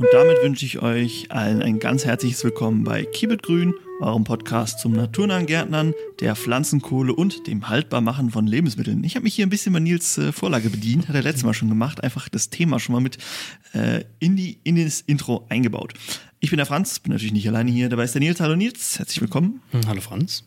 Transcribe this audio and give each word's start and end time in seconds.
Und 0.00 0.08
damit 0.14 0.42
wünsche 0.42 0.64
ich 0.64 0.80
euch 0.80 1.30
allen 1.30 1.60
ein 1.60 1.78
ganz 1.78 2.06
herzliches 2.06 2.42
Willkommen 2.42 2.84
bei 2.84 3.04
Kibet 3.04 3.42
Grün, 3.42 3.74
eurem 4.00 4.24
Podcast 4.24 4.80
zum 4.80 4.92
naturnahen 4.92 5.44
Gärtnern, 5.44 5.92
der 6.20 6.34
Pflanzenkohle 6.36 7.12
und 7.12 7.46
dem 7.46 7.68
Haltbarmachen 7.68 8.30
von 8.30 8.46
Lebensmitteln. 8.46 9.04
Ich 9.04 9.14
habe 9.14 9.24
mich 9.24 9.34
hier 9.34 9.46
ein 9.46 9.50
bisschen 9.50 9.74
bei 9.74 9.78
Nils 9.78 10.16
äh, 10.16 10.32
Vorlage 10.32 10.70
bedient, 10.70 11.08
hat 11.08 11.16
er 11.16 11.22
letztes 11.22 11.44
Mal 11.44 11.52
schon 11.52 11.68
gemacht, 11.68 12.02
einfach 12.02 12.30
das 12.30 12.48
Thema 12.48 12.80
schon 12.80 12.94
mal 12.94 13.00
mit 13.00 13.18
äh, 13.74 14.04
in, 14.20 14.36
die, 14.36 14.58
in 14.64 14.82
das 14.82 15.02
Intro 15.02 15.44
eingebaut. 15.50 15.92
Ich 16.38 16.48
bin 16.48 16.56
der 16.56 16.64
Franz, 16.64 16.98
bin 17.00 17.12
natürlich 17.12 17.34
nicht 17.34 17.46
alleine 17.46 17.70
hier, 17.70 17.90
dabei 17.90 18.04
ist 18.04 18.14
der 18.14 18.20
Nils. 18.20 18.40
Hallo 18.40 18.56
Nils, 18.56 18.98
herzlich 18.98 19.20
willkommen. 19.20 19.60
Hm, 19.72 19.86
hallo 19.86 20.00
Franz. 20.00 20.44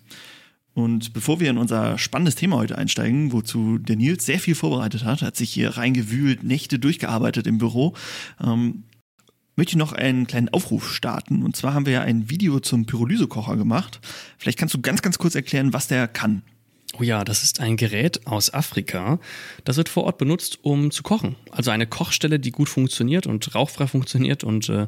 Und 0.73 1.13
bevor 1.13 1.39
wir 1.39 1.51
in 1.51 1.59
unser 1.59 1.99
spannendes 1.99 2.33
Thema 2.33 2.57
heute 2.57 2.79
einsteigen, 2.79 3.31
wozu 3.31 3.77
der 3.77 3.97
Nils 3.97 4.25
sehr 4.25 4.39
viel 4.39 4.55
vorbereitet 4.55 5.05
hat, 5.05 5.21
hat 5.21 5.37
sich 5.37 5.51
hier 5.53 5.77
reingewühlt, 5.77 6.41
Nächte 6.41 6.79
durchgearbeitet 6.79 7.45
im 7.45 7.59
Büro, 7.59 7.93
ähm, 8.43 8.85
möchte 9.55 9.71
ich 9.71 9.77
noch 9.77 9.93
einen 9.93 10.27
kleinen 10.27 10.49
Aufruf 10.49 10.91
starten. 10.91 11.43
Und 11.43 11.55
zwar 11.55 11.73
haben 11.73 11.85
wir 11.85 11.93
ja 11.93 12.01
ein 12.01 12.29
Video 12.29 12.59
zum 12.59 12.85
Pyrolysekocher 12.85 13.55
gemacht. 13.55 13.99
Vielleicht 14.37 14.57
kannst 14.57 14.73
du 14.73 14.81
ganz, 14.81 15.01
ganz 15.01 15.17
kurz 15.17 15.35
erklären, 15.35 15.73
was 15.73 15.87
der 15.87 16.07
kann. 16.07 16.43
Oh 16.99 17.03
ja, 17.03 17.23
das 17.23 17.43
ist 17.43 17.59
ein 17.59 17.75
Gerät 17.75 18.27
aus 18.27 18.53
Afrika. 18.53 19.19
Das 19.63 19.77
wird 19.77 19.89
vor 19.89 20.03
Ort 20.03 20.19
benutzt, 20.19 20.59
um 20.61 20.91
zu 20.91 21.01
kochen. 21.01 21.35
Also 21.49 21.71
eine 21.71 21.87
Kochstelle, 21.87 22.39
die 22.39 22.51
gut 22.51 22.69
funktioniert 22.69 23.25
und 23.25 23.55
rauchfrei 23.55 23.87
funktioniert. 23.87 24.43
Und 24.43 24.69
äh, 24.69 24.87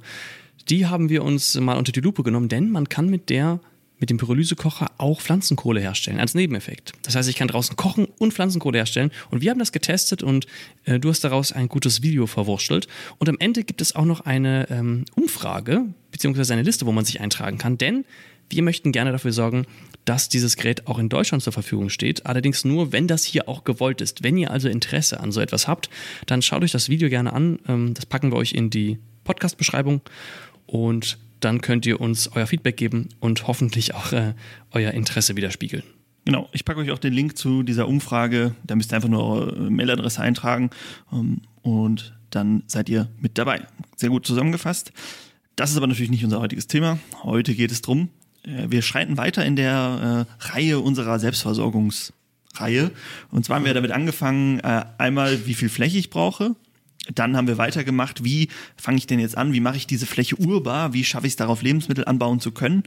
die 0.70 0.86
haben 0.86 1.10
wir 1.10 1.24
uns 1.24 1.55
mal 1.55 1.77
unter 1.77 1.91
die 1.91 2.02
Lupe 2.02 2.22
genommen, 2.22 2.50
denn 2.50 2.70
man 2.70 2.90
kann 2.90 3.10
mit 3.10 3.30
der 3.30 3.60
mit 3.99 4.09
dem 4.09 4.17
Pyrolysekocher 4.17 4.91
auch 4.98 5.22
Pflanzenkohle 5.22 5.80
herstellen, 5.80 6.20
als 6.20 6.34
Nebeneffekt. 6.34 6.94
Das 7.04 7.16
heißt, 7.16 7.30
ich 7.30 7.35
kann 7.35 7.48
draußen 7.48 7.76
kochen 7.76 8.08
und 8.18 8.34
Pflanzenkohle 8.34 8.77
herstellen. 8.77 9.12
Und 9.31 9.41
wir 9.41 9.52
haben 9.52 9.59
das 9.59 9.71
getestet 9.71 10.23
und 10.23 10.48
äh, 10.84 10.99
du 10.99 11.09
hast 11.09 11.23
daraus 11.23 11.52
ein 11.52 11.70
gutes 11.70 12.02
Video 12.02 12.27
verwurschtelt. 12.27 12.87
Und 13.18 13.29
am 13.29 13.37
Ende 13.40 13.63
gibt 13.63 13.82
es 13.82 13.96
auch 13.96 14.05
noch 14.05 14.21
eine 14.21 14.70
ähm, 14.70 15.05
Umfrage, 15.15 15.85
beziehungsweise 16.12 16.54
eine 16.54 16.63
Liste, 16.63 16.85
wo 16.85 16.91
man 16.91 17.05
sich 17.05 17.21
eintragen 17.21 17.57
kann, 17.57 17.77
denn 17.77 18.05
wir 18.49 18.62
möchten 18.62 18.91
gerne 18.91 19.12
dafür 19.12 19.32
sorgen, 19.32 19.65
dass 20.05 20.30
dieses 20.30 20.55
Gerät 20.55 20.87
auch 20.87 20.99
in 20.99 21.09
Deutschland 21.09 21.43
zur 21.43 21.54
Verfügung 21.54 21.90
steht. 21.90 22.26
Allerdings 22.26 22.63
nur, 22.63 22.91
wenn 22.91 23.07
das 23.07 23.26
hier 23.26 23.49
auch 23.49 23.63
gewollt 23.63 24.02
ist. 24.02 24.24
Wenn 24.24 24.37
ihr 24.37 24.52
also 24.52 24.70
Interesse 24.70 25.20
an 25.20 25.32
so 25.32 25.41
etwas 25.41 25.68
habt, 25.68 25.90
dann 26.27 26.41
schaut 26.41 26.63
euch 26.63 26.71
das 26.71 26.90
Video 26.90 27.09
gerne 27.09 27.34
an. 27.34 27.59
Ähm, 27.68 27.93
das 27.96 28.05
packen 28.05 28.32
wir 28.32 28.37
euch 28.37 28.54
in 28.54 28.70
die 28.70 28.99
Podcast-Beschreibung. 29.24 30.02
Und 30.68 31.18
dann 31.46 31.62
könnt 31.62 31.85
ihr 31.85 32.01
uns 32.01 32.27
euer 32.34 32.48
Feedback 32.48 32.76
geben 32.76 33.10
und 33.20 33.48
hoffentlich 33.48 33.93
auch 33.93 34.12
äh, 34.12 34.34
euer 34.71 34.91
Interesse 34.91 35.35
widerspiegeln. 35.35 35.84
Genau, 36.26 36.49
ich 36.54 36.65
packe 36.65 36.79
euch 36.79 36.90
auch 36.90 36.98
den 36.98 37.13
Link 37.13 37.37
zu 37.37 37.62
dieser 37.62 37.87
Umfrage. 37.87 38.55
Da 38.63 38.76
müsst 38.76 38.91
ihr 38.91 38.96
einfach 38.96 39.10
nur 39.10 39.24
eure 39.24 39.70
Mailadresse 39.70 40.21
eintragen 40.21 40.71
ähm, 41.13 41.41
und 41.62 42.18
dann 42.32 42.63
seid 42.65 42.90
ihr 42.90 43.10
mit 43.20 43.37
dabei. 43.37 43.62
Sehr 43.96 44.10
gut 44.10 44.26
zusammengefasst. 44.26 44.91
Das 45.55 45.70
ist 45.70 45.77
aber 45.77 45.85
natürlich 45.85 46.10
nicht 46.10 46.24
unser 46.24 46.41
heutiges 46.41 46.65
Thema. 46.65 46.98
Heute 47.21 47.54
geht 47.54 47.71
es 47.71 47.84
darum, 47.84 48.09
äh, 48.43 48.65
wir 48.70 48.82
schreiten 48.82 49.18
weiter 49.18 49.46
in 49.46 49.55
der 49.55 50.26
äh, 50.41 50.46
Reihe 50.48 50.80
unserer 50.80 51.20
Selbstversorgungsreihe. 51.20 52.90
Und 53.30 53.46
zwar 53.46 53.57
haben 53.57 53.65
wir 53.65 53.76
damit 53.76 53.91
angefangen, 53.91 54.59
äh, 54.62 54.84
einmal 54.98 55.46
wie 55.46 55.54
viel 55.54 55.70
Fläche 55.70 55.99
ich 55.99 56.09
brauche, 56.09 56.55
dann 57.14 57.38
haben 57.38 57.48
wir 57.48 57.58
weitergemacht, 57.58 58.24
wie 58.24 58.50
fange 58.76 58.98
ich 58.98 59.08
denn 59.08 59.20
jetzt 59.20 59.38
an, 59.38 59.54
wie 59.54 59.60
mache 59.60 59.78
ich 59.78 59.88
diese 59.88 60.06
Fläche 60.06 60.36
urbar, 60.38 60.94
wie 60.94 61.04
schaffe 61.04 61.28
ich 61.28 61.34
es 61.34 61.38
darauf, 61.38 61.62
Lebensmittel 61.62 62.06
anbauen 62.06 62.40
zu 62.40 62.52
können. 62.52 62.84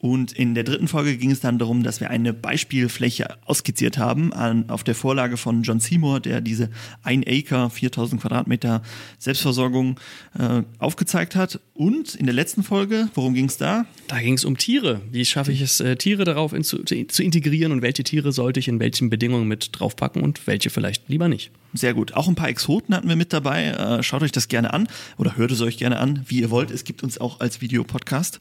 Und 0.00 0.32
in 0.32 0.54
der 0.54 0.64
dritten 0.64 0.88
Folge 0.88 1.18
ging 1.18 1.30
es 1.30 1.40
dann 1.40 1.58
darum, 1.58 1.82
dass 1.82 2.00
wir 2.00 2.08
eine 2.08 2.32
Beispielfläche 2.32 3.36
ausskizziert 3.44 3.98
haben 3.98 4.32
an, 4.32 4.70
auf 4.70 4.82
der 4.82 4.94
Vorlage 4.94 5.36
von 5.36 5.62
John 5.62 5.78
Seymour, 5.78 6.20
der 6.20 6.40
diese 6.40 6.70
1 7.02 7.26
Acre, 7.26 7.68
4000 7.68 8.22
Quadratmeter 8.22 8.80
Selbstversorgung 9.18 10.00
äh, 10.38 10.62
aufgezeigt 10.78 11.36
hat. 11.36 11.60
Und 11.74 12.14
in 12.14 12.24
der 12.24 12.34
letzten 12.34 12.62
Folge, 12.62 13.10
worum 13.14 13.34
ging 13.34 13.44
es 13.44 13.58
da? 13.58 13.84
Da 14.08 14.20
ging 14.20 14.34
es 14.34 14.46
um 14.46 14.56
Tiere. 14.56 15.02
Wie 15.10 15.22
schaffe 15.26 15.52
ich 15.52 15.60
es, 15.60 15.80
äh, 15.80 15.96
Tiere 15.96 16.24
darauf 16.24 16.54
in, 16.54 16.64
zu, 16.64 16.82
zu 16.82 17.22
integrieren 17.22 17.70
und 17.70 17.82
welche 17.82 18.02
Tiere 18.02 18.32
sollte 18.32 18.58
ich 18.58 18.68
in 18.68 18.80
welchen 18.80 19.10
Bedingungen 19.10 19.48
mit 19.48 19.68
draufpacken 19.72 20.22
und 20.22 20.46
welche 20.46 20.70
vielleicht 20.70 21.10
lieber 21.10 21.28
nicht. 21.28 21.50
Sehr 21.74 21.92
gut. 21.92 22.14
Auch 22.14 22.26
ein 22.26 22.36
paar 22.36 22.48
Exoten 22.48 22.94
hatten 22.94 23.08
wir 23.10 23.16
mit 23.16 23.34
dabei. 23.34 23.66
Äh, 23.66 24.02
schaut 24.02 24.22
euch 24.22 24.32
das 24.32 24.48
gerne 24.48 24.72
an 24.72 24.88
oder 25.18 25.36
hört 25.36 25.52
es 25.52 25.60
euch 25.60 25.76
gerne 25.76 25.98
an, 25.98 26.24
wie 26.26 26.40
ihr 26.40 26.50
wollt. 26.50 26.70
Es 26.70 26.84
gibt 26.84 27.02
uns 27.02 27.18
auch 27.18 27.40
als 27.40 27.60
Videopodcast. 27.60 28.40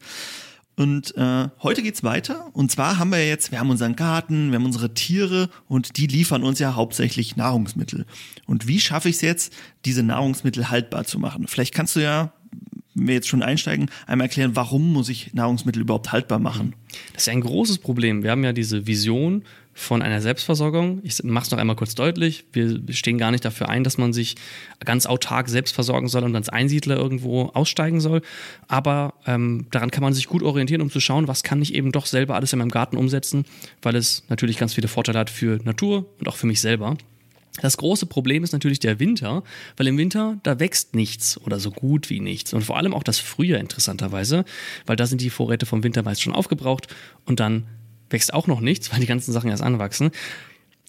Und 0.79 1.13
äh, 1.17 1.49
heute 1.61 1.83
geht's 1.83 2.05
weiter. 2.05 2.51
Und 2.53 2.71
zwar 2.71 2.99
haben 2.99 3.11
wir 3.11 3.27
jetzt, 3.27 3.51
wir 3.51 3.59
haben 3.59 3.69
unseren 3.69 3.97
Garten, 3.97 4.51
wir 4.51 4.59
haben 4.59 4.65
unsere 4.65 4.93
Tiere 4.93 5.49
und 5.67 5.97
die 5.97 6.07
liefern 6.07 6.41
uns 6.41 6.57
ja 6.59 6.73
hauptsächlich 6.73 7.35
Nahrungsmittel. 7.35 8.05
Und 8.45 8.65
wie 8.65 8.79
schaffe 8.79 9.09
ich 9.09 9.15
es 9.15 9.21
jetzt, 9.21 9.53
diese 9.83 10.03
Nahrungsmittel 10.03 10.69
haltbar 10.69 11.03
zu 11.03 11.19
machen? 11.19 11.47
Vielleicht 11.49 11.73
kannst 11.73 11.97
du 11.97 11.99
ja, 11.99 12.31
wenn 12.95 13.07
wir 13.07 13.13
jetzt 13.15 13.27
schon 13.27 13.43
einsteigen, 13.43 13.89
einmal 14.07 14.27
erklären, 14.27 14.55
warum 14.55 14.93
muss 14.93 15.09
ich 15.09 15.33
Nahrungsmittel 15.33 15.81
überhaupt 15.81 16.13
haltbar 16.13 16.39
machen? 16.39 16.73
Das 17.11 17.23
ist 17.23 17.29
ein 17.29 17.41
großes 17.41 17.79
Problem. 17.79 18.23
Wir 18.23 18.31
haben 18.31 18.45
ja 18.45 18.53
diese 18.53 18.87
Vision 18.87 19.43
von 19.79 20.01
einer 20.01 20.21
Selbstversorgung. 20.21 20.99
Ich 21.03 21.23
mache 21.23 21.45
es 21.45 21.51
noch 21.51 21.57
einmal 21.57 21.77
kurz 21.77 21.95
deutlich. 21.95 22.43
Wir 22.51 22.81
stehen 22.89 23.17
gar 23.17 23.31
nicht 23.31 23.45
dafür 23.45 23.69
ein, 23.69 23.85
dass 23.85 23.97
man 23.97 24.11
sich 24.11 24.35
ganz 24.83 25.05
autark 25.05 25.47
selbst 25.47 25.73
versorgen 25.73 26.09
soll 26.09 26.23
und 26.23 26.35
als 26.35 26.49
Einsiedler 26.49 26.97
irgendwo 26.97 27.45
aussteigen 27.53 28.01
soll. 28.01 28.21
Aber 28.67 29.13
ähm, 29.25 29.67
daran 29.71 29.89
kann 29.89 30.03
man 30.03 30.13
sich 30.13 30.27
gut 30.27 30.43
orientieren, 30.43 30.81
um 30.81 30.91
zu 30.91 30.99
schauen, 30.99 31.29
was 31.29 31.43
kann 31.43 31.61
ich 31.61 31.73
eben 31.73 31.93
doch 31.93 32.05
selber 32.05 32.35
alles 32.35 32.51
in 32.51 32.59
meinem 32.59 32.71
Garten 32.71 32.97
umsetzen, 32.97 33.45
weil 33.81 33.95
es 33.95 34.23
natürlich 34.27 34.57
ganz 34.57 34.73
viele 34.73 34.89
Vorteile 34.89 35.19
hat 35.19 35.29
für 35.29 35.59
Natur 35.63 36.05
und 36.19 36.27
auch 36.27 36.35
für 36.35 36.47
mich 36.47 36.59
selber. 36.59 36.97
Das 37.61 37.77
große 37.77 38.05
Problem 38.05 38.43
ist 38.43 38.51
natürlich 38.51 38.79
der 38.79 38.99
Winter, 38.99 39.43
weil 39.77 39.87
im 39.87 39.97
Winter, 39.97 40.37
da 40.43 40.59
wächst 40.59 40.93
nichts 40.93 41.39
oder 41.41 41.59
so 41.59 41.71
gut 41.71 42.09
wie 42.09 42.19
nichts. 42.19 42.53
Und 42.53 42.63
vor 42.63 42.77
allem 42.77 42.93
auch 42.93 43.03
das 43.03 43.19
Frühjahr 43.19 43.59
interessanterweise, 43.59 44.45
weil 44.85 44.95
da 44.95 45.05
sind 45.05 45.21
die 45.21 45.29
Vorräte 45.29 45.65
vom 45.65 45.83
Winter 45.83 46.03
meist 46.03 46.21
schon 46.21 46.33
aufgebraucht 46.33 46.87
und 47.25 47.39
dann 47.39 47.65
wächst 48.09 48.33
auch 48.33 48.47
noch 48.47 48.61
nichts, 48.61 48.91
weil 48.93 48.99
die 48.99 49.05
ganzen 49.05 49.31
Sachen 49.31 49.49
erst 49.49 49.63
anwachsen. 49.63 50.11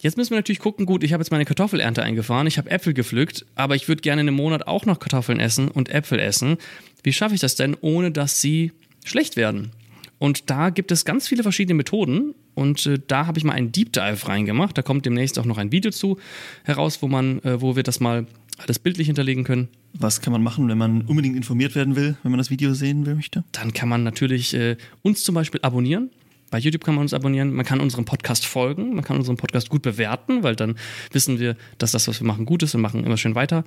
Jetzt 0.00 0.16
müssen 0.16 0.30
wir 0.30 0.38
natürlich 0.38 0.60
gucken, 0.60 0.86
gut, 0.86 1.04
ich 1.04 1.12
habe 1.12 1.20
jetzt 1.20 1.30
meine 1.30 1.44
Kartoffelernte 1.44 2.02
eingefahren, 2.02 2.46
ich 2.46 2.56
habe 2.56 2.70
Äpfel 2.70 2.94
gepflückt, 2.94 3.44
aber 3.54 3.76
ich 3.76 3.86
würde 3.86 4.00
gerne 4.00 4.22
in 4.22 4.28
einem 4.28 4.36
Monat 4.36 4.66
auch 4.66 4.86
noch 4.86 4.98
Kartoffeln 4.98 5.40
essen 5.40 5.68
und 5.68 5.90
Äpfel 5.90 6.18
essen. 6.18 6.56
Wie 7.02 7.12
schaffe 7.12 7.34
ich 7.34 7.40
das 7.40 7.54
denn, 7.54 7.76
ohne 7.80 8.10
dass 8.10 8.40
sie 8.40 8.72
schlecht 9.04 9.36
werden? 9.36 9.72
Und 10.18 10.50
da 10.50 10.70
gibt 10.70 10.90
es 10.92 11.04
ganz 11.04 11.28
viele 11.28 11.42
verschiedene 11.42 11.74
Methoden 11.74 12.34
und 12.54 12.84
äh, 12.86 12.98
da 13.06 13.26
habe 13.26 13.38
ich 13.38 13.44
mal 13.44 13.54
einen 13.54 13.72
Deep 13.72 13.92
Dive 13.92 14.28
reingemacht. 14.28 14.76
Da 14.76 14.82
kommt 14.82 15.06
demnächst 15.06 15.38
auch 15.38 15.46
noch 15.46 15.56
ein 15.56 15.72
Video 15.72 15.90
zu 15.90 16.18
heraus, 16.64 17.00
wo 17.02 17.08
man, 17.08 17.42
äh, 17.42 17.60
wo 17.60 17.74
wir 17.74 17.82
das 17.82 18.00
mal 18.00 18.26
alles 18.58 18.78
bildlich 18.78 19.06
hinterlegen 19.06 19.44
können. 19.44 19.68
Was 19.94 20.20
kann 20.20 20.32
man 20.32 20.42
machen, 20.42 20.68
wenn 20.68 20.78
man 20.78 21.02
unbedingt 21.02 21.36
informiert 21.36 21.74
werden 21.74 21.96
will, 21.96 22.16
wenn 22.22 22.30
man 22.30 22.38
das 22.38 22.50
Video 22.50 22.74
sehen 22.74 23.06
will, 23.06 23.14
möchte? 23.14 23.44
Dann 23.52 23.72
kann 23.72 23.88
man 23.88 24.02
natürlich 24.02 24.54
äh, 24.54 24.76
uns 25.02 25.24
zum 25.24 25.34
Beispiel 25.34 25.60
abonnieren. 25.62 26.10
Bei 26.50 26.58
YouTube 26.58 26.84
kann 26.84 26.96
man 26.96 27.02
uns 27.02 27.14
abonnieren, 27.14 27.52
man 27.52 27.64
kann 27.64 27.80
unserem 27.80 28.04
Podcast 28.04 28.44
folgen, 28.44 28.94
man 28.94 29.04
kann 29.04 29.16
unseren 29.16 29.36
Podcast 29.36 29.70
gut 29.70 29.82
bewerten, 29.82 30.42
weil 30.42 30.56
dann 30.56 30.76
wissen 31.12 31.38
wir, 31.38 31.56
dass 31.78 31.92
das, 31.92 32.08
was 32.08 32.20
wir 32.20 32.26
machen, 32.26 32.44
gut 32.44 32.62
ist 32.62 32.74
und 32.74 32.80
machen 32.80 33.04
immer 33.04 33.16
schön 33.16 33.34
weiter. 33.34 33.64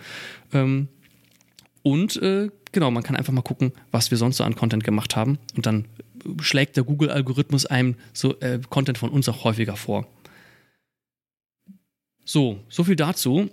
Ähm, 0.51 0.89
und 1.81 2.21
äh, 2.21 2.49
genau, 2.71 2.91
man 2.91 3.03
kann 3.03 3.15
einfach 3.15 3.33
mal 3.33 3.41
gucken, 3.41 3.71
was 3.91 4.11
wir 4.11 4.17
sonst 4.17 4.37
so 4.37 4.43
an 4.43 4.55
Content 4.55 4.83
gemacht 4.83 5.15
haben. 5.15 5.37
Und 5.55 5.65
dann 5.65 5.85
schlägt 6.41 6.75
der 6.75 6.83
Google-Algorithmus 6.83 7.65
einem 7.65 7.95
so 8.13 8.39
äh, 8.39 8.59
Content 8.69 8.97
von 8.97 9.09
uns 9.09 9.27
auch 9.29 9.43
häufiger 9.43 9.75
vor. 9.75 10.07
So, 12.25 12.59
so 12.69 12.83
viel 12.83 12.95
dazu. 12.95 13.49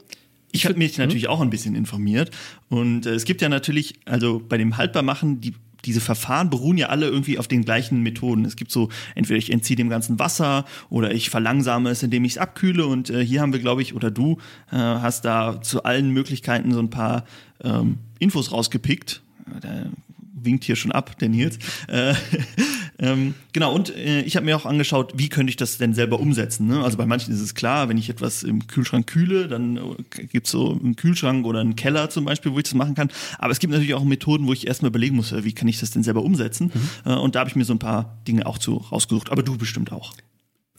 Ich 0.52 0.64
habe 0.64 0.76
mich 0.76 0.98
natürlich 0.98 1.28
auch 1.28 1.40
ein 1.40 1.50
bisschen 1.50 1.76
informiert 1.76 2.30
und 2.68 3.06
äh, 3.06 3.10
es 3.10 3.24
gibt 3.24 3.40
ja 3.40 3.48
natürlich, 3.48 4.00
also 4.04 4.40
bei 4.40 4.58
dem 4.58 4.76
Haltbarmachen, 4.76 5.40
die 5.40 5.54
diese 5.84 6.00
Verfahren 6.00 6.50
beruhen 6.50 6.78
ja 6.78 6.88
alle 6.88 7.06
irgendwie 7.06 7.38
auf 7.38 7.48
den 7.48 7.64
gleichen 7.64 8.02
Methoden. 8.02 8.44
Es 8.44 8.56
gibt 8.56 8.70
so, 8.70 8.88
entweder 9.14 9.38
ich 9.38 9.52
entziehe 9.52 9.76
dem 9.76 9.88
ganzen 9.88 10.18
Wasser 10.18 10.64
oder 10.88 11.12
ich 11.12 11.30
verlangsame 11.30 11.90
es, 11.90 12.02
indem 12.02 12.24
ich 12.24 12.32
es 12.32 12.38
abkühle. 12.38 12.86
Und 12.86 13.10
äh, 13.10 13.24
hier 13.24 13.40
haben 13.40 13.52
wir, 13.52 13.60
glaube 13.60 13.82
ich, 13.82 13.94
oder 13.94 14.10
du 14.10 14.38
äh, 14.70 14.76
hast 14.76 15.24
da 15.24 15.60
zu 15.62 15.84
allen 15.84 16.10
Möglichkeiten 16.10 16.72
so 16.72 16.80
ein 16.80 16.90
paar 16.90 17.24
ähm, 17.62 17.98
Infos 18.18 18.52
rausgepickt. 18.52 19.22
Da 19.60 19.86
winkt 20.42 20.64
hier 20.64 20.76
schon 20.76 20.92
ab, 20.92 21.18
der 21.18 21.28
Nils. 21.28 21.58
Äh, 21.88 22.14
ähm, 23.00 23.34
genau, 23.54 23.74
und 23.74 23.96
äh, 23.96 24.20
ich 24.22 24.36
habe 24.36 24.44
mir 24.44 24.54
auch 24.56 24.66
angeschaut, 24.66 25.14
wie 25.16 25.30
könnte 25.30 25.50
ich 25.50 25.56
das 25.56 25.78
denn 25.78 25.94
selber 25.94 26.20
umsetzen. 26.20 26.66
Ne? 26.66 26.84
Also 26.84 26.98
bei 26.98 27.06
manchen 27.06 27.32
ist 27.32 27.40
es 27.40 27.54
klar, 27.54 27.88
wenn 27.88 27.96
ich 27.96 28.10
etwas 28.10 28.42
im 28.42 28.66
Kühlschrank 28.66 29.06
kühle, 29.06 29.48
dann 29.48 29.78
äh, 29.78 30.26
gibt 30.26 30.46
es 30.46 30.52
so 30.52 30.78
einen 30.78 30.96
Kühlschrank 30.96 31.46
oder 31.46 31.60
einen 31.60 31.76
Keller 31.76 32.10
zum 32.10 32.26
Beispiel, 32.26 32.52
wo 32.52 32.58
ich 32.58 32.64
das 32.64 32.74
machen 32.74 32.94
kann. 32.94 33.10
Aber 33.38 33.52
es 33.52 33.58
gibt 33.58 33.72
natürlich 33.72 33.94
auch 33.94 34.04
Methoden, 34.04 34.46
wo 34.46 34.52
ich 34.52 34.66
erstmal 34.66 34.90
überlegen 34.90 35.16
muss, 35.16 35.32
äh, 35.32 35.44
wie 35.44 35.52
kann 35.52 35.66
ich 35.66 35.80
das 35.80 35.90
denn 35.90 36.02
selber 36.02 36.22
umsetzen. 36.22 36.70
Mhm. 36.74 37.10
Äh, 37.10 37.16
und 37.16 37.34
da 37.34 37.40
habe 37.40 37.48
ich 37.48 37.56
mir 37.56 37.64
so 37.64 37.72
ein 37.72 37.78
paar 37.78 38.18
Dinge 38.28 38.44
auch 38.44 38.58
zu 38.58 38.76
rausgesucht. 38.76 39.32
Aber 39.32 39.42
du 39.42 39.56
bestimmt 39.56 39.92
auch. 39.92 40.12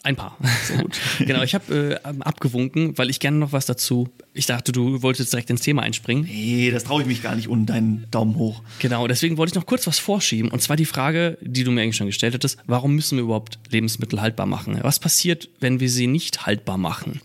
Ein 0.04 0.16
paar. 0.16 0.36
Sehr 0.64 0.80
gut. 0.80 1.00
genau, 1.20 1.44
ich 1.44 1.54
habe 1.54 2.00
äh, 2.04 2.08
abgewunken, 2.22 2.98
weil 2.98 3.12
ich 3.12 3.20
gerne 3.20 3.38
noch 3.38 3.52
was 3.52 3.68
dazu. 3.68 4.10
Ich 4.34 4.48
dachte, 4.48 4.72
du 4.72 5.04
wolltest 5.04 5.32
direkt 5.32 5.52
ins 5.52 5.62
Thema 5.62 5.84
einspringen. 5.84 6.24
Nee, 6.24 6.72
das 6.72 6.86
traue 6.86 7.04
ich 7.04 7.08
mich 7.08 7.22
gar 7.22 7.36
nicht 7.36 7.50
ohne 7.50 7.66
deinen 7.66 8.08
Daumen 8.10 8.36
hoch. 8.36 8.64
Genau, 8.80 9.08
deswegen 9.08 9.38
wollte 9.38 9.52
ich 9.52 9.56
noch 9.56 9.68
kurz 9.68 9.86
was 9.86 10.00
vorschieben. 10.00 10.50
Und 10.50 10.62
zwar 10.62 10.76
die 10.76 10.86
Frage, 10.86 11.38
die 11.42 11.64
du 11.64 11.72
mir 11.72 11.84
eigentlich 11.84 11.98
schon 11.98 12.08
gestellt 12.08 12.34
hattest: 12.34 12.58
Warum 12.66 12.96
müssen 12.96 13.18
wir 13.18 13.24
überhaupt 13.24 13.60
Lebensmittel 13.70 14.22
haltbar 14.22 14.48
machen? 14.48 14.80
Was 14.82 15.00
passiert, 15.00 15.50
wenn 15.60 15.80
wir 15.80 15.90
sie 15.90 16.08
nicht 16.08 16.48
haltbar 16.48 16.80
machen? 16.80 17.22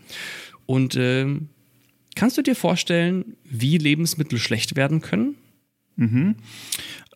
Und 0.67 0.97
äh, 0.97 1.27
kannst 2.15 2.37
du 2.37 2.43
dir 2.43 2.57
vorstellen, 2.57 3.37
wie 3.45 3.79
Lebensmittel 3.79 4.39
schlecht 4.39 4.77
werden 4.77 5.01
können? 5.01 5.37
Mhm. 5.97 6.37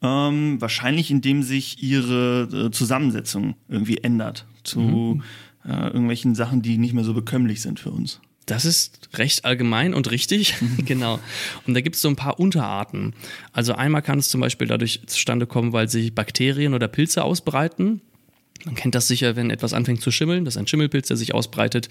Ähm, 0.03 0.59
wahrscheinlich, 0.59 1.11
indem 1.11 1.43
sich 1.43 1.83
ihre 1.83 2.69
äh, 2.69 2.71
Zusammensetzung 2.71 3.57
irgendwie 3.69 3.99
ändert 3.99 4.47
zu 4.65 4.81
mhm. 4.81 5.23
Äh, 5.65 5.87
irgendwelchen 5.87 6.35
Sachen, 6.35 6.63
die 6.63 6.79
nicht 6.79 6.95
mehr 6.95 7.05
so 7.05 7.15
bekömmlich 7.15 7.63
sind 7.63 7.81
für 7.81 7.91
uns. 7.91 8.21
Das 8.47 8.65
ist 8.65 9.11
recht 9.15 9.45
allgemein 9.45 9.95
und 9.95 10.11
richtig, 10.11 10.55
mhm. 10.61 10.85
genau. 10.85 11.21
Und 11.67 11.75
da 11.75 11.81
gibt 11.81 11.97
es 11.97 12.03
so 12.03 12.09
ein 12.09 12.17
paar 12.17 12.41
Unterarten. 12.41 13.15
Also 13.53 13.75
einmal 13.75 14.03
kann 14.03 14.19
es 14.19 14.29
zum 14.29 14.41
Beispiel 14.41 14.67
dadurch 14.67 15.03
zustande 15.07 15.47
kommen, 15.47 15.73
weil 15.73 15.89
sich 15.89 16.15
Bakterien 16.15 16.75
oder 16.75 16.89
Pilze 16.89 17.23
ausbreiten. 17.23 18.01
Man 18.67 18.75
kennt 18.75 18.95
das 18.95 19.09
sicher, 19.09 19.37
wenn 19.37 19.51
etwas 19.51 19.73
anfängt 19.73 20.03
zu 20.03 20.11
schimmeln, 20.11 20.45
das 20.45 20.55
ist 20.55 20.59
ein 20.59 20.67
Schimmelpilz, 20.67 21.09
der 21.09 21.17
sich 21.17 21.33
ausbreitet. 21.33 21.89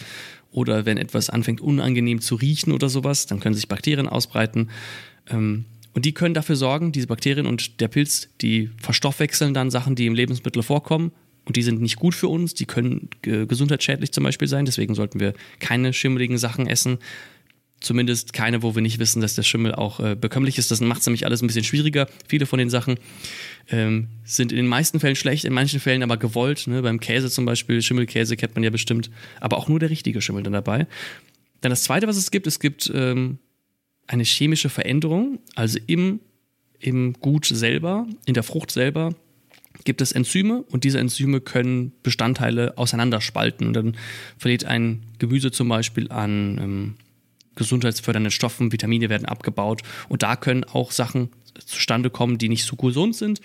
Oder 0.52 0.86
wenn 0.86 0.98
etwas 0.98 1.30
anfängt 1.30 1.62
unangenehm 1.62 2.22
zu 2.22 2.36
riechen 2.36 2.74
oder 2.74 2.90
sowas, 2.90 3.26
dann 3.26 3.40
können 3.40 3.56
sich 3.56 3.68
Bakterien 3.68 4.08
ausbreiten. 4.08 4.70
Ähm, 5.30 5.66
und 5.94 6.06
die 6.06 6.14
können 6.14 6.34
dafür 6.34 6.56
sorgen, 6.56 6.92
diese 6.92 7.08
Bakterien 7.08 7.48
und 7.48 7.82
der 7.82 7.88
Pilz, 7.88 8.30
die 8.42 8.70
verstoffwechseln 8.82 9.54
dann 9.54 9.72
Sachen, 9.72 9.96
die 9.96 10.06
im 10.06 10.14
Lebensmittel 10.14 10.62
vorkommen. 10.62 11.12
Und 11.50 11.56
die 11.56 11.64
sind 11.64 11.82
nicht 11.82 11.96
gut 11.96 12.14
für 12.14 12.28
uns, 12.28 12.54
die 12.54 12.66
können 12.66 13.10
gesundheitsschädlich 13.24 14.12
zum 14.12 14.24
Beispiel 14.24 14.48
sein. 14.48 14.66
Deswegen 14.66 14.94
sollten 14.94 15.20
wir 15.20 15.34
keine 15.58 15.94
schimmeligen 15.94 16.38
Sachen 16.38 16.68
essen. 16.68 17.00
Zumindest 17.80 18.34
keine, 18.34 18.62
wo 18.62 18.76
wir 18.76 18.84
nicht 18.84 19.00
wissen, 19.00 19.20
dass 19.20 19.34
der 19.34 19.42
Schimmel 19.42 19.74
auch 19.74 20.00
äh, 20.00 20.16
bekömmlich 20.16 20.60
ist. 20.60 20.70
Das 20.70 20.80
macht 20.80 21.00
es 21.02 21.08
nämlich 21.08 21.26
alles 21.26 21.42
ein 21.42 21.48
bisschen 21.48 21.64
schwieriger. 21.64 22.08
Viele 22.28 22.46
von 22.46 22.60
den 22.60 22.70
Sachen 22.70 23.00
ähm, 23.72 24.10
sind 24.26 24.52
in 24.52 24.58
den 24.58 24.68
meisten 24.68 25.00
Fällen 25.00 25.16
schlecht, 25.16 25.44
in 25.44 25.52
manchen 25.52 25.80
Fällen 25.80 26.04
aber 26.04 26.18
gewollt. 26.18 26.68
Ne? 26.68 26.84
Beim 26.84 27.00
Käse 27.00 27.32
zum 27.32 27.46
Beispiel, 27.46 27.82
Schimmelkäse 27.82 28.38
kennt 28.38 28.54
man 28.54 28.64
ja 28.64 28.70
bestimmt, 28.70 29.10
aber 29.40 29.58
auch 29.58 29.68
nur 29.68 29.80
der 29.80 29.90
richtige 29.90 30.22
Schimmel 30.22 30.44
dann 30.44 30.54
dabei. 30.54 30.86
Dann 31.62 31.72
das 31.72 31.82
Zweite, 31.82 32.08
was 32.08 32.18
es 32.18 32.30
gibt, 32.30 32.46
es 32.46 32.60
gibt 32.60 32.92
ähm, 32.94 33.40
eine 34.06 34.24
chemische 34.24 34.70
Veränderung, 34.70 35.40
also 35.56 35.80
im, 35.88 36.20
im 36.80 37.14
Gut 37.14 37.48
selber, 37.48 38.06
in 38.28 38.36
der 38.36 38.44
Frucht 38.44 38.70
selber 38.70 39.16
gibt 39.90 40.02
es 40.02 40.12
Enzyme 40.12 40.62
und 40.70 40.84
diese 40.84 41.00
Enzyme 41.00 41.42
können 41.42 41.94
Bestandteile 42.04 42.78
auseinanderspalten. 42.78 43.66
Und 43.66 43.74
dann 43.74 43.98
verliert 44.38 44.64
ein 44.64 45.02
Gemüse 45.18 45.50
zum 45.50 45.68
Beispiel 45.68 46.12
an 46.12 46.60
ähm, 46.62 46.96
gesundheitsfördernden 47.56 48.30
Stoffen, 48.30 48.72
Vitamine 48.72 49.10
werden 49.10 49.26
abgebaut 49.26 49.82
und 50.08 50.22
da 50.22 50.36
können 50.36 50.64
auch 50.64 50.92
Sachen 50.92 51.30
zustande 51.66 52.12
kommen, 52.12 52.38
die 52.38 52.50
nicht 52.50 52.66
so 52.66 52.76
gesund 52.76 53.16
sind. 53.16 53.42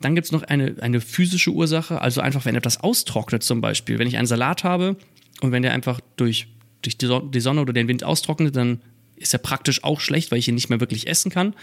Dann 0.00 0.14
gibt 0.14 0.26
es 0.26 0.30
noch 0.30 0.44
eine, 0.44 0.76
eine 0.80 1.00
physische 1.00 1.50
Ursache, 1.50 2.00
also 2.00 2.20
einfach, 2.20 2.44
wenn 2.44 2.54
etwas 2.54 2.78
austrocknet 2.78 3.42
zum 3.42 3.60
Beispiel. 3.60 3.98
Wenn 3.98 4.06
ich 4.06 4.18
einen 4.18 4.28
Salat 4.28 4.62
habe 4.62 4.94
und 5.40 5.50
wenn 5.50 5.64
der 5.64 5.72
einfach 5.72 5.98
durch, 6.14 6.46
durch 6.82 6.96
die 6.96 7.40
Sonne 7.40 7.60
oder 7.60 7.72
den 7.72 7.88
Wind 7.88 8.04
austrocknet, 8.04 8.54
dann 8.54 8.82
ist 9.16 9.32
er 9.32 9.40
praktisch 9.40 9.82
auch 9.82 9.98
schlecht, 9.98 10.30
weil 10.30 10.38
ich 10.38 10.46
ihn 10.46 10.54
nicht 10.54 10.70
mehr 10.70 10.78
wirklich 10.78 11.08
essen 11.08 11.32
kann. 11.32 11.56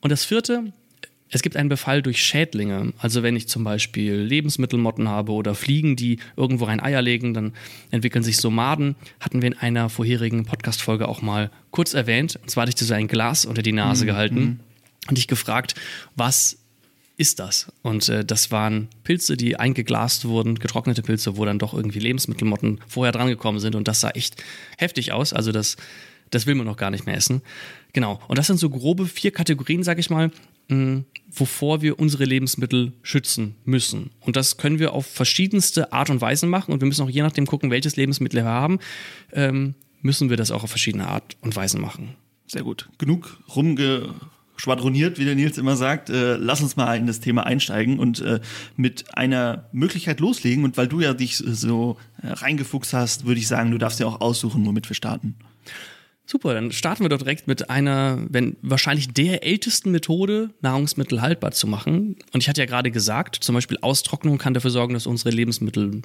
Und 0.00 0.12
das 0.12 0.24
vierte, 0.24 0.72
es 1.30 1.42
gibt 1.42 1.56
einen 1.56 1.68
Befall 1.68 2.02
durch 2.02 2.22
Schädlinge. 2.22 2.92
Also 2.98 3.22
wenn 3.22 3.36
ich 3.36 3.48
zum 3.48 3.64
Beispiel 3.64 4.14
Lebensmittelmotten 4.14 5.08
habe 5.08 5.32
oder 5.32 5.54
Fliegen, 5.54 5.96
die 5.96 6.18
irgendwo 6.36 6.66
rein 6.66 6.80
Eier 6.80 7.02
legen, 7.02 7.34
dann 7.34 7.52
entwickeln 7.90 8.22
sich 8.22 8.36
Somaden. 8.36 8.94
Hatten 9.20 9.42
wir 9.42 9.48
in 9.48 9.58
einer 9.58 9.88
vorherigen 9.88 10.44
Podcast-Folge 10.44 11.08
auch 11.08 11.22
mal 11.22 11.50
kurz 11.72 11.94
erwähnt. 11.94 12.38
Und 12.40 12.50
zwar 12.50 12.62
hatte 12.62 12.70
ich 12.70 12.76
dir 12.76 12.84
so 12.84 12.94
ein 12.94 13.08
Glas 13.08 13.44
unter 13.44 13.62
die 13.62 13.72
Nase 13.72 14.04
mhm. 14.04 14.08
gehalten 14.08 14.40
mhm. 14.40 14.60
und 15.08 15.18
dich 15.18 15.26
gefragt, 15.26 15.74
was 16.14 16.58
ist 17.16 17.40
das? 17.40 17.72
Und 17.82 18.08
äh, 18.08 18.24
das 18.24 18.52
waren 18.52 18.88
Pilze, 19.02 19.36
die 19.36 19.58
eingeglast 19.58 20.26
wurden, 20.26 20.58
getrocknete 20.58 21.02
Pilze, 21.02 21.36
wo 21.36 21.44
dann 21.44 21.58
doch 21.58 21.74
irgendwie 21.74 21.98
Lebensmittelmotten 21.98 22.80
vorher 22.86 23.12
drangekommen 23.12 23.60
sind. 23.60 23.74
Und 23.74 23.88
das 23.88 24.00
sah 24.00 24.10
echt 24.10 24.42
heftig 24.78 25.12
aus. 25.12 25.32
Also 25.32 25.50
das, 25.50 25.76
das 26.30 26.46
will 26.46 26.54
man 26.54 26.66
noch 26.66 26.76
gar 26.76 26.90
nicht 26.90 27.06
mehr 27.06 27.16
essen. 27.16 27.42
Genau. 27.94 28.20
Und 28.28 28.38
das 28.38 28.46
sind 28.46 28.60
so 28.60 28.70
grobe 28.70 29.06
vier 29.06 29.32
Kategorien, 29.32 29.82
sag 29.82 29.98
ich 29.98 30.10
mal, 30.10 30.30
mh, 30.68 31.04
wovor 31.30 31.82
wir 31.82 31.98
unsere 31.98 32.24
Lebensmittel 32.24 32.92
schützen 33.02 33.56
müssen. 33.64 34.10
Und 34.20 34.36
das 34.36 34.56
können 34.56 34.78
wir 34.78 34.92
auf 34.92 35.06
verschiedenste 35.06 35.92
Art 35.92 36.10
und 36.10 36.20
Weise 36.20 36.46
machen. 36.46 36.72
Und 36.72 36.80
wir 36.80 36.88
müssen 36.88 37.02
auch 37.02 37.10
je 37.10 37.22
nachdem 37.22 37.46
gucken, 37.46 37.70
welches 37.70 37.96
Lebensmittel 37.96 38.42
wir 38.42 38.50
haben, 38.50 38.78
ähm, 39.32 39.74
müssen 40.02 40.30
wir 40.30 40.36
das 40.36 40.50
auch 40.50 40.62
auf 40.62 40.70
verschiedene 40.70 41.08
Art 41.08 41.36
und 41.40 41.54
Weise 41.56 41.78
machen. 41.78 42.14
Sehr 42.46 42.62
gut. 42.62 42.88
Genug 42.98 43.38
rumgeschwadroniert, 43.54 45.18
wie 45.18 45.24
der 45.24 45.34
Nils 45.34 45.58
immer 45.58 45.76
sagt. 45.76 46.10
Äh, 46.10 46.36
lass 46.36 46.62
uns 46.62 46.76
mal 46.76 46.96
in 46.96 47.06
das 47.06 47.20
Thema 47.20 47.44
einsteigen 47.44 47.98
und 47.98 48.20
äh, 48.20 48.40
mit 48.76 49.16
einer 49.16 49.68
Möglichkeit 49.72 50.20
loslegen. 50.20 50.64
Und 50.64 50.76
weil 50.76 50.86
du 50.86 51.00
ja 51.00 51.12
dich 51.12 51.36
so 51.36 51.98
äh, 52.22 52.28
reingefuchst 52.28 52.94
hast, 52.94 53.26
würde 53.26 53.40
ich 53.40 53.48
sagen, 53.48 53.72
du 53.72 53.78
darfst 53.78 53.98
ja 54.00 54.06
auch 54.06 54.20
aussuchen, 54.20 54.64
womit 54.64 54.88
wir 54.88 54.94
starten. 54.94 55.34
Super, 56.28 56.54
dann 56.54 56.72
starten 56.72 57.04
wir 57.04 57.08
doch 57.08 57.18
direkt 57.18 57.46
mit 57.46 57.70
einer, 57.70 58.18
wenn 58.28 58.56
wahrscheinlich 58.60 59.08
der 59.12 59.44
ältesten 59.44 59.92
Methode, 59.92 60.50
Nahrungsmittel 60.60 61.22
haltbar 61.22 61.52
zu 61.52 61.68
machen. 61.68 62.16
Und 62.32 62.42
ich 62.42 62.48
hatte 62.48 62.60
ja 62.60 62.66
gerade 62.66 62.90
gesagt, 62.90 63.36
zum 63.36 63.54
Beispiel 63.54 63.78
Austrocknung 63.80 64.36
kann 64.36 64.52
dafür 64.52 64.70
sorgen, 64.70 64.94
dass 64.94 65.06
unsere 65.06 65.30
Lebensmittel 65.30 66.02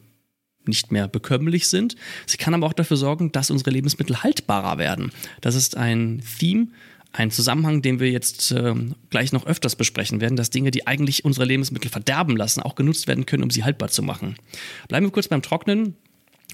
nicht 0.68 0.92
mehr 0.92 1.08
bekömmlich 1.08 1.68
sind. 1.70 1.96
Sie 2.28 2.38
kann 2.38 2.54
aber 2.54 2.68
auch 2.68 2.74
dafür 2.74 2.98
sorgen, 2.98 3.32
dass 3.32 3.50
unsere 3.50 3.72
Lebensmittel 3.72 4.22
haltbarer 4.22 4.78
werden. 4.78 5.12
Das 5.42 5.56
ist 5.56 5.76
ein 5.76 6.22
Theme, 6.40 6.68
ein 7.14 7.32
Zusammenhang, 7.32 7.82
den 7.82 8.00
wir 8.00 8.12
jetzt 8.12 8.52
äh, 8.52 8.76
gleich 9.10 9.34
noch 9.34 9.48
öfters 9.48 9.76
besprechen 9.76 10.22
werden, 10.22 10.36
dass 10.36 10.52
Dinge, 10.52 10.70
die 10.70 10.86
eigentlich 10.86 11.26
unsere 11.26 11.46
Lebensmittel 11.46 11.90
verderben 11.90 12.38
lassen, 12.38 12.62
auch 12.62 12.76
genutzt 12.76 13.08
werden 13.08 13.26
können, 13.26 13.44
um 13.44 13.50
sie 13.50 13.64
haltbar 13.64 13.90
zu 13.90 14.04
machen. 14.04 14.36
Bleiben 14.88 15.08
wir 15.08 15.12
kurz 15.12 15.28
beim 15.28 15.42
Trocknen. 15.42 15.96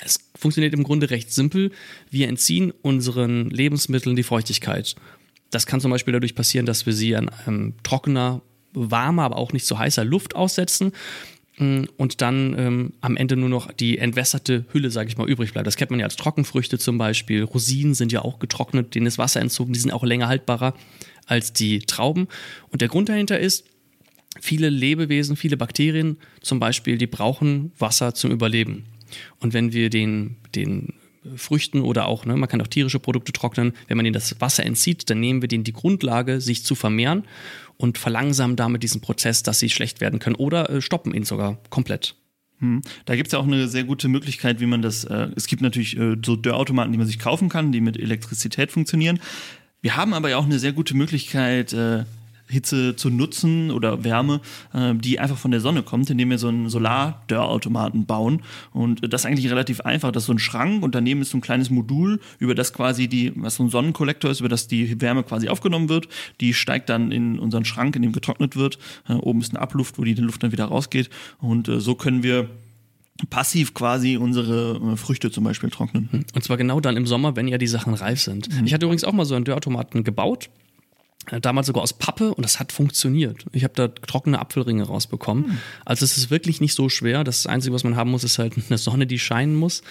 Es 0.03 0.19
funktioniert 0.35 0.73
im 0.73 0.83
Grunde 0.83 1.09
recht 1.09 1.31
simpel. 1.31 1.71
Wir 2.09 2.27
entziehen 2.27 2.71
unseren 2.81 3.49
Lebensmitteln 3.49 4.15
die 4.15 4.23
Feuchtigkeit. 4.23 4.95
Das 5.49 5.65
kann 5.65 5.81
zum 5.81 5.91
Beispiel 5.91 6.13
dadurch 6.13 6.35
passieren, 6.35 6.65
dass 6.65 6.85
wir 6.85 6.93
sie 6.93 7.15
an 7.15 7.31
ähm, 7.47 7.73
trockener, 7.83 8.41
warmer, 8.73 9.23
aber 9.23 9.37
auch 9.37 9.53
nicht 9.53 9.65
so 9.65 9.79
heißer 9.79 10.03
Luft 10.03 10.35
aussetzen 10.35 10.91
mm, 11.57 11.83
und 11.95 12.21
dann 12.21 12.55
ähm, 12.57 12.93
am 13.01 13.15
Ende 13.15 13.37
nur 13.37 13.49
noch 13.49 13.71
die 13.71 13.97
entwässerte 13.97 14.65
Hülle, 14.71 14.91
sage 14.91 15.09
ich 15.09 15.17
mal, 15.17 15.27
übrig 15.27 15.53
bleibt. 15.53 15.65
Das 15.65 15.77
kennt 15.77 15.89
man 15.89 15.99
ja 15.99 16.05
als 16.05 16.17
Trockenfrüchte 16.17 16.77
zum 16.77 16.97
Beispiel. 16.97 17.43
Rosinen 17.43 17.93
sind 17.93 18.11
ja 18.11 18.21
auch 18.21 18.39
getrocknet, 18.39 18.93
denen 18.93 19.07
ist 19.07 19.17
Wasser 19.17 19.39
entzogen, 19.39 19.73
die 19.73 19.79
sind 19.79 19.91
auch 19.91 20.03
länger 20.03 20.27
haltbarer 20.27 20.73
als 21.25 21.53
die 21.53 21.79
Trauben. 21.79 22.27
Und 22.69 22.81
der 22.81 22.89
Grund 22.89 23.09
dahinter 23.09 23.39
ist, 23.39 23.65
viele 24.39 24.69
Lebewesen, 24.69 25.35
viele 25.35 25.57
Bakterien 25.57 26.17
zum 26.41 26.59
Beispiel, 26.59 26.97
die 26.97 27.07
brauchen 27.07 27.71
Wasser 27.79 28.13
zum 28.13 28.31
Überleben. 28.31 28.85
Und 29.39 29.53
wenn 29.53 29.73
wir 29.73 29.89
den, 29.89 30.37
den 30.55 30.93
Früchten 31.35 31.81
oder 31.81 32.07
auch, 32.07 32.25
ne, 32.25 32.35
man 32.35 32.47
kann 32.47 32.61
auch 32.61 32.67
tierische 32.67 32.99
Produkte 32.99 33.33
trocknen, 33.33 33.73
wenn 33.87 33.97
man 33.97 34.05
ihnen 34.05 34.13
das 34.13 34.39
Wasser 34.39 34.65
entzieht, 34.65 35.09
dann 35.09 35.19
nehmen 35.19 35.41
wir 35.41 35.49
denen 35.49 35.63
die 35.63 35.73
Grundlage, 35.73 36.39
sich 36.41 36.63
zu 36.63 36.75
vermehren 36.75 37.23
und 37.77 37.97
verlangsamen 37.97 38.55
damit 38.55 38.83
diesen 38.83 39.01
Prozess, 39.01 39.43
dass 39.43 39.59
sie 39.59 39.69
schlecht 39.69 40.01
werden 40.01 40.19
können 40.19 40.35
oder 40.35 40.69
äh, 40.69 40.81
stoppen 40.81 41.13
ihn 41.13 41.23
sogar 41.23 41.57
komplett. 41.69 42.15
Hm. 42.59 42.81
Da 43.05 43.15
gibt 43.15 43.27
es 43.27 43.33
ja 43.33 43.39
auch 43.39 43.45
eine 43.45 43.67
sehr 43.67 43.83
gute 43.83 44.07
Möglichkeit, 44.07 44.59
wie 44.59 44.65
man 44.65 44.81
das, 44.81 45.03
äh, 45.03 45.29
es 45.35 45.47
gibt 45.47 45.61
natürlich 45.61 45.97
äh, 45.97 46.15
so 46.25 46.35
Dörrautomaten, 46.35 46.91
die 46.91 46.97
man 46.97 47.07
sich 47.07 47.19
kaufen 47.19 47.49
kann, 47.49 47.71
die 47.71 47.81
mit 47.81 47.97
Elektrizität 47.97 48.71
funktionieren. 48.71 49.19
Wir 49.81 49.95
haben 49.95 50.13
aber 50.13 50.29
ja 50.29 50.37
auch 50.37 50.45
eine 50.45 50.57
sehr 50.57 50.71
gute 50.71 50.95
Möglichkeit, 50.95 51.73
äh, 51.73 52.05
Hitze 52.47 52.95
zu 52.95 53.09
nutzen 53.09 53.71
oder 53.71 54.03
Wärme, 54.03 54.41
äh, 54.73 54.93
die 54.95 55.19
einfach 55.19 55.37
von 55.37 55.51
der 55.51 55.61
Sonne 55.61 55.83
kommt, 55.83 56.09
indem 56.09 56.29
wir 56.29 56.37
so 56.37 56.47
einen 56.47 56.69
Solardörrautomaten 56.69 58.05
bauen. 58.05 58.41
Und 58.71 59.01
das 59.13 59.21
ist 59.21 59.25
eigentlich 59.25 59.49
relativ 59.49 59.81
einfach. 59.81 60.11
Das 60.11 60.23
ist 60.23 60.27
so 60.27 60.33
ein 60.33 60.39
Schrank 60.39 60.83
und 60.83 60.95
daneben 60.95 61.21
ist 61.21 61.31
so 61.31 61.37
ein 61.37 61.41
kleines 61.41 61.69
Modul, 61.69 62.19
über 62.39 62.55
das 62.55 62.73
quasi 62.73 63.07
die, 63.07 63.33
was 63.35 63.55
so 63.55 63.63
ein 63.63 63.69
Sonnenkollektor 63.69 64.31
ist, 64.31 64.39
über 64.39 64.49
das 64.49 64.67
die 64.67 64.99
Wärme 65.01 65.23
quasi 65.23 65.49
aufgenommen 65.49 65.89
wird. 65.89 66.07
Die 66.41 66.53
steigt 66.53 66.89
dann 66.89 67.11
in 67.11 67.39
unseren 67.39 67.65
Schrank, 67.65 67.95
in 67.95 68.01
dem 68.01 68.11
getrocknet 68.11 68.55
wird. 68.55 68.77
Äh, 69.07 69.13
oben 69.13 69.41
ist 69.41 69.53
eine 69.53 69.61
Abluft, 69.61 69.97
wo 69.97 70.03
die 70.03 70.13
Luft 70.13 70.43
dann 70.43 70.51
wieder 70.51 70.65
rausgeht. 70.65 71.09
Und 71.39 71.67
äh, 71.67 71.79
so 71.79 71.95
können 71.95 72.23
wir 72.23 72.49
passiv 73.29 73.73
quasi 73.73 74.17
unsere 74.17 74.93
äh, 74.93 74.97
Früchte 74.97 75.31
zum 75.31 75.43
Beispiel 75.43 75.69
trocknen. 75.69 76.25
Und 76.33 76.43
zwar 76.43 76.57
genau 76.57 76.79
dann 76.79 76.97
im 76.97 77.07
Sommer, 77.07 77.35
wenn 77.35 77.47
ja 77.47 77.57
die 77.57 77.67
Sachen 77.67 77.93
reif 77.93 78.21
sind. 78.21 78.49
Mhm. 78.53 78.65
Ich 78.65 78.73
hatte 78.73 78.85
übrigens 78.85 79.03
auch 79.03 79.13
mal 79.13 79.25
so 79.25 79.35
einen 79.35 79.45
Dörrautomaten 79.45 80.03
gebaut. 80.03 80.49
Äh, 81.31 81.41
damals 81.41 81.67
sogar 81.67 81.83
aus 81.83 81.93
Pappe 81.93 82.33
und 82.33 82.43
das 82.43 82.59
hat 82.59 82.71
funktioniert. 82.71 83.45
Ich 83.51 83.63
habe 83.63 83.73
da 83.75 83.87
trockene 83.87 84.39
Apfelringe 84.39 84.83
rausbekommen. 84.83 85.45
Hm. 85.45 85.57
Also 85.85 86.05
es 86.05 86.17
ist 86.17 86.29
wirklich 86.29 86.61
nicht 86.61 86.73
so 86.73 86.89
schwer. 86.89 87.23
Das 87.23 87.47
Einzige, 87.47 87.73
was 87.73 87.83
man 87.83 87.95
haben 87.95 88.11
muss, 88.11 88.23
ist 88.23 88.39
halt 88.39 88.55
eine 88.69 88.77
Sonne, 88.77 89.07
die 89.07 89.19
scheinen 89.19 89.55
muss. 89.55 89.81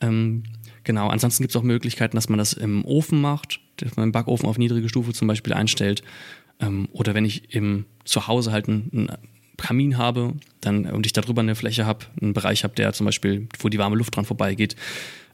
Ähm, 0.00 0.42
genau, 0.84 1.08
ansonsten 1.08 1.42
gibt 1.42 1.52
es 1.52 1.56
auch 1.56 1.62
Möglichkeiten, 1.62 2.16
dass 2.16 2.28
man 2.28 2.38
das 2.38 2.52
im 2.52 2.84
Ofen 2.84 3.20
macht, 3.20 3.60
dass 3.76 3.96
man 3.96 4.06
im 4.06 4.12
Backofen 4.12 4.48
auf 4.48 4.58
niedrige 4.58 4.88
Stufe 4.88 5.12
zum 5.12 5.28
Beispiel 5.28 5.52
einstellt. 5.52 6.02
Ähm, 6.58 6.88
oder 6.92 7.14
wenn 7.14 7.24
ich 7.24 7.54
im 7.54 7.86
Zuhause 8.04 8.52
halt 8.52 8.68
einen, 8.68 8.90
einen 8.92 9.18
Kamin 9.56 9.98
habe 9.98 10.34
dann, 10.60 10.86
und 10.86 11.06
ich 11.06 11.12
darüber 11.12 11.40
eine 11.40 11.54
Fläche 11.54 11.86
habe, 11.86 12.06
einen 12.20 12.32
Bereich 12.32 12.64
habe, 12.64 12.74
der 12.74 12.92
zum 12.92 13.06
Beispiel, 13.06 13.46
wo 13.58 13.68
die 13.68 13.78
warme 13.78 13.96
Luft 13.96 14.16
dran 14.16 14.24
vorbeigeht, 14.24 14.74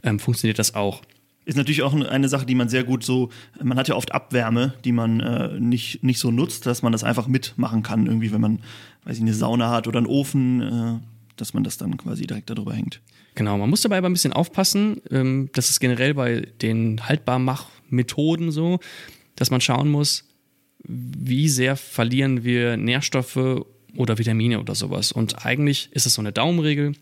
ähm, 0.03 0.19
funktioniert 0.19 0.59
das 0.59 0.75
auch 0.75 1.03
ist 1.47 1.57
natürlich 1.57 1.83
auch 1.83 1.95
eine 1.95 2.29
Sache, 2.29 2.45
die 2.45 2.57
man 2.57 2.69
sehr 2.69 2.85
gut 2.85 3.05
so, 3.05 3.31
man 3.63 3.79
hat 3.79 3.89
ja 3.89 3.95
oft 3.95 4.13
Abwärme, 4.13 4.75
die 4.85 4.93
man 4.93 5.21
äh, 5.21 5.59
nicht, 5.59 6.03
nicht 6.03 6.19
so 6.19 6.33
nutzt, 6.33 6.67
dass 6.67 6.83
man 6.83 6.91
das 6.91 7.05
einfach 7.05 7.29
mitmachen 7.29 7.85
kann, 7.85 8.07
irgendwie, 8.07 8.33
wenn 8.33 8.41
man, 8.41 8.59
weiß 9.05 9.17
ich, 9.17 9.23
eine 9.23 9.33
Sauna 9.33 9.71
hat 9.71 9.87
oder 9.87 9.99
einen 9.99 10.09
Ofen, 10.09 10.61
äh, 10.61 10.99
dass 11.37 11.55
man 11.55 11.63
das 11.63 11.79
dann 11.79 11.97
quasi 11.97 12.27
direkt 12.27 12.51
darüber 12.51 12.75
hängt. 12.75 13.01
Genau, 13.37 13.57
man 13.59 13.71
muss 13.71 13.83
dabei 13.83 13.99
aber 13.99 14.09
ein 14.09 14.13
bisschen 14.13 14.33
aufpassen, 14.33 15.01
ähm, 15.11 15.49
das 15.53 15.71
ist 15.71 15.79
generell 15.79 16.15
bei 16.15 16.49
den 16.63 17.09
Haltbarmachmethoden 17.09 18.51
so, 18.51 18.81
dass 19.37 19.51
man 19.51 19.61
schauen 19.61 19.89
muss, 19.89 20.25
wie 20.83 21.49
sehr 21.49 21.77
verlieren 21.77 22.43
wir 22.43 22.77
Nährstoffe 22.77 23.65
oder 23.97 24.19
Vitamine 24.19 24.59
oder 24.59 24.75
sowas. 24.75 25.13
Und 25.13 25.47
eigentlich 25.47 25.91
ist 25.93 26.07
es 26.07 26.15
so 26.15 26.23
eine 26.23 26.33
Daumenregel. 26.33 26.95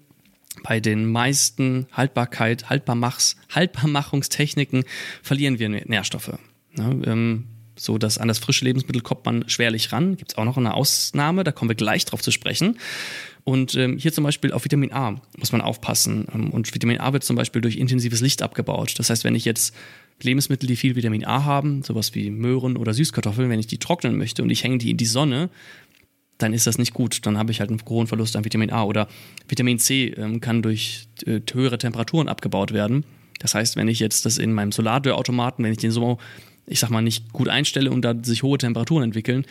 Bei 0.63 0.81
den 0.81 1.11
meisten 1.11 1.87
Haltbarkeit, 1.93 2.71
Haltbarmachs, 2.71 3.37
Haltbarmachungstechniken 3.51 4.85
verlieren 5.23 5.59
wir 5.59 5.69
Nährstoffe. 5.69 6.39
Ja, 6.77 6.91
ähm, 6.91 7.47
so 7.77 7.99
dass 7.99 8.19
an 8.19 8.29
das 8.29 8.39
frische 8.39 8.65
Lebensmittel 8.65 9.03
kommt 9.03 9.25
man 9.27 9.49
schwerlich 9.49 9.93
ran. 9.93 10.17
Gibt 10.17 10.33
es 10.33 10.39
auch 10.39 10.45
noch 10.45 10.57
eine 10.57 10.75
Ausnahme, 10.75 11.45
da 11.45 11.53
kommen 11.53 11.71
wir 11.71 11.75
gleich 11.75 12.05
drauf 12.05 12.23
zu 12.23 12.31
sprechen. 12.31 12.79
Und 13.43 13.75
ähm, 13.75 13.99
hier 13.99 14.13
zum 14.13 14.25
Beispiel 14.25 14.53
auf 14.53 14.65
Vitamin 14.65 14.93
A 14.93 15.21
muss 15.37 15.53
man 15.53 15.61
aufpassen. 15.61 16.27
Ähm, 16.35 16.51
und 16.51 16.73
Vitamin 16.75 16.99
A 16.99 17.13
wird 17.13 17.25
zum 17.25 17.37
Beispiel 17.37 17.61
durch 17.61 17.77
intensives 17.77 18.21
Licht 18.21 18.43
abgebaut. 18.43 18.95
Das 18.99 19.11
heißt, 19.11 19.25
wenn 19.25 19.35
ich 19.35 19.45
jetzt 19.45 19.75
Lebensmittel, 20.23 20.67
die 20.67 20.77
viel 20.77 20.97
Vitamin 20.97 21.27
A 21.27 21.45
haben, 21.45 21.83
sowas 21.83 22.15
wie 22.15 22.31
Möhren 22.31 22.77
oder 22.77 22.95
Süßkartoffeln, 22.95 23.51
wenn 23.51 23.61
ich 23.61 23.67
die 23.67 23.79
trocknen 23.79 24.17
möchte 24.17 24.43
und 24.43 24.51
ich 24.51 24.65
hänge 24.65 24.79
die 24.79 24.91
in 24.91 24.97
die 24.97 25.05
Sonne, 25.05 25.51
dann 26.45 26.53
ist 26.53 26.67
das 26.67 26.79
nicht 26.79 26.93
gut. 26.93 27.25
Dann 27.27 27.39
habe 27.39 27.51
ich 27.51 27.61
halt 27.61 27.71
einen 27.71 27.81
hohen 27.89 28.07
Verlust 28.07 28.37
an 28.37 28.45
Vitamin 28.45 28.71
A. 28.71 28.85
Oder 28.85 29.09
Vitamin 29.49 29.79
C 29.79 30.09
ähm, 30.09 30.41
kann 30.41 30.63
durch 30.63 31.09
äh, 31.27 31.41
höhere 31.53 31.79
Temperaturen 31.79 32.29
abgebaut 32.29 32.73
werden. 32.73 33.05
Das 33.41 33.55
heißt, 33.55 33.77
wenn 33.77 33.89
ich 33.89 33.99
jetzt 33.99 34.27
das 34.27 34.39
in 34.39 34.53
meinem 34.53 34.71
Solardörrautomaten, 34.71 35.65
wenn 35.65 35.73
ich 35.73 35.79
den 35.79 35.91
so, 35.91 36.19
ich 36.67 36.81
sag 36.81 36.91
mal, 36.91 37.03
nicht 37.03 37.33
gut 37.33 37.49
einstelle 37.49 37.91
und 37.91 38.03
da 38.03 38.15
sich 38.23 38.43
hohe 38.43 38.59
Temperaturen 38.59 39.05
entwickeln, 39.05 39.47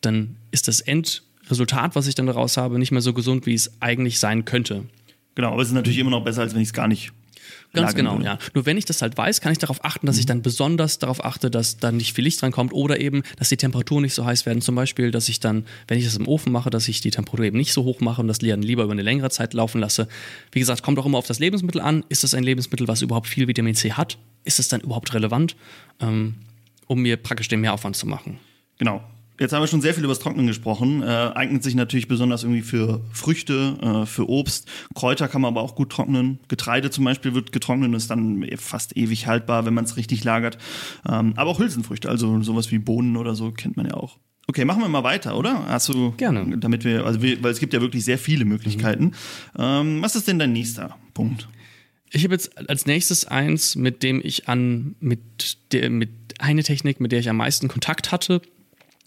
dann 0.00 0.36
ist 0.50 0.68
das 0.68 0.80
Endresultat, 0.80 1.94
was 1.94 2.06
ich 2.06 2.14
dann 2.14 2.26
daraus 2.26 2.56
habe, 2.56 2.78
nicht 2.78 2.92
mehr 2.92 3.00
so 3.00 3.12
gesund, 3.12 3.46
wie 3.46 3.54
es 3.54 3.80
eigentlich 3.80 4.18
sein 4.18 4.44
könnte. 4.44 4.84
Genau, 5.36 5.52
aber 5.52 5.62
es 5.62 5.68
ist 5.68 5.74
natürlich 5.74 5.98
immer 5.98 6.10
noch 6.10 6.24
besser, 6.24 6.42
als 6.42 6.54
wenn 6.54 6.60
ich 6.60 6.68
es 6.68 6.74
gar 6.74 6.88
nicht 6.88 7.12
Ganz 7.74 7.94
genau, 7.94 8.14
würde. 8.14 8.24
ja. 8.24 8.38
Nur 8.54 8.66
wenn 8.66 8.76
ich 8.76 8.84
das 8.84 9.02
halt 9.02 9.16
weiß, 9.16 9.40
kann 9.40 9.52
ich 9.52 9.58
darauf 9.58 9.84
achten, 9.84 10.06
dass 10.06 10.16
mhm. 10.16 10.20
ich 10.20 10.26
dann 10.26 10.42
besonders 10.42 10.98
darauf 10.98 11.24
achte, 11.24 11.50
dass 11.50 11.76
da 11.78 11.92
nicht 11.92 12.14
viel 12.14 12.24
Licht 12.24 12.40
drankommt 12.40 12.72
oder 12.72 13.00
eben, 13.00 13.22
dass 13.36 13.48
die 13.48 13.56
Temperaturen 13.56 14.02
nicht 14.02 14.14
so 14.14 14.24
heiß 14.24 14.46
werden. 14.46 14.62
Zum 14.62 14.74
Beispiel, 14.74 15.10
dass 15.10 15.28
ich 15.28 15.40
dann, 15.40 15.66
wenn 15.88 15.98
ich 15.98 16.04
das 16.04 16.16
im 16.16 16.28
Ofen 16.28 16.52
mache, 16.52 16.70
dass 16.70 16.88
ich 16.88 17.00
die 17.00 17.10
Temperatur 17.10 17.44
eben 17.44 17.56
nicht 17.56 17.72
so 17.72 17.84
hoch 17.84 18.00
mache 18.00 18.20
und 18.20 18.28
das 18.28 18.38
dann 18.38 18.62
lieber 18.62 18.84
über 18.84 18.92
eine 18.92 19.02
längere 19.02 19.30
Zeit 19.30 19.54
laufen 19.54 19.80
lasse. 19.80 20.08
Wie 20.52 20.60
gesagt, 20.60 20.82
kommt 20.82 20.98
auch 20.98 21.06
immer 21.06 21.18
auf 21.18 21.26
das 21.26 21.38
Lebensmittel 21.38 21.80
an. 21.80 22.04
Ist 22.08 22.24
das 22.24 22.34
ein 22.34 22.44
Lebensmittel, 22.44 22.88
was 22.88 23.02
überhaupt 23.02 23.26
viel 23.26 23.48
Vitamin 23.48 23.74
C 23.74 23.92
hat? 23.92 24.18
Ist 24.44 24.58
es 24.58 24.68
dann 24.68 24.80
überhaupt 24.80 25.12
relevant, 25.14 25.56
ähm, 26.00 26.36
um 26.86 27.00
mir 27.00 27.16
praktisch 27.16 27.48
den 27.48 27.60
Mehraufwand 27.60 27.96
zu 27.96 28.06
machen? 28.06 28.38
Genau. 28.78 29.02
Jetzt 29.38 29.52
haben 29.52 29.62
wir 29.62 29.66
schon 29.66 29.80
sehr 29.80 29.94
viel 29.94 30.04
über 30.04 30.12
das 30.12 30.20
Trocknen 30.20 30.46
gesprochen. 30.46 31.02
Äh, 31.02 31.06
eignet 31.06 31.64
sich 31.64 31.74
natürlich 31.74 32.06
besonders 32.06 32.44
irgendwie 32.44 32.62
für 32.62 33.00
Früchte, 33.12 33.76
äh, 33.82 34.06
für 34.06 34.28
Obst. 34.28 34.68
Kräuter 34.94 35.26
kann 35.26 35.40
man 35.40 35.52
aber 35.52 35.62
auch 35.62 35.74
gut 35.74 35.90
trocknen. 35.90 36.38
Getreide 36.46 36.90
zum 36.90 37.04
Beispiel 37.04 37.34
wird 37.34 37.50
getrocknet 37.50 37.88
und 37.88 37.94
ist 37.94 38.10
dann 38.10 38.46
fast 38.58 38.96
ewig 38.96 39.26
haltbar, 39.26 39.66
wenn 39.66 39.74
man 39.74 39.84
es 39.84 39.96
richtig 39.96 40.22
lagert. 40.22 40.58
Ähm, 41.08 41.32
aber 41.36 41.50
auch 41.50 41.58
Hülsenfrüchte, 41.58 42.08
also 42.08 42.40
sowas 42.42 42.70
wie 42.70 42.78
Bohnen 42.78 43.16
oder 43.16 43.34
so, 43.34 43.50
kennt 43.50 43.76
man 43.76 43.86
ja 43.86 43.94
auch. 43.94 44.18
Okay, 44.46 44.64
machen 44.64 44.82
wir 44.82 44.88
mal 44.88 45.04
weiter, 45.04 45.36
oder? 45.36 45.66
Hast 45.66 45.88
du 45.88 46.12
gerne, 46.12 46.58
damit 46.58 46.84
wir, 46.84 47.04
also 47.04 47.22
wir, 47.22 47.42
weil 47.42 47.50
es 47.50 47.58
gibt 47.58 47.72
ja 47.72 47.80
wirklich 47.80 48.04
sehr 48.04 48.18
viele 48.18 48.44
Möglichkeiten. 48.44 49.04
Mhm. 49.04 49.12
Ähm, 49.58 50.02
was 50.02 50.14
ist 50.14 50.28
denn 50.28 50.38
dein 50.38 50.52
nächster 50.52 50.96
Punkt? 51.14 51.48
Ich 52.10 52.22
habe 52.22 52.34
jetzt 52.34 52.56
als 52.70 52.86
nächstes 52.86 53.24
eins, 53.24 53.74
mit 53.74 54.04
dem 54.04 54.20
ich 54.22 54.48
an 54.48 54.94
mit 55.00 55.56
der 55.72 55.90
mit 55.90 56.10
eine 56.38 56.62
Technik, 56.62 57.00
mit 57.00 57.10
der 57.10 57.18
ich 57.18 57.28
am 57.28 57.38
meisten 57.38 57.66
Kontakt 57.66 58.12
hatte, 58.12 58.40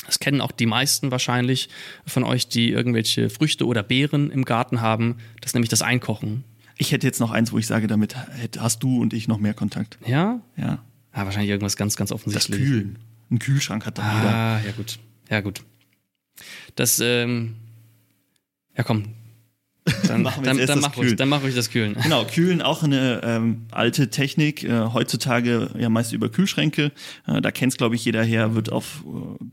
das 0.08 0.20
kennen 0.20 0.42
auch 0.42 0.52
die 0.52 0.66
meisten 0.66 1.12
wahrscheinlich 1.12 1.70
von 2.06 2.24
euch, 2.24 2.48
die 2.48 2.72
irgendwelche 2.72 3.30
Früchte 3.30 3.68
oder 3.68 3.84
Beeren 3.84 4.32
im 4.32 4.46
Garten 4.46 4.82
haben. 4.82 5.18
Das 5.42 5.52
ist 5.52 5.54
nämlich 5.54 5.70
das 5.70 5.84
Einkochen. 5.84 6.44
Ich 6.78 6.92
hätte 6.92 7.06
jetzt 7.06 7.20
noch 7.20 7.32
eins, 7.32 7.52
wo 7.52 7.58
ich 7.58 7.68
sage, 7.68 7.88
damit 7.88 8.16
hast 8.58 8.82
du 8.82 9.02
und 9.02 9.14
ich 9.14 9.28
noch 9.28 9.38
mehr 9.38 9.54
Kontakt. 9.54 9.98
Ja? 10.06 10.42
Ja. 10.56 10.80
Ah, 11.12 11.26
wahrscheinlich 11.26 11.50
irgendwas 11.50 11.76
ganz, 11.76 11.96
ganz 11.96 12.12
offensichtlich. 12.12 12.60
Das 12.60 12.68
Kühlen. 12.68 13.00
Ein 13.30 13.40
Kühlschrank 13.40 13.86
hat 13.86 13.98
da 13.98 14.04
ah, 14.04 14.16
jeder. 14.16 14.34
Ah, 14.34 14.62
ja 14.66 14.72
gut. 14.72 15.00
Ja 15.30 15.42
gut. 15.42 15.64
Das, 16.76 17.00
ähm, 17.00 17.56
ja 18.78 18.84
komm, 18.84 19.16
dann, 20.08 20.22
machen 20.24 20.44
wir 20.44 20.54
dann, 20.54 20.68
dann, 20.68 20.80
mach 20.80 20.98
ruhig, 20.98 21.16
dann 21.16 21.30
mach 21.30 21.44
ruhig 21.44 21.56
das 21.56 21.70
Kühlen. 21.70 21.96
Genau, 22.02 22.26
Kühlen 22.26 22.62
auch 22.62 22.84
eine 22.84 23.22
ähm, 23.24 23.66
alte 23.72 24.10
Technik. 24.10 24.64
Äh, 24.64 24.88
heutzutage 24.94 25.72
ja 25.78 25.90
meist 25.90 26.14
über 26.14 26.30
Kühlschränke. 26.30 26.92
Äh, 27.26 27.42
da 27.42 27.52
kennt 27.52 27.74
es, 27.74 27.78
glaube 27.78 27.96
ich, 27.96 28.06
jeder 28.06 28.24
her, 28.24 28.56
wird 28.56 28.72
auf 28.72 29.04
äh, 29.06 29.44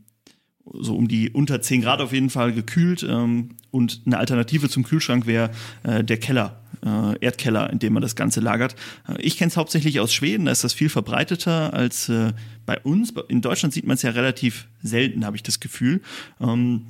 so 0.73 0.95
um 0.95 1.07
die 1.07 1.29
unter 1.29 1.61
10 1.61 1.81
Grad 1.81 2.01
auf 2.01 2.13
jeden 2.13 2.29
Fall 2.29 2.53
gekühlt. 2.53 3.03
Ähm, 3.03 3.49
und 3.71 4.01
eine 4.05 4.17
Alternative 4.17 4.69
zum 4.69 4.83
Kühlschrank 4.83 5.27
wäre 5.27 5.51
äh, 5.83 6.03
der 6.03 6.17
Keller, 6.17 6.61
äh, 6.85 7.17
Erdkeller, 7.19 7.69
in 7.69 7.79
dem 7.79 7.93
man 7.93 8.01
das 8.01 8.15
Ganze 8.15 8.39
lagert. 8.39 8.75
Äh, 9.07 9.21
ich 9.21 9.37
kenne 9.37 9.49
es 9.49 9.57
hauptsächlich 9.57 9.99
aus 9.99 10.13
Schweden, 10.13 10.45
da 10.45 10.51
ist 10.51 10.63
das 10.63 10.73
viel 10.73 10.89
verbreiteter 10.89 11.73
als 11.73 12.09
äh, 12.09 12.33
bei 12.65 12.79
uns. 12.79 13.13
In 13.27 13.41
Deutschland 13.41 13.73
sieht 13.73 13.85
man 13.85 13.95
es 13.95 14.01
ja 14.01 14.11
relativ 14.11 14.67
selten, 14.81 15.25
habe 15.25 15.35
ich 15.35 15.43
das 15.43 15.59
Gefühl. 15.59 16.01
Ähm, 16.39 16.87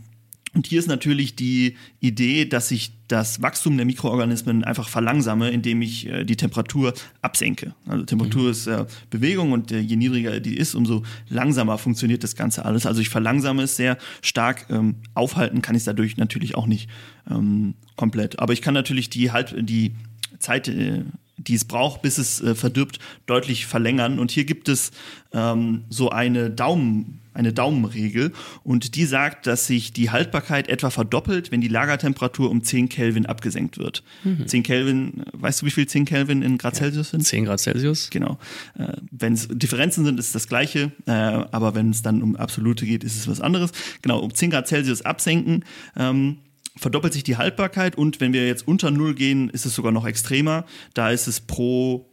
und 0.56 0.68
hier 0.68 0.80
ist 0.80 0.88
natürlich 0.88 1.36
die 1.36 1.76
Idee, 2.00 2.46
dass 2.46 2.72
ich 2.72 2.94
das 3.10 3.42
Wachstum 3.42 3.76
der 3.76 3.86
Mikroorganismen 3.86 4.64
einfach 4.64 4.88
verlangsame, 4.88 5.50
indem 5.50 5.82
ich 5.82 6.08
äh, 6.08 6.24
die 6.24 6.38
Temperatur 6.38 6.94
absenke. 7.22 7.76
Also 7.86 8.06
Temperatur 8.06 8.44
mhm. 8.44 8.50
ist 8.50 8.68
äh, 8.68 8.86
Bewegung 9.10 9.52
und 9.52 9.72
äh, 9.72 9.80
je 9.80 9.98
niedriger 9.98 10.40
die 10.40 10.58
ist, 10.58 10.74
umso 10.74 11.04
langsamer 11.28 11.78
funktioniert 11.78 12.24
das 12.24 12.36
Ganze 12.36 12.64
alles. 12.64 12.86
Also 12.86 13.02
ich 13.02 13.10
verlangsame 13.10 13.64
es 13.64 13.76
sehr 13.76 13.98
stark. 14.22 14.68
Ähm, 14.70 14.96
aufhalten 15.14 15.62
kann 15.62 15.76
ich 15.76 15.82
es 15.82 15.86
dadurch 15.86 16.18
natürlich 16.18 16.56
auch 16.56 16.68
nicht 16.68 16.90
ähm, 17.30 17.76
komplett. 17.98 18.40
Aber 18.40 18.54
ich 18.54 18.62
kann 18.62 18.74
natürlich 18.74 19.10
die 19.10 19.32
halt 19.32 19.56
die 19.60 19.94
Zeit 20.40 20.70
äh, 20.70 21.04
die 21.38 21.56
es 21.56 21.66
braucht, 21.66 22.02
bis 22.02 22.18
es 22.18 22.42
äh, 22.42 22.56
verdirbt, 22.56 23.00
deutlich 23.26 23.66
verlängern. 23.66 24.20
Und 24.20 24.32
hier 24.32 24.46
gibt 24.46 24.70
es 24.70 24.92
ähm, 25.34 25.86
so 25.90 26.10
eine 26.10 26.50
Daumen, 26.50 27.22
eine 27.34 27.52
Daumenregel 27.52 28.32
und 28.64 28.96
die 28.96 29.06
sagt, 29.06 29.46
dass 29.46 29.68
sich 29.68 29.92
die 29.92 30.10
Haltbarkeit 30.10 30.70
etwa 30.70 30.90
verdoppelt, 30.90 31.52
wenn 31.52 31.60
die 31.60 31.68
Lagertemperatur 31.68 32.50
um 32.50 32.64
10 32.64 32.88
Kelvin 32.88 33.26
abgesenkt 33.26 33.78
wird. 33.78 34.04
Mhm. 34.24 34.48
10 34.48 34.64
Kelvin, 34.64 35.24
weißt 35.34 35.62
du, 35.62 35.66
wie 35.66 35.72
viel 35.72 35.86
10 35.86 36.06
Kelvin 36.06 36.42
in 36.42 36.58
Grad 36.58 36.76
ja, 36.76 36.80
Celsius 36.80 37.10
sind? 37.10 37.26
10 37.26 37.46
Grad 37.46 37.60
Celsius. 37.60 38.10
Genau. 38.10 38.40
Äh, 38.78 38.94
wenn 39.12 39.34
es 39.34 39.50
Differenzen 39.50 40.06
sind, 40.06 40.18
ist 40.18 40.28
es 40.28 40.32
das 40.32 40.48
gleiche, 40.48 40.92
äh, 41.06 41.12
aber 41.12 41.76
wenn 41.76 41.90
es 41.90 42.02
dann 42.02 42.22
um 42.22 42.38
absolute 42.38 42.86
geht, 42.86 43.04
ist 43.04 43.18
es 43.18 43.28
was 43.28 43.42
anderes. 43.42 43.72
Genau, 44.02 44.20
um 44.20 44.34
10 44.34 44.52
Grad 44.52 44.68
Celsius 44.70 45.02
absenken. 45.02 45.66
Ähm, 45.98 46.38
verdoppelt 46.78 47.14
sich 47.14 47.24
die 47.24 47.38
Haltbarkeit 47.38 47.98
und 47.98 48.20
wenn 48.20 48.34
wir 48.34 48.48
jetzt 48.48 48.68
unter 48.68 48.92
Null 48.92 49.16
gehen, 49.16 49.50
ist 49.50 49.66
es 49.66 49.76
sogar 49.76 49.92
noch 49.92 50.06
extremer. 50.06 50.66
Da 50.94 51.10
ist 51.10 51.28
es 51.28 51.40
pro 51.40 52.10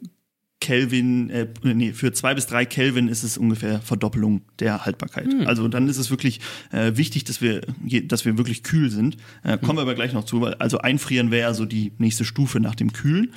Kelvin, 0.62 1.28
äh, 1.30 1.48
nee, 1.64 1.92
für 1.92 2.12
zwei 2.12 2.34
bis 2.34 2.46
drei 2.46 2.64
Kelvin 2.64 3.08
ist 3.08 3.24
es 3.24 3.36
ungefähr 3.36 3.80
Verdoppelung 3.80 4.42
der 4.60 4.86
Haltbarkeit. 4.86 5.26
Hm. 5.26 5.48
Also 5.48 5.66
dann 5.66 5.88
ist 5.88 5.98
es 5.98 6.10
wirklich 6.10 6.38
äh, 6.70 6.92
wichtig, 6.94 7.24
dass 7.24 7.42
wir, 7.42 7.62
dass 8.04 8.24
wir 8.24 8.38
wirklich 8.38 8.62
kühl 8.62 8.88
sind. 8.88 9.16
Äh, 9.42 9.58
kommen 9.58 9.70
hm. 9.70 9.76
wir 9.78 9.82
aber 9.82 9.94
gleich 9.96 10.12
noch 10.12 10.24
zu, 10.24 10.40
weil 10.40 10.54
also 10.54 10.78
einfrieren 10.78 11.32
wäre 11.32 11.52
so 11.54 11.64
die 11.64 11.90
nächste 11.98 12.24
Stufe 12.24 12.60
nach 12.60 12.76
dem 12.76 12.92
Kühlen. 12.92 13.34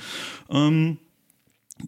Ähm, 0.50 0.98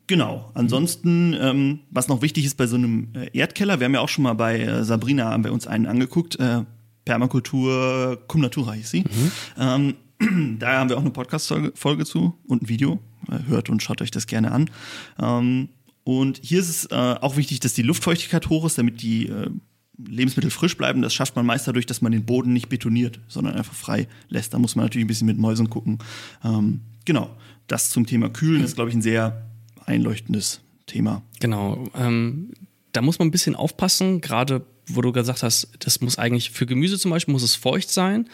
Genau. 0.06 0.50
Ansonsten, 0.52 1.34
ähm, 1.40 1.80
was 1.90 2.08
noch 2.08 2.20
wichtig 2.20 2.44
ist 2.44 2.58
bei 2.58 2.66
so 2.66 2.76
einem 2.76 3.08
äh, 3.14 3.30
Erdkeller, 3.32 3.80
wir 3.80 3.86
haben 3.86 3.94
ja 3.94 4.00
auch 4.00 4.08
schon 4.10 4.24
mal 4.24 4.34
bei 4.34 4.60
äh, 4.60 4.84
Sabrina 4.84 5.30
haben 5.30 5.44
wir 5.44 5.52
uns 5.52 5.66
einen 5.66 5.86
angeguckt, 5.86 6.38
äh, 6.38 6.64
Permakultur 7.08 8.22
Cum 8.28 8.42
Natura 8.42 8.72
hieß 8.72 8.90
sie. 8.90 9.00
Mhm. 9.00 9.32
Ähm, 9.56 10.56
da 10.58 10.78
haben 10.78 10.90
wir 10.90 10.98
auch 10.98 11.00
eine 11.00 11.10
Podcast-Folge 11.10 12.04
zu 12.04 12.34
und 12.46 12.62
ein 12.62 12.68
Video. 12.68 13.00
Äh, 13.30 13.48
hört 13.48 13.70
und 13.70 13.82
schaut 13.82 14.02
euch 14.02 14.10
das 14.10 14.26
gerne 14.26 14.52
an. 14.52 14.70
Ähm, 15.18 15.70
und 16.04 16.38
hier 16.42 16.60
ist 16.60 16.68
es 16.68 16.84
äh, 16.86 16.94
auch 16.94 17.38
wichtig, 17.38 17.60
dass 17.60 17.72
die 17.72 17.80
Luftfeuchtigkeit 17.80 18.50
hoch 18.50 18.66
ist, 18.66 18.76
damit 18.76 19.00
die 19.00 19.26
äh, 19.26 19.48
Lebensmittel 19.96 20.50
frisch 20.50 20.76
bleiben. 20.76 21.00
Das 21.00 21.14
schafft 21.14 21.34
man 21.34 21.46
meist 21.46 21.66
dadurch, 21.66 21.86
dass 21.86 22.02
man 22.02 22.12
den 22.12 22.26
Boden 22.26 22.52
nicht 22.52 22.68
betoniert, 22.68 23.20
sondern 23.26 23.54
einfach 23.54 23.74
frei 23.74 24.06
lässt. 24.28 24.52
Da 24.52 24.58
muss 24.58 24.76
man 24.76 24.84
natürlich 24.84 25.06
ein 25.06 25.08
bisschen 25.08 25.26
mit 25.26 25.38
Mäusen 25.38 25.70
gucken. 25.70 26.00
Ähm, 26.44 26.82
genau, 27.06 27.34
das 27.68 27.88
zum 27.88 28.04
Thema 28.04 28.28
Kühlen 28.28 28.62
ist, 28.62 28.74
glaube 28.74 28.90
ich, 28.90 28.96
ein 28.96 29.02
sehr 29.02 29.46
einleuchtendes 29.86 30.60
Thema. 30.84 31.22
Genau. 31.40 31.88
Ähm, 31.94 32.52
da 32.92 33.02
muss 33.02 33.18
man 33.18 33.28
ein 33.28 33.30
bisschen 33.30 33.54
aufpassen, 33.54 34.20
gerade 34.20 34.64
wo 34.86 35.02
du 35.02 35.12
gesagt 35.12 35.42
hast, 35.42 35.68
das 35.80 36.00
muss 36.00 36.18
eigentlich 36.18 36.50
für 36.50 36.66
Gemüse 36.66 36.98
zum 36.98 37.10
Beispiel 37.10 37.32
muss 37.32 37.42
es 37.42 37.54
feucht 37.54 37.90
sein. 37.90 38.28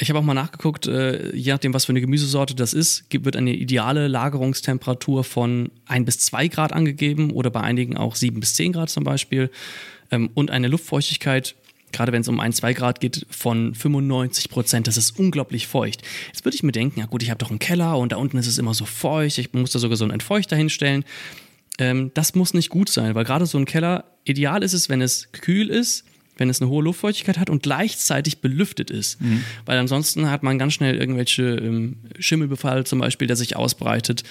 Ich 0.00 0.08
habe 0.10 0.20
auch 0.20 0.24
mal 0.24 0.34
nachgeguckt, 0.34 0.86
äh, 0.86 1.34
je 1.34 1.50
nachdem, 1.50 1.74
was 1.74 1.86
für 1.86 1.90
eine 1.90 2.00
Gemüsesorte 2.00 2.54
das 2.54 2.72
ist, 2.72 3.06
wird 3.10 3.34
eine 3.34 3.54
ideale 3.54 4.06
Lagerungstemperatur 4.06 5.24
von 5.24 5.72
1 5.86 6.06
bis 6.06 6.18
2 6.20 6.48
Grad 6.48 6.72
angegeben 6.72 7.32
oder 7.32 7.50
bei 7.50 7.62
einigen 7.62 7.96
auch 7.96 8.14
7 8.14 8.38
bis 8.38 8.54
10 8.54 8.74
Grad 8.74 8.90
zum 8.90 9.02
Beispiel. 9.02 9.50
Ähm, 10.12 10.30
und 10.34 10.52
eine 10.52 10.68
Luftfeuchtigkeit, 10.68 11.56
gerade 11.90 12.12
wenn 12.12 12.20
es 12.20 12.28
um 12.28 12.38
1, 12.38 12.56
2 12.56 12.74
Grad 12.74 13.00
geht, 13.00 13.26
von 13.28 13.74
95 13.74 14.50
Prozent. 14.50 14.86
Das 14.86 14.96
ist 14.96 15.18
unglaublich 15.18 15.66
feucht. 15.66 16.02
Jetzt 16.28 16.44
würde 16.44 16.54
ich 16.54 16.62
mir 16.62 16.72
denken, 16.72 17.00
ja 17.00 17.06
gut, 17.06 17.24
ich 17.24 17.30
habe 17.30 17.38
doch 17.38 17.50
einen 17.50 17.58
Keller 17.58 17.98
und 17.98 18.12
da 18.12 18.16
unten 18.18 18.38
ist 18.38 18.46
es 18.46 18.58
immer 18.58 18.74
so 18.74 18.84
feucht, 18.84 19.38
ich 19.38 19.52
muss 19.52 19.72
da 19.72 19.80
sogar 19.80 19.96
so 19.96 20.04
einen 20.04 20.12
Entfeuchter 20.12 20.54
hinstellen. 20.54 21.04
Ähm, 21.78 22.10
das 22.14 22.34
muss 22.34 22.54
nicht 22.54 22.70
gut 22.70 22.88
sein, 22.88 23.14
weil 23.14 23.24
gerade 23.24 23.46
so 23.46 23.58
ein 23.58 23.64
Keller, 23.64 24.04
ideal 24.24 24.62
ist 24.62 24.72
es, 24.72 24.88
wenn 24.88 25.00
es 25.00 25.30
kühl 25.32 25.68
ist, 25.68 26.04
wenn 26.36 26.48
es 26.50 26.60
eine 26.60 26.70
hohe 26.70 26.84
Luftfeuchtigkeit 26.84 27.38
hat 27.38 27.50
und 27.50 27.62
gleichzeitig 27.62 28.40
belüftet 28.40 28.90
ist. 28.90 29.20
Mhm. 29.20 29.44
Weil 29.66 29.78
ansonsten 29.78 30.30
hat 30.30 30.42
man 30.42 30.58
ganz 30.58 30.72
schnell 30.72 30.96
irgendwelche 30.96 31.42
ähm, 31.42 31.96
Schimmelbefall 32.18 32.86
zum 32.86 33.00
Beispiel, 33.00 33.26
der 33.26 33.36
sich 33.36 33.56
ausbreitet. 33.56 34.22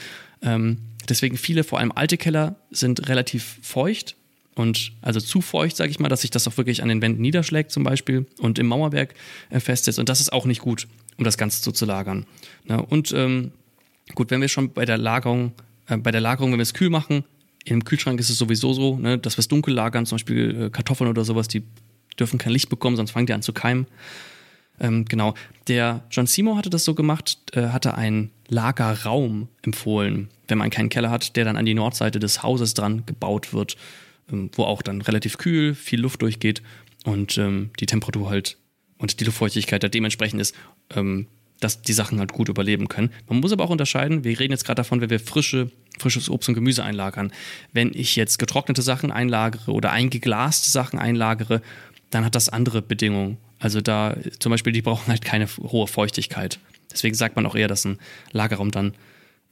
Ähm, 0.41 0.77
deswegen 1.07 1.37
viele, 1.37 1.63
vor 1.63 1.79
allem 1.79 1.91
alte 1.93 2.17
Keller, 2.17 2.55
sind 2.71 3.07
relativ 3.09 3.59
feucht 3.61 4.15
und 4.55 4.93
also 5.01 5.19
zu 5.19 5.41
feucht, 5.41 5.75
sage 5.75 5.91
ich 5.91 5.99
mal, 5.99 6.09
dass 6.09 6.21
sich 6.21 6.31
das 6.31 6.47
auch 6.47 6.57
wirklich 6.57 6.81
an 6.81 6.89
den 6.89 7.01
Wänden 7.01 7.21
niederschlägt 7.21 7.71
zum 7.71 7.83
Beispiel 7.83 8.25
und 8.39 8.57
im 8.57 8.67
Mauerwerk 8.67 9.13
äh, 9.49 9.59
festsetzt. 9.59 9.99
Und 9.99 10.09
das 10.09 10.21
ist 10.21 10.33
auch 10.33 10.45
nicht 10.45 10.61
gut, 10.61 10.87
um 11.17 11.23
das 11.23 11.37
Ganze 11.37 11.61
so 11.61 11.71
zu 11.71 11.85
lagern. 11.85 12.25
Na, 12.65 12.77
und 12.77 13.11
ähm, 13.11 13.51
gut, 14.15 14.31
wenn 14.31 14.41
wir 14.41 14.47
schon 14.47 14.73
bei 14.73 14.85
der 14.85 14.97
Lagerung, 14.97 15.51
äh, 15.87 15.97
bei 15.97 16.11
der 16.11 16.21
Lagerung, 16.21 16.51
wenn 16.51 16.59
wir 16.59 16.63
es 16.63 16.73
kühl 16.73 16.89
machen, 16.89 17.23
im 17.71 17.83
Kühlschrank 17.83 18.19
ist 18.19 18.29
es 18.29 18.37
sowieso 18.37 18.73
so, 18.73 18.97
ne, 18.97 19.17
dass 19.17 19.37
wir 19.37 19.39
es 19.39 19.47
dunkel 19.47 19.73
lagern, 19.73 20.05
zum 20.05 20.17
Beispiel 20.17 20.63
äh, 20.63 20.69
Kartoffeln 20.69 21.09
oder 21.09 21.23
sowas, 21.23 21.47
die 21.47 21.63
dürfen 22.19 22.39
kein 22.39 22.53
Licht 22.53 22.69
bekommen, 22.69 22.95
sonst 22.95 23.11
fangen 23.11 23.27
die 23.27 23.33
an 23.33 23.41
zu 23.41 23.53
keimen. 23.53 23.87
Ähm, 24.79 25.05
genau. 25.05 25.33
Der 25.67 26.03
John 26.11 26.27
Seymour 26.27 26.57
hatte 26.57 26.69
das 26.69 26.85
so 26.85 26.93
gemacht, 26.93 27.37
äh, 27.53 27.69
hatte 27.69 27.95
einen 27.95 28.31
Lagerraum 28.47 29.47
empfohlen, 29.63 30.29
wenn 30.47 30.57
man 30.57 30.69
keinen 30.69 30.89
Keller 30.89 31.09
hat, 31.09 31.35
der 31.35 31.45
dann 31.45 31.57
an 31.57 31.65
die 31.65 31.73
Nordseite 31.73 32.19
des 32.19 32.43
Hauses 32.43 32.73
dran 32.73 33.05
gebaut 33.05 33.53
wird. 33.53 33.75
Ähm, 34.31 34.49
wo 34.53 34.63
auch 34.63 34.81
dann 34.81 35.01
relativ 35.01 35.37
kühl, 35.37 35.73
viel 35.73 36.01
Luft 36.01 36.21
durchgeht 36.21 36.61
und 37.05 37.37
ähm, 37.37 37.69
die 37.79 37.85
Temperatur 37.85 38.29
halt 38.29 38.57
und 38.97 39.19
die 39.19 39.23
Luftfeuchtigkeit 39.23 39.81
da 39.83 39.87
dementsprechend 39.87 40.41
ist, 40.41 40.53
ähm, 40.93 41.27
dass 41.59 41.81
die 41.81 41.93
Sachen 41.93 42.19
halt 42.19 42.33
gut 42.33 42.49
überleben 42.49 42.87
können. 42.87 43.11
Man 43.27 43.39
muss 43.39 43.51
aber 43.51 43.63
auch 43.63 43.69
unterscheiden, 43.69 44.23
wir 44.23 44.39
reden 44.39 44.51
jetzt 44.53 44.65
gerade 44.65 44.77
davon, 44.77 45.01
wenn 45.01 45.09
wir 45.09 45.19
frische, 45.19 45.71
frisches 45.97 46.29
Obst 46.29 46.49
und 46.49 46.55
Gemüse 46.55 46.83
einlagern. 46.83 47.31
Wenn 47.73 47.91
ich 47.93 48.15
jetzt 48.15 48.37
getrocknete 48.37 48.81
Sachen 48.81 49.11
einlagere 49.11 49.71
oder 49.71 49.91
eingeglaste 49.91 50.69
Sachen 50.69 50.99
einlagere, 50.99 51.61
dann 52.09 52.25
hat 52.25 52.35
das 52.35 52.49
andere 52.49 52.81
Bedingungen. 52.81 53.37
Also 53.59 53.81
da 53.81 54.15
zum 54.39 54.51
Beispiel, 54.51 54.73
die 54.73 54.81
brauchen 54.81 55.07
halt 55.07 55.23
keine 55.23 55.47
hohe 55.47 55.87
Feuchtigkeit. 55.87 56.59
Deswegen 56.91 57.15
sagt 57.15 57.35
man 57.35 57.45
auch 57.45 57.55
eher, 57.55 57.67
dass 57.67 57.85
ein 57.85 57.97
Lagerraum 58.31 58.71
dann 58.71 58.93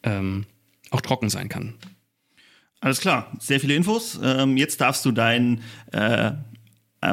ähm, 0.03 0.45
auch 0.91 1.01
trocken 1.01 1.29
sein 1.29 1.49
kann. 1.49 1.73
Alles 2.79 3.01
klar, 3.01 3.31
sehr 3.39 3.59
viele 3.59 3.75
Infos. 3.75 4.19
Ähm, 4.21 4.57
jetzt 4.57 4.79
darfst 4.79 5.05
du 5.05 5.11
dein, 5.11 5.61
äh, 5.91 6.27
äh, 6.27 6.31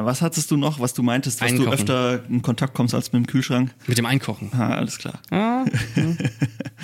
was 0.01 0.23
hattest 0.23 0.51
du 0.51 0.57
noch, 0.57 0.81
was 0.81 0.95
du 0.95 1.03
meintest, 1.03 1.41
dass 1.41 1.49
Einkochen. 1.49 1.71
du 1.71 1.75
öfter 1.75 2.25
in 2.29 2.43
Kontakt 2.43 2.75
kommst 2.75 2.95
als 2.95 3.13
mit 3.13 3.25
dem 3.25 3.27
Kühlschrank? 3.27 3.75
Mit 3.87 3.99
dem 3.99 4.07
Einkochen. 4.07 4.51
Ah, 4.53 4.75
alles 4.75 4.99
klar. 4.99 5.21
Ah, 5.31 5.65
hm. 5.95 6.19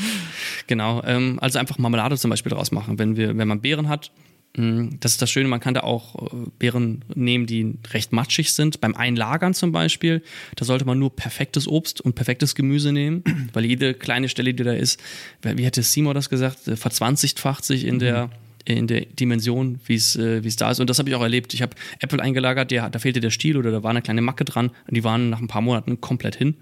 genau, 0.67 1.03
ähm, 1.05 1.39
also 1.41 1.59
einfach 1.59 1.79
Marmelade 1.79 2.17
zum 2.17 2.31
Beispiel 2.31 2.51
draus 2.51 2.71
machen. 2.71 2.99
Wenn, 2.99 3.17
wir, 3.17 3.37
wenn 3.37 3.49
man 3.49 3.61
Beeren 3.61 3.89
hat, 3.89 4.11
hm, 4.57 4.99
das 5.01 5.13
ist 5.13 5.23
das 5.23 5.31
Schöne, 5.31 5.49
man 5.49 5.61
kann 5.61 5.75
da 5.75 5.81
auch 5.81 6.33
äh, 6.33 6.47
Beeren 6.59 7.05
nehmen, 7.15 7.47
die 7.47 7.75
recht 7.93 8.13
matschig 8.13 8.53
sind. 8.53 8.81
Beim 8.81 8.95
Einlagern 8.95 9.55
zum 9.55 9.73
Beispiel, 9.73 10.23
da 10.57 10.65
sollte 10.65 10.85
man 10.85 10.99
nur 10.99 11.15
perfektes 11.15 11.69
Obst 11.69 12.01
und 12.01 12.15
perfektes 12.15 12.55
Gemüse 12.55 12.93
nehmen, 12.93 13.23
weil 13.53 13.65
jede 13.65 13.95
kleine 13.95 14.29
Stelle, 14.29 14.55
die 14.55 14.65
da 14.65 14.73
ist, 14.73 15.01
wie 15.43 15.65
hätte 15.65 15.83
Seymour 15.83 16.15
das 16.15 16.31
gesagt, 16.31 16.67
äh, 16.69 16.77
verzwanzigfacht 16.77 17.65
sich 17.65 17.85
in 17.85 17.99
der 17.99 18.31
in 18.75 18.87
der 18.87 19.03
Dimension, 19.03 19.81
wie 19.87 19.95
es 19.95 20.17
äh, 20.17 20.39
es 20.39 20.57
da 20.57 20.71
ist. 20.71 20.81
Und 20.81 20.91
das 20.91 20.99
habe 20.99 21.09
ich 21.09 21.15
auch 21.15 21.23
erlebt. 21.23 21.55
Ich 21.55 21.63
habe 21.63 21.75
Apple 22.01 22.23
eingelagert, 22.23 22.71
der, 22.71 22.91
da 22.91 22.99
fehlte 22.99 23.21
der 23.21 23.31
Stiel 23.31 23.57
oder 23.57 23.71
da 23.71 23.83
war 23.83 23.91
eine 23.91 24.03
kleine 24.03 24.23
Macke 24.23 24.45
dran 24.45 24.71
und 24.87 24.97
die 24.97 25.05
waren 25.05 25.31
nach 25.31 25.41
ein 25.41 25.49
paar 25.49 25.63
Monaten 25.63 26.01
komplett 26.01 26.37
hin. 26.37 26.57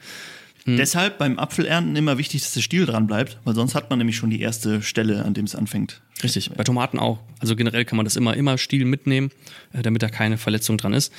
Hm. 0.67 0.77
Deshalb 0.77 1.19
beim 1.19 1.39
Apfelernten 1.39 1.95
immer 1.95 2.19
wichtig, 2.19 2.43
dass 2.43 2.53
der 2.53 2.61
Stiel 2.61 2.87
dran 2.87 3.07
bleibt, 3.07 3.39
weil 3.45 3.55
sonst 3.55 3.77
hat 3.77 3.89
man 3.89 3.99
nämlich 4.01 4.17
schon 4.17 4.31
die 4.31 4.41
erste 4.41 4.83
Stelle, 4.83 5.25
an 5.25 5.33
dem 5.33 5.45
es 5.45 5.55
anfängt. 5.55 6.03
Richtig, 6.25 6.51
bei 6.51 6.65
Tomaten 6.65 6.99
auch. 6.99 7.21
Also 7.39 7.55
generell 7.55 7.85
kann 7.85 7.97
man 7.97 8.05
das 8.05 8.17
immer, 8.17 8.37
immer 8.37 8.59
Stiel 8.59 8.85
mitnehmen, 8.85 9.31
äh, 9.73 9.83
damit 9.83 10.03
da 10.03 10.09
keine 10.09 10.39
Verletzung 10.39 10.77
dran 10.77 10.93
ist. 10.93 11.13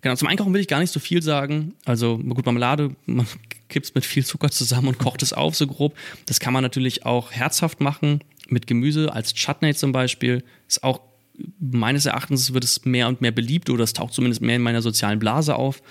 Genau, 0.00 0.16
zum 0.16 0.28
Einkaufen 0.28 0.54
will 0.54 0.60
ich 0.60 0.68
gar 0.68 0.80
nicht 0.80 0.92
so 0.92 1.00
viel 1.00 1.22
sagen. 1.22 1.74
Also 1.84 2.16
gut, 2.16 2.46
Marmelade, 2.46 2.96
man 3.04 3.26
kippt 3.68 3.86
es 3.86 3.94
mit 3.94 4.06
viel 4.06 4.24
Zucker 4.24 4.50
zusammen 4.50 4.88
und 4.88 4.98
kocht 4.98 5.22
es 5.22 5.34
auf, 5.34 5.54
so 5.54 5.66
grob. 5.66 5.94
Das 6.24 6.40
kann 6.40 6.54
man 6.54 6.62
natürlich 6.62 7.04
auch 7.04 7.30
herzhaft 7.30 7.80
machen 7.80 8.20
mit 8.48 8.66
Gemüse 8.66 9.12
als 9.12 9.34
Chutney 9.34 9.74
zum 9.74 9.92
Beispiel. 9.92 10.42
Ist 10.68 10.82
auch 10.82 11.00
meines 11.58 12.06
Erachtens 12.06 12.54
wird 12.54 12.64
es 12.64 12.84
mehr 12.84 13.08
und 13.08 13.20
mehr 13.20 13.32
beliebt 13.32 13.70
oder 13.70 13.84
es 13.84 13.92
taucht 13.92 14.14
zumindest 14.14 14.40
mehr 14.42 14.56
in 14.56 14.62
meiner 14.62 14.82
sozialen 14.82 15.18
Blase 15.18 15.56
auf. 15.56 15.82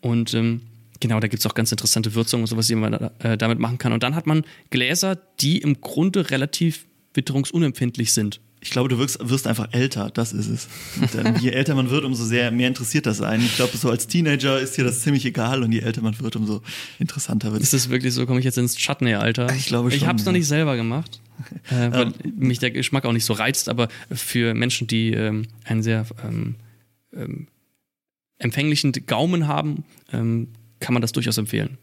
Und 0.00 0.34
ähm, 0.34 0.62
genau, 1.00 1.20
da 1.20 1.28
gibt 1.28 1.40
es 1.40 1.46
auch 1.46 1.54
ganz 1.54 1.70
interessante 1.72 2.14
Würzungen 2.14 2.44
und 2.44 2.48
sowas, 2.48 2.66
die 2.66 2.74
man 2.74 2.94
äh, 3.20 3.38
damit 3.38 3.58
machen 3.58 3.78
kann. 3.78 3.92
Und 3.92 4.02
dann 4.02 4.14
hat 4.14 4.26
man 4.26 4.44
Gläser, 4.70 5.16
die 5.40 5.58
im 5.58 5.80
Grunde 5.80 6.30
relativ 6.30 6.86
witterungsunempfindlich 7.14 8.12
sind. 8.12 8.40
Ich 8.64 8.70
glaube, 8.70 8.88
du 8.88 8.98
wirst, 8.98 9.18
wirst 9.28 9.46
einfach 9.46 9.68
älter, 9.72 10.10
das 10.10 10.32
ist 10.32 10.48
es. 10.48 10.68
Und, 11.14 11.40
je 11.42 11.50
älter 11.50 11.74
man 11.74 11.90
wird, 11.90 12.04
umso 12.04 12.24
sehr 12.24 12.50
mehr 12.50 12.66
interessiert 12.66 13.04
das 13.04 13.20
einen. 13.20 13.44
Ich 13.44 13.56
glaube, 13.56 13.76
so 13.76 13.90
als 13.90 14.06
Teenager 14.06 14.58
ist 14.58 14.78
dir 14.78 14.84
das 14.84 15.02
ziemlich 15.02 15.26
egal 15.26 15.62
und 15.62 15.70
je 15.70 15.80
älter 15.80 16.00
man 16.00 16.18
wird, 16.18 16.34
umso 16.34 16.62
interessanter 16.98 17.52
wird 17.52 17.62
es. 17.62 17.74
Ist 17.74 17.84
das 17.84 17.90
wirklich 17.90 18.14
so? 18.14 18.24
Komme 18.24 18.38
ich 18.38 18.44
jetzt 18.46 18.56
ins 18.56 18.80
Schattenalter? 18.80 19.54
Ich 19.54 19.66
glaube 19.66 19.90
schon. 19.90 19.98
Ich 19.98 20.06
habe 20.06 20.16
es 20.18 20.24
ja. 20.24 20.32
noch 20.32 20.38
nicht 20.38 20.48
selber 20.48 20.76
gemacht, 20.76 21.20
äh, 21.70 21.92
weil 21.92 22.06
ähm. 22.06 22.32
mich 22.36 22.58
der 22.58 22.70
Geschmack 22.70 23.04
auch 23.04 23.12
nicht 23.12 23.26
so 23.26 23.34
reizt, 23.34 23.68
aber 23.68 23.88
für 24.10 24.54
Menschen, 24.54 24.86
die 24.86 25.12
ähm, 25.12 25.46
einen 25.64 25.82
sehr 25.82 26.06
ähm, 26.26 26.54
ähm, 27.14 27.48
empfänglichen 28.38 28.92
Gaumen 29.06 29.46
haben, 29.46 29.84
ähm, 30.10 30.48
kann 30.80 30.94
man 30.94 31.02
das 31.02 31.12
durchaus 31.12 31.36
empfehlen. 31.36 31.76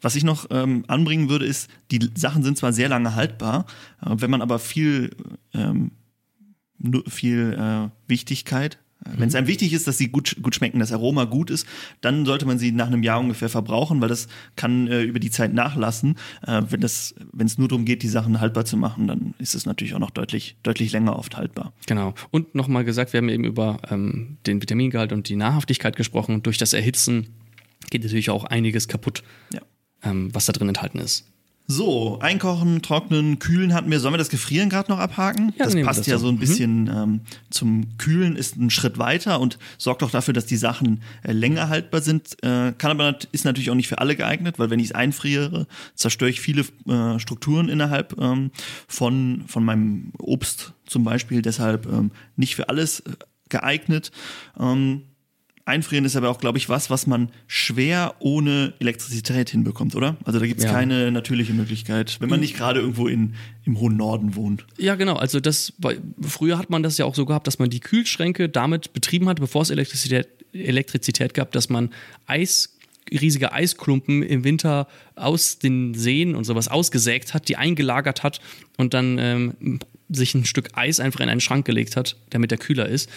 Was 0.00 0.14
ich 0.14 0.22
noch 0.22 0.46
ähm, 0.50 0.84
anbringen 0.86 1.28
würde, 1.28 1.46
ist, 1.46 1.68
die 1.90 2.10
Sachen 2.14 2.44
sind 2.44 2.58
zwar 2.58 2.72
sehr 2.72 2.88
lange 2.88 3.16
haltbar, 3.16 3.66
äh, 4.00 4.10
wenn 4.10 4.30
man 4.30 4.40
aber 4.40 4.60
viel 4.60 5.10
ähm, 5.52 5.90
viel 7.08 7.56
äh, 7.58 7.88
Wichtigkeit. 8.08 8.78
Mhm. 9.04 9.20
Wenn 9.20 9.28
es 9.28 9.34
einem 9.34 9.46
wichtig 9.46 9.72
ist, 9.72 9.86
dass 9.86 9.98
sie 9.98 10.08
gut, 10.08 10.36
gut 10.42 10.54
schmecken, 10.54 10.78
das 10.78 10.92
Aroma 10.92 11.24
gut 11.24 11.50
ist, 11.50 11.66
dann 12.00 12.24
sollte 12.24 12.46
man 12.46 12.58
sie 12.58 12.72
nach 12.72 12.86
einem 12.86 13.02
Jahr 13.02 13.20
ungefähr 13.20 13.48
verbrauchen, 13.48 14.00
weil 14.00 14.08
das 14.08 14.28
kann 14.56 14.86
äh, 14.88 15.02
über 15.02 15.18
die 15.18 15.30
Zeit 15.30 15.52
nachlassen. 15.52 16.16
Äh, 16.46 16.62
wenn 16.68 16.82
es 16.82 17.58
nur 17.58 17.68
darum 17.68 17.84
geht, 17.84 18.02
die 18.02 18.08
Sachen 18.08 18.40
haltbar 18.40 18.64
zu 18.64 18.76
machen, 18.76 19.06
dann 19.06 19.34
ist 19.38 19.54
es 19.54 19.66
natürlich 19.66 19.94
auch 19.94 19.98
noch 19.98 20.10
deutlich, 20.10 20.56
deutlich 20.62 20.92
länger 20.92 21.18
oft 21.18 21.36
haltbar. 21.36 21.72
Genau. 21.86 22.14
Und 22.30 22.54
nochmal 22.54 22.84
gesagt, 22.84 23.12
wir 23.12 23.18
haben 23.18 23.28
eben 23.28 23.44
über 23.44 23.78
ähm, 23.90 24.38
den 24.46 24.62
Vitamingehalt 24.62 25.12
und 25.12 25.28
die 25.28 25.36
Nahrhaftigkeit 25.36 25.96
gesprochen. 25.96 26.42
Durch 26.42 26.58
das 26.58 26.72
Erhitzen 26.72 27.28
geht 27.90 28.02
natürlich 28.02 28.30
auch 28.30 28.44
einiges 28.44 28.88
kaputt, 28.88 29.22
ja. 29.52 29.60
ähm, 30.02 30.32
was 30.32 30.46
da 30.46 30.52
drin 30.52 30.68
enthalten 30.68 30.98
ist. 30.98 31.26
So, 31.66 32.18
einkochen, 32.20 32.82
trocknen, 32.82 33.38
kühlen 33.38 33.72
hatten 33.72 33.90
wir. 33.90 34.00
Sollen 34.00 34.14
wir 34.14 34.18
das 34.18 34.28
Gefrieren 34.28 34.68
gerade 34.68 34.90
noch 34.90 34.98
abhaken? 34.98 35.54
Ja, 35.58 35.64
das 35.64 35.74
passt 35.82 36.00
das 36.00 36.06
ja 36.06 36.18
so 36.18 36.28
ein 36.28 36.34
mhm. 36.34 36.38
bisschen 36.38 36.82
mhm. 36.82 36.90
ähm, 36.90 37.20
zum 37.50 37.98
Kühlen, 37.98 38.36
ist 38.36 38.56
ein 38.56 38.68
Schritt 38.70 38.98
weiter 38.98 39.40
und 39.40 39.58
sorgt 39.78 40.02
auch 40.02 40.10
dafür, 40.10 40.34
dass 40.34 40.44
die 40.44 40.56
Sachen 40.56 41.02
äh, 41.22 41.32
länger 41.32 41.68
haltbar 41.68 42.00
sind. 42.00 42.36
Äh, 42.42 42.72
kann 42.76 42.90
aber 42.90 43.16
ist 43.30 43.44
natürlich 43.44 43.70
auch 43.70 43.74
nicht 43.74 43.88
für 43.88 43.98
alle 43.98 44.16
geeignet, 44.16 44.58
weil 44.58 44.70
wenn 44.70 44.80
ich 44.80 44.86
es 44.86 44.92
einfriere, 44.92 45.66
zerstöre 45.94 46.30
ich 46.30 46.40
viele 46.40 46.64
äh, 46.88 47.18
Strukturen 47.18 47.68
innerhalb 47.68 48.20
ähm, 48.20 48.50
von, 48.88 49.44
von 49.46 49.64
meinem 49.64 50.12
Obst 50.18 50.74
zum 50.86 51.04
Beispiel. 51.04 51.42
Deshalb 51.42 51.86
ähm, 51.86 52.10
nicht 52.36 52.56
für 52.56 52.68
alles 52.68 53.00
äh, 53.00 53.12
geeignet. 53.48 54.10
Ähm, 54.58 55.02
Einfrieren 55.64 56.04
ist 56.04 56.16
aber 56.16 56.28
auch, 56.28 56.38
glaube 56.38 56.58
ich, 56.58 56.68
was, 56.68 56.90
was 56.90 57.06
man 57.06 57.30
schwer 57.46 58.14
ohne 58.18 58.74
Elektrizität 58.80 59.50
hinbekommt, 59.50 59.94
oder? 59.94 60.16
Also 60.24 60.40
da 60.40 60.46
gibt 60.46 60.58
es 60.58 60.66
ja. 60.66 60.72
keine 60.72 61.12
natürliche 61.12 61.52
Möglichkeit, 61.52 62.16
wenn 62.20 62.28
man 62.28 62.40
nicht 62.40 62.56
gerade 62.56 62.80
irgendwo 62.80 63.06
in, 63.06 63.34
im 63.64 63.78
hohen 63.78 63.96
Norden 63.96 64.34
wohnt. 64.34 64.66
Ja, 64.76 64.96
genau. 64.96 65.14
Also 65.14 65.38
das, 65.38 65.72
früher 66.20 66.58
hat 66.58 66.70
man 66.70 66.82
das 66.82 66.98
ja 66.98 67.04
auch 67.04 67.14
so 67.14 67.26
gehabt, 67.26 67.46
dass 67.46 67.60
man 67.60 67.70
die 67.70 67.80
Kühlschränke 67.80 68.48
damit 68.48 68.92
betrieben 68.92 69.28
hat, 69.28 69.38
bevor 69.38 69.62
es 69.62 69.70
Elektrizität, 69.70 70.28
Elektrizität 70.52 71.32
gab, 71.32 71.52
dass 71.52 71.68
man 71.68 71.90
Eis 72.26 72.76
riesige 73.10 73.52
Eisklumpen 73.52 74.22
im 74.22 74.44
Winter 74.44 74.88
aus 75.14 75.58
den 75.58 75.94
Seen 75.94 76.34
und 76.34 76.44
sowas 76.44 76.68
ausgesägt 76.68 77.34
hat, 77.34 77.48
die 77.48 77.56
eingelagert 77.56 78.22
hat 78.22 78.40
und 78.78 78.94
dann 78.94 79.18
ähm, 79.18 79.78
sich 80.12 80.34
ein 80.34 80.44
Stück 80.44 80.70
Eis 80.74 81.00
einfach 81.00 81.20
in 81.20 81.28
einen 81.28 81.40
Schrank 81.40 81.64
gelegt 81.64 81.96
hat, 81.96 82.16
damit 82.30 82.50
der 82.50 82.58
kühler 82.58 82.86
ist. 82.86 83.08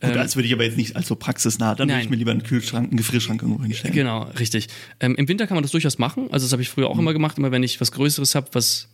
Gut, 0.00 0.10
ähm, 0.10 0.14
das 0.14 0.36
würde 0.36 0.46
ich 0.48 0.54
aber 0.54 0.64
jetzt 0.64 0.76
nicht 0.76 0.96
als 0.96 1.08
so 1.08 1.16
praxisnah, 1.16 1.74
dann 1.74 1.88
würde 1.88 2.02
ich 2.02 2.10
mir 2.10 2.16
lieber 2.16 2.30
einen 2.30 2.42
Kühlschrank, 2.42 2.88
einen 2.88 2.96
Gefrierschrank 2.96 3.42
irgendwo 3.42 3.62
hinstellen. 3.62 3.94
Genau, 3.94 4.22
richtig. 4.38 4.68
Ähm, 5.00 5.14
Im 5.16 5.28
Winter 5.28 5.46
kann 5.46 5.56
man 5.56 5.62
das 5.62 5.72
durchaus 5.72 5.98
machen, 5.98 6.28
also 6.30 6.44
das 6.46 6.52
habe 6.52 6.62
ich 6.62 6.68
früher 6.68 6.88
auch 6.88 6.94
mhm. 6.94 7.00
immer 7.00 7.12
gemacht, 7.12 7.38
immer 7.38 7.52
wenn 7.52 7.62
ich 7.62 7.80
was 7.80 7.92
Größeres 7.92 8.34
habe, 8.34 8.48
was 8.52 8.88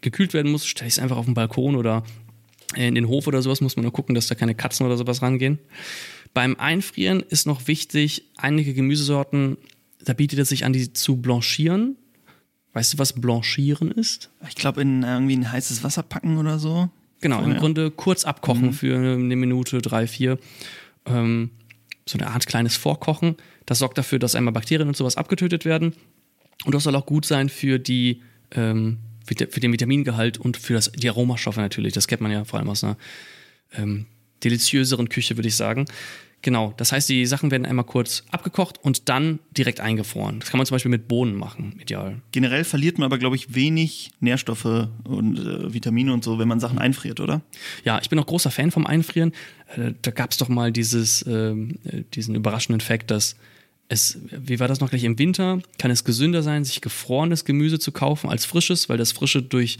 gekühlt 0.00 0.34
werden 0.34 0.52
muss, 0.52 0.66
stelle 0.66 0.88
ich 0.88 0.94
es 0.94 0.98
einfach 0.98 1.16
auf 1.16 1.24
den 1.24 1.34
Balkon 1.34 1.76
oder 1.76 2.04
in 2.74 2.94
den 2.94 3.08
Hof 3.08 3.26
oder 3.26 3.42
sowas, 3.42 3.60
muss 3.60 3.76
man 3.76 3.84
nur 3.84 3.92
gucken, 3.92 4.14
dass 4.14 4.26
da 4.26 4.34
keine 4.34 4.54
Katzen 4.54 4.86
oder 4.86 4.96
sowas 4.96 5.22
rangehen. 5.22 5.58
Beim 6.34 6.56
Einfrieren 6.56 7.20
ist 7.20 7.46
noch 7.46 7.66
wichtig, 7.66 8.24
einige 8.36 8.74
Gemüsesorten, 8.74 9.56
da 10.04 10.12
bietet 10.12 10.38
es 10.38 10.50
sich 10.50 10.64
an, 10.64 10.72
die 10.72 10.92
zu 10.92 11.16
blanchieren. 11.16 11.96
Weißt 12.72 12.92
du, 12.92 12.98
was 12.98 13.14
Blanchieren 13.14 13.90
ist? 13.90 14.28
Ich 14.48 14.54
glaube, 14.54 14.82
in 14.82 15.02
irgendwie 15.02 15.36
ein 15.36 15.50
heißes 15.50 15.82
Wasser 15.82 16.02
packen 16.02 16.36
oder 16.36 16.58
so. 16.58 16.90
Genau, 17.20 17.42
im 17.42 17.56
Grunde 17.56 17.90
kurz 17.90 18.24
abkochen 18.24 18.66
mhm. 18.66 18.72
für 18.72 18.96
eine 18.96 19.36
Minute, 19.36 19.80
drei, 19.80 20.06
vier. 20.06 20.38
Ähm, 21.06 21.50
so 22.08 22.18
eine 22.18 22.28
Art 22.28 22.46
kleines 22.46 22.76
Vorkochen. 22.76 23.36
Das 23.64 23.78
sorgt 23.78 23.98
dafür, 23.98 24.18
dass 24.18 24.34
einmal 24.34 24.52
Bakterien 24.52 24.88
und 24.88 24.96
sowas 24.96 25.16
abgetötet 25.16 25.64
werden. 25.64 25.94
Und 26.64 26.74
das 26.74 26.84
soll 26.84 26.94
auch 26.94 27.06
gut 27.06 27.26
sein 27.26 27.48
für 27.48 27.78
die 27.78 28.22
ähm, 28.52 28.98
für 29.26 29.60
den 29.60 29.72
Vitamingehalt 29.72 30.38
und 30.38 30.56
für 30.56 30.74
das, 30.74 30.92
die 30.92 31.08
Aromastoffe 31.08 31.60
natürlich. 31.60 31.92
Das 31.92 32.06
kennt 32.06 32.22
man 32.22 32.30
ja 32.30 32.44
vor 32.44 32.60
allem 32.60 32.68
aus 32.68 32.84
einer 32.84 32.96
ähm, 33.72 34.06
deliziöseren 34.44 35.08
Küche, 35.08 35.36
würde 35.36 35.48
ich 35.48 35.56
sagen. 35.56 35.86
Genau, 36.46 36.72
das 36.76 36.92
heißt, 36.92 37.08
die 37.08 37.26
Sachen 37.26 37.50
werden 37.50 37.66
einmal 37.66 37.84
kurz 37.84 38.22
abgekocht 38.30 38.78
und 38.80 39.08
dann 39.08 39.40
direkt 39.50 39.80
eingefroren. 39.80 40.38
Das 40.38 40.48
kann 40.48 40.58
man 40.58 40.66
zum 40.66 40.76
Beispiel 40.76 40.92
mit 40.92 41.08
Bohnen 41.08 41.34
machen, 41.34 41.74
ideal. 41.80 42.22
Generell 42.30 42.62
verliert 42.62 42.98
man 42.98 43.06
aber, 43.06 43.18
glaube 43.18 43.34
ich, 43.34 43.56
wenig 43.56 44.12
Nährstoffe 44.20 44.86
und 45.02 45.40
äh, 45.40 45.74
Vitamine 45.74 46.12
und 46.12 46.22
so, 46.22 46.38
wenn 46.38 46.46
man 46.46 46.60
Sachen 46.60 46.78
einfriert, 46.78 47.18
oder? 47.18 47.42
Ja, 47.84 47.98
ich 48.00 48.10
bin 48.10 48.20
auch 48.20 48.26
großer 48.26 48.52
Fan 48.52 48.70
vom 48.70 48.86
Einfrieren. 48.86 49.32
Äh, 49.74 49.94
da 50.02 50.12
gab 50.12 50.30
es 50.30 50.36
doch 50.36 50.48
mal 50.48 50.70
dieses, 50.70 51.26
ähm, 51.26 51.80
äh, 51.82 52.02
diesen 52.14 52.36
überraschenden 52.36 52.80
Fakt, 52.80 53.10
dass 53.10 53.34
es, 53.88 54.20
wie 54.30 54.60
war 54.60 54.68
das 54.68 54.78
noch 54.78 54.90
gleich 54.90 55.02
im 55.02 55.18
Winter, 55.18 55.58
kann 55.80 55.90
es 55.90 56.04
gesünder 56.04 56.44
sein, 56.44 56.62
sich 56.62 56.80
gefrorenes 56.80 57.44
Gemüse 57.44 57.80
zu 57.80 57.90
kaufen 57.90 58.30
als 58.30 58.44
frisches, 58.44 58.88
weil 58.88 58.98
das 58.98 59.10
frische 59.10 59.42
durch 59.42 59.78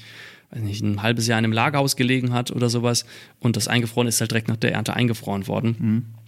weiß 0.51 0.63
nicht, 0.63 0.83
ein 0.83 1.01
halbes 1.01 1.29
Jahr 1.29 1.39
in 1.39 1.45
einem 1.45 1.53
Lagerhaus 1.53 1.95
gelegen 1.95 2.33
hat 2.33 2.51
oder 2.51 2.71
sowas 2.71 3.05
und 3.39 3.57
das 3.57 3.69
eingefroren 3.69 4.09
ist 4.09 4.21
halt 4.21 4.33
direkt 4.33 4.49
nach 4.49 4.57
der 4.57 4.73
Ernte 4.73 4.95
eingefroren 4.95 5.47
worden. 5.47 5.77
Mhm. 5.79 6.26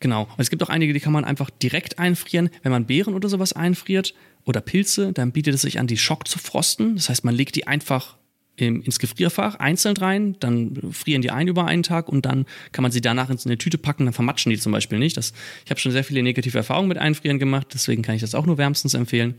Genau. 0.00 0.22
Und 0.22 0.40
es 0.40 0.50
gibt 0.50 0.62
auch 0.62 0.70
einige, 0.70 0.92
die 0.92 1.00
kann 1.00 1.12
man 1.12 1.24
einfach 1.24 1.50
direkt 1.50 1.98
einfrieren. 1.98 2.50
Wenn 2.62 2.72
man 2.72 2.86
Beeren 2.86 3.14
oder 3.14 3.28
sowas 3.28 3.52
einfriert 3.52 4.14
oder 4.44 4.60
Pilze, 4.60 5.12
dann 5.12 5.32
bietet 5.32 5.54
es 5.54 5.60
sich 5.60 5.78
an, 5.78 5.86
die 5.86 5.98
Schock 5.98 6.26
zu 6.26 6.38
frosten. 6.38 6.96
Das 6.96 7.10
heißt, 7.10 7.24
man 7.24 7.34
legt 7.34 7.54
die 7.54 7.66
einfach 7.66 8.16
ins 8.56 8.98
Gefrierfach 8.98 9.54
einzeln 9.54 9.96
rein, 9.96 10.36
dann 10.40 10.78
frieren 10.92 11.22
die 11.22 11.30
ein 11.30 11.48
über 11.48 11.66
einen 11.66 11.82
Tag 11.82 12.08
und 12.08 12.26
dann 12.26 12.46
kann 12.72 12.82
man 12.82 12.92
sie 12.92 13.00
danach 13.00 13.30
in 13.30 13.38
eine 13.44 13.58
Tüte 13.58 13.78
packen, 13.78 14.04
dann 14.04 14.12
vermatschen 14.12 14.50
die 14.50 14.58
zum 14.58 14.72
Beispiel 14.72 14.98
nicht. 14.98 15.16
Das, 15.16 15.32
ich 15.64 15.70
habe 15.70 15.80
schon 15.80 15.92
sehr 15.92 16.04
viele 16.04 16.22
negative 16.22 16.58
Erfahrungen 16.58 16.88
mit 16.88 16.98
Einfrieren 16.98 17.38
gemacht, 17.38 17.68
deswegen 17.72 18.02
kann 18.02 18.14
ich 18.14 18.20
das 18.20 18.34
auch 18.34 18.46
nur 18.46 18.58
wärmstens 18.58 18.94
empfehlen. 18.94 19.36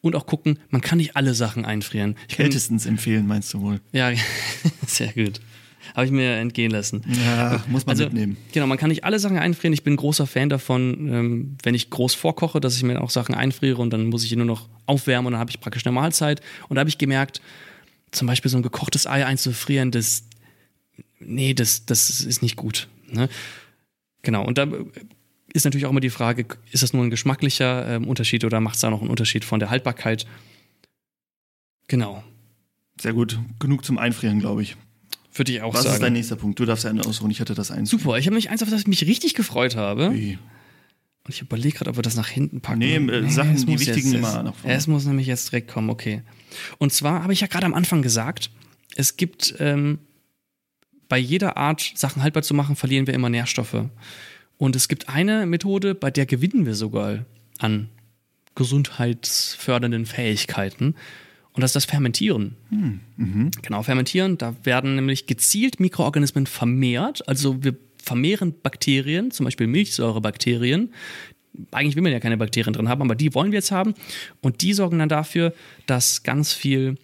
Und 0.00 0.14
auch 0.14 0.26
gucken, 0.26 0.58
man 0.68 0.80
kann 0.80 0.98
nicht 0.98 1.16
alle 1.16 1.34
Sachen 1.34 1.64
einfrieren. 1.64 2.16
Ich 2.28 2.36
Kältestens 2.36 2.86
empfehlen, 2.86 3.26
meinst 3.26 3.52
du 3.54 3.60
wohl? 3.62 3.80
Ja, 3.92 4.12
sehr 4.86 5.12
gut. 5.12 5.40
Habe 5.94 6.06
ich 6.06 6.12
mir 6.12 6.36
entgehen 6.36 6.70
lassen. 6.70 7.02
Ja, 7.24 7.62
muss 7.68 7.86
man 7.86 7.94
also, 7.94 8.04
mitnehmen. 8.04 8.36
Genau, 8.52 8.66
man 8.66 8.78
kann 8.78 8.88
nicht 8.88 9.04
alle 9.04 9.18
Sachen 9.18 9.38
einfrieren. 9.38 9.72
Ich 9.72 9.82
bin 9.82 9.94
ein 9.94 9.96
großer 9.96 10.26
Fan 10.26 10.48
davon, 10.48 11.08
ähm, 11.12 11.56
wenn 11.62 11.74
ich 11.74 11.90
groß 11.90 12.14
vorkoche, 12.14 12.60
dass 12.60 12.76
ich 12.76 12.82
mir 12.82 13.00
auch 13.00 13.10
Sachen 13.10 13.34
einfriere 13.34 13.80
und 13.80 13.90
dann 13.90 14.06
muss 14.06 14.24
ich 14.24 14.34
nur 14.34 14.46
noch 14.46 14.68
aufwärmen 14.86 15.26
und 15.26 15.32
dann 15.32 15.40
habe 15.40 15.50
ich 15.50 15.60
praktisch 15.60 15.86
eine 15.86 15.94
Mahlzeit. 15.94 16.40
Und 16.68 16.76
da 16.76 16.80
habe 16.80 16.90
ich 16.90 16.98
gemerkt, 16.98 17.40
zum 18.10 18.26
Beispiel 18.26 18.50
so 18.50 18.56
ein 18.56 18.62
gekochtes 18.62 19.06
Ei 19.06 19.24
einzufrieren, 19.24 19.90
das, 19.90 20.24
nee, 21.20 21.54
das, 21.54 21.86
das 21.86 22.20
ist 22.20 22.42
nicht 22.42 22.56
gut. 22.56 22.88
Ne? 23.10 23.28
Genau, 24.22 24.44
und 24.44 24.58
da 24.58 24.66
ist 25.52 25.64
natürlich 25.64 25.86
auch 25.86 25.90
immer 25.90 26.00
die 26.00 26.10
Frage, 26.10 26.46
ist 26.70 26.82
das 26.82 26.92
nur 26.92 27.04
ein 27.04 27.10
geschmacklicher 27.10 27.88
ähm, 27.88 28.06
Unterschied 28.06 28.44
oder 28.44 28.60
macht 28.60 28.76
es 28.76 28.80
da 28.80 28.90
noch 28.90 29.00
einen 29.00 29.10
Unterschied 29.10 29.44
von 29.44 29.60
der 29.60 29.70
Haltbarkeit? 29.70 30.26
Genau. 31.86 32.22
Sehr 33.00 33.12
gut. 33.12 33.38
Genug 33.58 33.84
zum 33.84 33.98
Einfrieren, 33.98 34.40
glaube 34.40 34.62
ich. 34.62 34.76
Würde 35.38 35.52
ich 35.52 35.62
auch 35.62 35.72
Was 35.72 35.82
sagen. 35.82 35.88
Was 35.88 35.94
ist 35.94 36.02
dein 36.02 36.12
nächster 36.12 36.36
Punkt? 36.36 36.58
Du 36.58 36.64
darfst 36.64 36.84
ja 36.84 36.90
einen 36.90 37.00
ausruhen. 37.00 37.30
Ich 37.30 37.40
hatte 37.40 37.54
das 37.54 37.70
eins. 37.70 37.90
Super. 37.90 38.18
Ich 38.18 38.26
habe 38.26 38.34
mich 38.34 38.50
eins, 38.50 38.62
auf 38.62 38.70
das 38.70 38.80
ich 38.80 38.86
mich 38.86 39.06
richtig 39.06 39.34
gefreut 39.34 39.76
habe. 39.76 40.12
Wie? 40.12 40.38
Und 41.24 41.34
ich 41.34 41.42
überlege 41.42 41.76
gerade, 41.76 41.90
ob 41.90 41.96
wir 41.96 42.02
das 42.02 42.16
nach 42.16 42.28
hinten 42.28 42.60
packen. 42.60 42.78
Nee, 42.78 42.96
äh, 42.96 43.00
nee 43.00 43.28
Sachen, 43.28 43.54
die 43.54 43.78
wichtigen 43.78 44.12
jetzt, 44.12 44.14
immer 44.14 44.42
nach 44.42 44.54
vorne. 44.54 44.74
Es 44.74 44.86
muss 44.86 45.04
nämlich 45.04 45.26
jetzt 45.26 45.52
direkt 45.52 45.68
kommen, 45.68 45.90
okay. 45.90 46.22
Und 46.78 46.92
zwar 46.92 47.22
habe 47.22 47.32
ich 47.32 47.40
ja 47.40 47.46
gerade 47.46 47.66
am 47.66 47.74
Anfang 47.74 48.02
gesagt, 48.02 48.50
es 48.96 49.16
gibt 49.16 49.54
ähm, 49.58 49.98
bei 51.08 51.18
jeder 51.18 51.56
Art, 51.56 51.92
Sachen 51.94 52.22
haltbar 52.22 52.42
zu 52.42 52.54
machen, 52.54 52.76
verlieren 52.76 53.06
wir 53.06 53.14
immer 53.14 53.28
Nährstoffe. 53.28 53.84
Und 54.56 54.74
es 54.74 54.88
gibt 54.88 55.08
eine 55.08 55.46
Methode, 55.46 55.94
bei 55.94 56.10
der 56.10 56.26
gewinnen 56.26 56.66
wir 56.66 56.74
sogar 56.74 57.24
an 57.58 57.88
gesundheitsfördernden 58.54 60.06
Fähigkeiten. 60.06 60.94
Und 61.58 61.62
das 61.62 61.70
ist 61.70 61.74
das 61.74 61.84
Fermentieren. 61.86 62.54
Hm. 62.68 63.00
Mhm. 63.16 63.50
Genau, 63.62 63.82
Fermentieren, 63.82 64.38
da 64.38 64.54
werden 64.62 64.94
nämlich 64.94 65.26
gezielt 65.26 65.80
Mikroorganismen 65.80 66.46
vermehrt. 66.46 67.26
Also 67.28 67.64
wir 67.64 67.74
vermehren 68.00 68.54
Bakterien, 68.62 69.32
zum 69.32 69.42
Beispiel 69.42 69.66
Milchsäurebakterien. 69.66 70.94
Eigentlich 71.72 71.96
will 71.96 72.04
man 72.04 72.12
ja 72.12 72.20
keine 72.20 72.36
Bakterien 72.36 72.74
drin 72.74 72.88
haben, 72.88 73.02
aber 73.02 73.16
die 73.16 73.34
wollen 73.34 73.50
wir 73.50 73.58
jetzt 73.58 73.72
haben. 73.72 73.94
Und 74.40 74.62
die 74.62 74.72
sorgen 74.72 75.00
dann 75.00 75.08
dafür, 75.08 75.52
dass 75.86 76.22
ganz 76.22 76.52
viel 76.52 76.96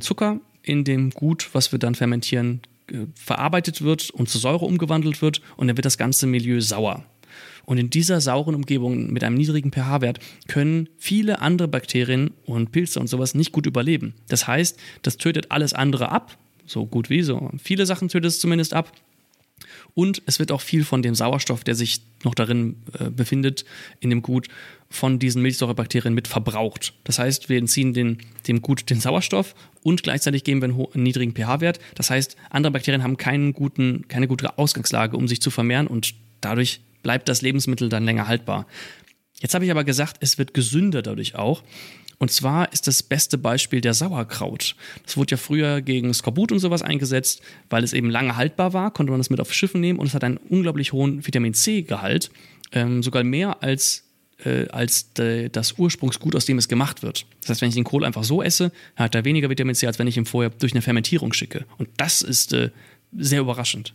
Zucker 0.00 0.40
in 0.62 0.84
dem 0.84 1.08
Gut, 1.08 1.48
was 1.54 1.72
wir 1.72 1.78
dann 1.78 1.94
fermentieren, 1.94 2.60
äh, 2.88 3.06
verarbeitet 3.14 3.80
wird 3.80 4.10
und 4.10 4.28
zu 4.28 4.36
Säure 4.36 4.66
umgewandelt 4.66 5.22
wird. 5.22 5.40
Und 5.56 5.68
dann 5.68 5.78
wird 5.78 5.86
das 5.86 5.96
ganze 5.96 6.26
Milieu 6.26 6.60
sauer. 6.60 7.06
Und 7.64 7.78
in 7.78 7.90
dieser 7.90 8.20
sauren 8.20 8.54
Umgebung 8.54 9.12
mit 9.12 9.24
einem 9.24 9.36
niedrigen 9.36 9.72
pH-Wert 9.72 10.18
können 10.48 10.88
viele 10.98 11.40
andere 11.40 11.68
Bakterien 11.68 12.32
und 12.44 12.72
Pilze 12.72 13.00
und 13.00 13.08
sowas 13.08 13.34
nicht 13.34 13.52
gut 13.52 13.66
überleben. 13.66 14.14
Das 14.28 14.46
heißt, 14.46 14.78
das 15.02 15.16
tötet 15.16 15.50
alles 15.50 15.72
andere 15.72 16.10
ab, 16.10 16.36
so 16.66 16.86
gut 16.86 17.10
wie 17.10 17.22
so. 17.22 17.50
Viele 17.62 17.86
Sachen 17.86 18.08
tötet 18.08 18.28
es 18.28 18.40
zumindest 18.40 18.74
ab. 18.74 18.92
Und 19.94 20.22
es 20.26 20.38
wird 20.38 20.52
auch 20.52 20.60
viel 20.60 20.84
von 20.84 21.02
dem 21.02 21.14
Sauerstoff, 21.14 21.64
der 21.64 21.74
sich 21.74 22.00
noch 22.24 22.34
darin 22.34 22.76
äh, 22.98 23.10
befindet, 23.10 23.64
in 24.00 24.10
dem 24.10 24.22
Gut, 24.22 24.48
von 24.88 25.18
diesen 25.18 25.42
Milchsäurebakterien 25.42 26.14
mit 26.14 26.28
verbraucht. 26.28 26.94
Das 27.04 27.18
heißt, 27.18 27.48
wir 27.48 27.58
entziehen 27.58 27.92
den, 27.92 28.18
dem 28.46 28.62
Gut 28.62 28.90
den 28.90 29.00
Sauerstoff 29.00 29.54
und 29.82 30.02
gleichzeitig 30.02 30.44
geben 30.44 30.60
wir 30.60 30.68
einen, 30.68 30.86
einen 30.94 31.02
niedrigen 31.02 31.34
pH-Wert. 31.34 31.78
Das 31.94 32.10
heißt, 32.10 32.36
andere 32.50 32.72
Bakterien 32.72 33.02
haben 33.02 33.16
keinen 33.16 33.52
guten, 33.52 34.06
keine 34.08 34.28
gute 34.28 34.58
Ausgangslage, 34.58 35.16
um 35.16 35.28
sich 35.28 35.40
zu 35.40 35.50
vermehren 35.50 35.86
und 35.86 36.14
dadurch 36.40 36.80
bleibt 37.02 37.28
das 37.28 37.42
Lebensmittel 37.42 37.88
dann 37.88 38.04
länger 38.04 38.28
haltbar. 38.28 38.66
Jetzt 39.40 39.54
habe 39.54 39.64
ich 39.64 39.70
aber 39.70 39.84
gesagt, 39.84 40.18
es 40.20 40.38
wird 40.38 40.54
gesünder 40.54 41.02
dadurch 41.02 41.34
auch. 41.34 41.62
Und 42.18 42.30
zwar 42.30 42.72
ist 42.72 42.86
das 42.86 43.02
beste 43.02 43.36
Beispiel 43.36 43.80
der 43.80 43.94
Sauerkraut. 43.94 44.76
Das 45.04 45.16
wurde 45.16 45.32
ja 45.32 45.36
früher 45.36 45.80
gegen 45.80 46.14
Skorbut 46.14 46.52
und 46.52 46.60
sowas 46.60 46.82
eingesetzt, 46.82 47.42
weil 47.68 47.82
es 47.82 47.92
eben 47.92 48.10
lange 48.10 48.36
haltbar 48.36 48.72
war, 48.72 48.92
konnte 48.92 49.10
man 49.10 49.18
das 49.18 49.30
mit 49.30 49.40
auf 49.40 49.52
Schiffen 49.52 49.80
nehmen 49.80 49.98
und 49.98 50.06
es 50.06 50.14
hat 50.14 50.22
einen 50.22 50.36
unglaublich 50.36 50.92
hohen 50.92 51.26
Vitamin 51.26 51.52
C-Gehalt, 51.52 52.30
ähm, 52.70 53.02
sogar 53.02 53.24
mehr 53.24 53.64
als 53.64 54.04
äh, 54.44 54.68
als 54.68 55.12
de, 55.14 55.48
das 55.48 55.78
Ursprungsgut, 55.78 56.36
aus 56.36 56.46
dem 56.46 56.58
es 56.58 56.68
gemacht 56.68 57.02
wird. 57.02 57.26
Das 57.40 57.50
heißt, 57.50 57.62
wenn 57.62 57.68
ich 57.68 57.74
den 57.74 57.84
Kohl 57.84 58.04
einfach 58.04 58.24
so 58.24 58.42
esse, 58.42 58.72
hat 58.96 59.14
er 59.14 59.24
weniger 59.24 59.50
Vitamin 59.50 59.74
C, 59.74 59.86
als 59.86 59.98
wenn 59.98 60.06
ich 60.06 60.16
ihn 60.16 60.26
vorher 60.26 60.50
durch 60.50 60.72
eine 60.72 60.82
Fermentierung 60.82 61.32
schicke. 61.32 61.64
Und 61.78 61.88
das 61.96 62.22
ist 62.22 62.52
äh, 62.52 62.70
sehr 63.16 63.40
überraschend. 63.40 63.94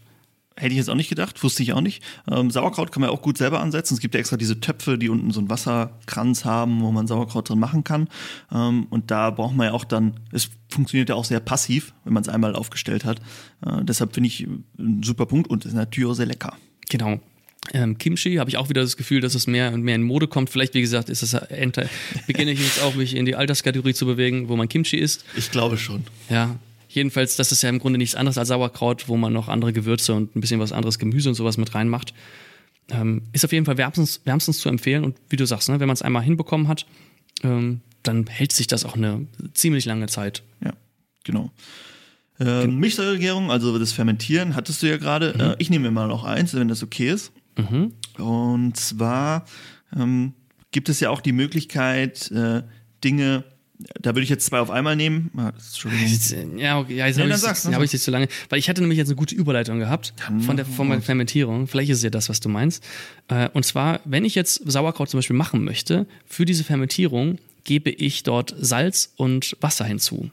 Hätte 0.57 0.71
ich 0.71 0.77
jetzt 0.77 0.89
auch 0.89 0.95
nicht 0.95 1.09
gedacht, 1.09 1.41
wusste 1.43 1.61
ich 1.61 1.73
auch 1.73 1.81
nicht. 1.81 2.01
Ähm, 2.29 2.49
Sauerkraut 2.49 2.91
kann 2.91 3.01
man 3.01 3.11
auch 3.11 3.21
gut 3.21 3.37
selber 3.37 3.59
ansetzen. 3.59 3.93
Es 3.93 3.99
gibt 3.99 4.15
ja 4.15 4.19
extra 4.19 4.37
diese 4.37 4.59
Töpfe, 4.59 4.97
die 4.97 5.07
unten 5.07 5.29
so 5.31 5.39
einen 5.39 5.51
Wasserkranz 5.51 6.45
haben, 6.45 6.81
wo 6.81 6.91
man 6.91 7.05
Sauerkraut 7.05 7.47
drin 7.47 7.59
machen 7.59 7.83
kann. 7.83 8.07
Ähm, 8.51 8.87
und 8.89 9.11
da 9.11 9.29
braucht 9.29 9.55
man 9.55 9.67
ja 9.67 9.73
auch 9.73 9.85
dann, 9.85 10.19
es 10.31 10.49
funktioniert 10.69 11.09
ja 11.09 11.15
auch 11.15 11.25
sehr 11.25 11.39
passiv, 11.39 11.93
wenn 12.03 12.13
man 12.13 12.23
es 12.23 12.29
einmal 12.29 12.55
aufgestellt 12.55 13.05
hat. 13.05 13.19
Äh, 13.65 13.83
deshalb 13.83 14.15
finde 14.15 14.27
ich 14.27 14.47
ein 14.79 15.03
super 15.03 15.27
Punkt 15.27 15.47
und 15.47 15.65
ist 15.65 15.73
natürlich 15.73 16.09
auch 16.09 16.15
sehr 16.15 16.25
lecker. 16.25 16.57
Genau. 16.89 17.19
Ähm, 17.73 17.97
Kimchi 17.97 18.35
habe 18.35 18.49
ich 18.49 18.57
auch 18.57 18.69
wieder 18.69 18.81
das 18.81 18.97
Gefühl, 18.97 19.21
dass 19.21 19.35
es 19.35 19.45
mehr 19.45 19.73
und 19.73 19.83
mehr 19.83 19.95
in 19.95 20.03
Mode 20.03 20.27
kommt. 20.27 20.49
Vielleicht, 20.49 20.73
wie 20.73 20.81
gesagt, 20.81 21.09
ist 21.09 21.21
es 21.21 21.37
beginne 22.25 22.51
ich 22.51 22.59
jetzt 22.59 22.81
auch 22.81 22.95
mich 22.95 23.15
in 23.15 23.25
die 23.25 23.35
Alterskategorie 23.35 23.93
zu 23.93 24.05
bewegen, 24.05 24.49
wo 24.49 24.55
man 24.55 24.69
Kimchi 24.69 24.97
isst. 24.97 25.25
Ich 25.35 25.51
glaube 25.51 25.77
schon. 25.77 26.03
Ja, 26.29 26.55
Jedenfalls, 26.97 27.36
das 27.36 27.51
ist 27.51 27.62
ja 27.62 27.69
im 27.69 27.77
Grunde 27.77 27.99
nichts 27.99 28.15
anderes 28.15 28.39
als 28.39 28.47
Sauerkraut, 28.47 29.07
wo 29.07 29.17
man 29.17 29.31
noch 29.31 29.49
andere 29.49 29.71
Gewürze 29.71 30.15
und 30.15 30.36
ein 30.36 30.41
bisschen 30.41 30.60
was 30.60 30.71
anderes 30.71 30.97
Gemüse 30.97 31.29
und 31.29 31.36
sowas 31.36 31.57
mit 31.57 31.75
reinmacht. 31.75 32.12
Ähm, 32.89 33.21
ist 33.33 33.45
auf 33.45 33.51
jeden 33.51 33.67
Fall 33.67 33.77
wärmstens, 33.77 34.21
wärmstens 34.25 34.57
zu 34.57 34.67
empfehlen. 34.67 35.03
Und 35.03 35.15
wie 35.29 35.36
du 35.36 35.45
sagst, 35.45 35.69
ne, 35.69 35.79
wenn 35.79 35.86
man 35.86 35.93
es 35.93 36.01
einmal 36.01 36.23
hinbekommen 36.23 36.67
hat, 36.67 36.88
ähm, 37.43 37.81
dann 38.01 38.25
hält 38.25 38.51
sich 38.51 38.65
das 38.65 38.83
auch 38.83 38.95
eine 38.95 39.27
ziemlich 39.53 39.86
lange 39.86 40.07
Zeit. 40.07 40.41
Ja, 40.65 40.73
genau. 41.23 41.51
Ähm, 42.39 42.79
Milchsäuregärung, 42.79 43.51
also 43.51 43.77
das 43.77 43.91
Fermentieren, 43.91 44.55
hattest 44.55 44.81
du 44.81 44.88
ja 44.88 44.97
gerade. 44.97 45.36
Mhm. 45.36 45.39
Äh, 45.41 45.55
ich 45.60 45.69
nehme 45.69 45.89
mir 45.89 45.91
mal 45.91 46.07
noch 46.07 46.23
eins, 46.23 46.55
wenn 46.55 46.67
das 46.67 46.81
okay 46.81 47.12
ist. 47.12 47.31
Mhm. 47.60 47.93
Und 48.17 48.75
zwar 48.75 49.45
ähm, 49.95 50.33
gibt 50.71 50.89
es 50.89 50.99
ja 50.99 51.12
auch 51.12 51.21
die 51.21 51.31
Möglichkeit, 51.31 52.31
äh, 52.31 52.63
Dinge 53.03 53.43
da 53.79 54.11
würde 54.11 54.23
ich 54.23 54.29
jetzt 54.29 54.45
zwei 54.45 54.59
auf 54.59 54.71
einmal 54.71 54.95
nehmen. 54.95 55.31
Ah, 55.37 55.49
Entschuldigung. 55.49 56.57
Ja, 56.57 56.79
okay, 56.79 56.95
ja 56.95 57.07
jetzt 57.07 57.17
nee, 57.17 57.23
habe 57.23 57.33
ich, 57.33 57.75
hab 57.75 57.83
ich 57.83 57.91
dich 57.91 58.01
zu 58.01 58.11
lange. 58.11 58.27
Weil 58.49 58.59
ich 58.59 58.69
hatte 58.69 58.81
nämlich 58.81 58.97
jetzt 58.97 59.09
eine 59.09 59.15
gute 59.15 59.35
Überleitung 59.35 59.79
gehabt 59.79 60.13
von 60.39 60.57
der, 60.57 60.65
von 60.65 60.89
der 60.89 61.01
Fermentierung. 61.01 61.67
Vielleicht 61.67 61.91
ist 61.91 61.97
es 61.97 62.03
ja 62.03 62.09
das, 62.09 62.29
was 62.29 62.39
du 62.39 62.49
meinst. 62.49 62.83
Äh, 63.27 63.49
und 63.53 63.65
zwar, 63.65 63.99
wenn 64.05 64.25
ich 64.25 64.35
jetzt 64.35 64.61
Sauerkraut 64.69 65.09
zum 65.09 65.19
Beispiel 65.19 65.35
machen 65.35 65.63
möchte, 65.63 66.07
für 66.25 66.45
diese 66.45 66.63
Fermentierung 66.63 67.37
gebe 67.63 67.91
ich 67.91 68.23
dort 68.23 68.55
Salz 68.57 69.13
und 69.15 69.55
Wasser 69.61 69.85
hinzu 69.85 70.31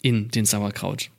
in 0.00 0.30
den 0.30 0.46
Sauerkraut. 0.46 1.10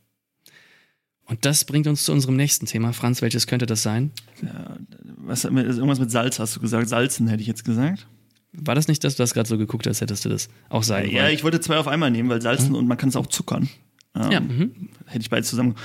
Und 1.25 1.45
das 1.45 1.65
bringt 1.65 1.87
uns 1.87 2.03
zu 2.03 2.11
unserem 2.11 2.35
nächsten 2.35 2.65
Thema. 2.65 2.93
Franz, 2.93 3.21
welches 3.21 3.47
könnte 3.47 3.65
das 3.65 3.83
sein? 3.83 4.11
Ja, 4.41 4.77
was, 5.17 5.45
irgendwas 5.45 5.99
mit 5.99 6.11
Salz 6.11 6.39
hast 6.39 6.55
du 6.55 6.59
gesagt. 6.59 6.89
Salzen 6.89 7.27
hätte 7.27 7.41
ich 7.41 7.47
jetzt 7.47 7.63
gesagt. 7.63 8.07
War 8.53 8.75
das 8.75 8.87
nicht, 8.87 9.03
dass 9.03 9.15
du 9.15 9.23
das 9.23 9.33
gerade 9.33 9.49
so 9.49 9.57
geguckt 9.57 9.87
hast, 9.87 10.01
hättest 10.01 10.25
du 10.25 10.29
das 10.29 10.49
auch 10.69 10.83
sagen 10.83 11.09
Ja, 11.09 11.23
wollen? 11.23 11.33
ich 11.33 11.43
wollte 11.43 11.59
zwei 11.59 11.77
auf 11.77 11.87
einmal 11.87 12.11
nehmen, 12.11 12.29
weil 12.29 12.41
salzen 12.41 12.69
mhm. 12.69 12.75
und 12.75 12.87
man 12.87 12.97
kann 12.97 13.09
es 13.09 13.15
auch 13.15 13.27
zuckern. 13.27 13.69
Ähm, 14.15 14.31
ja. 14.31 14.39
Mhm. 14.39 14.89
Hätte 15.05 15.21
ich 15.21 15.29
beides 15.29 15.49
zusammen. 15.49 15.75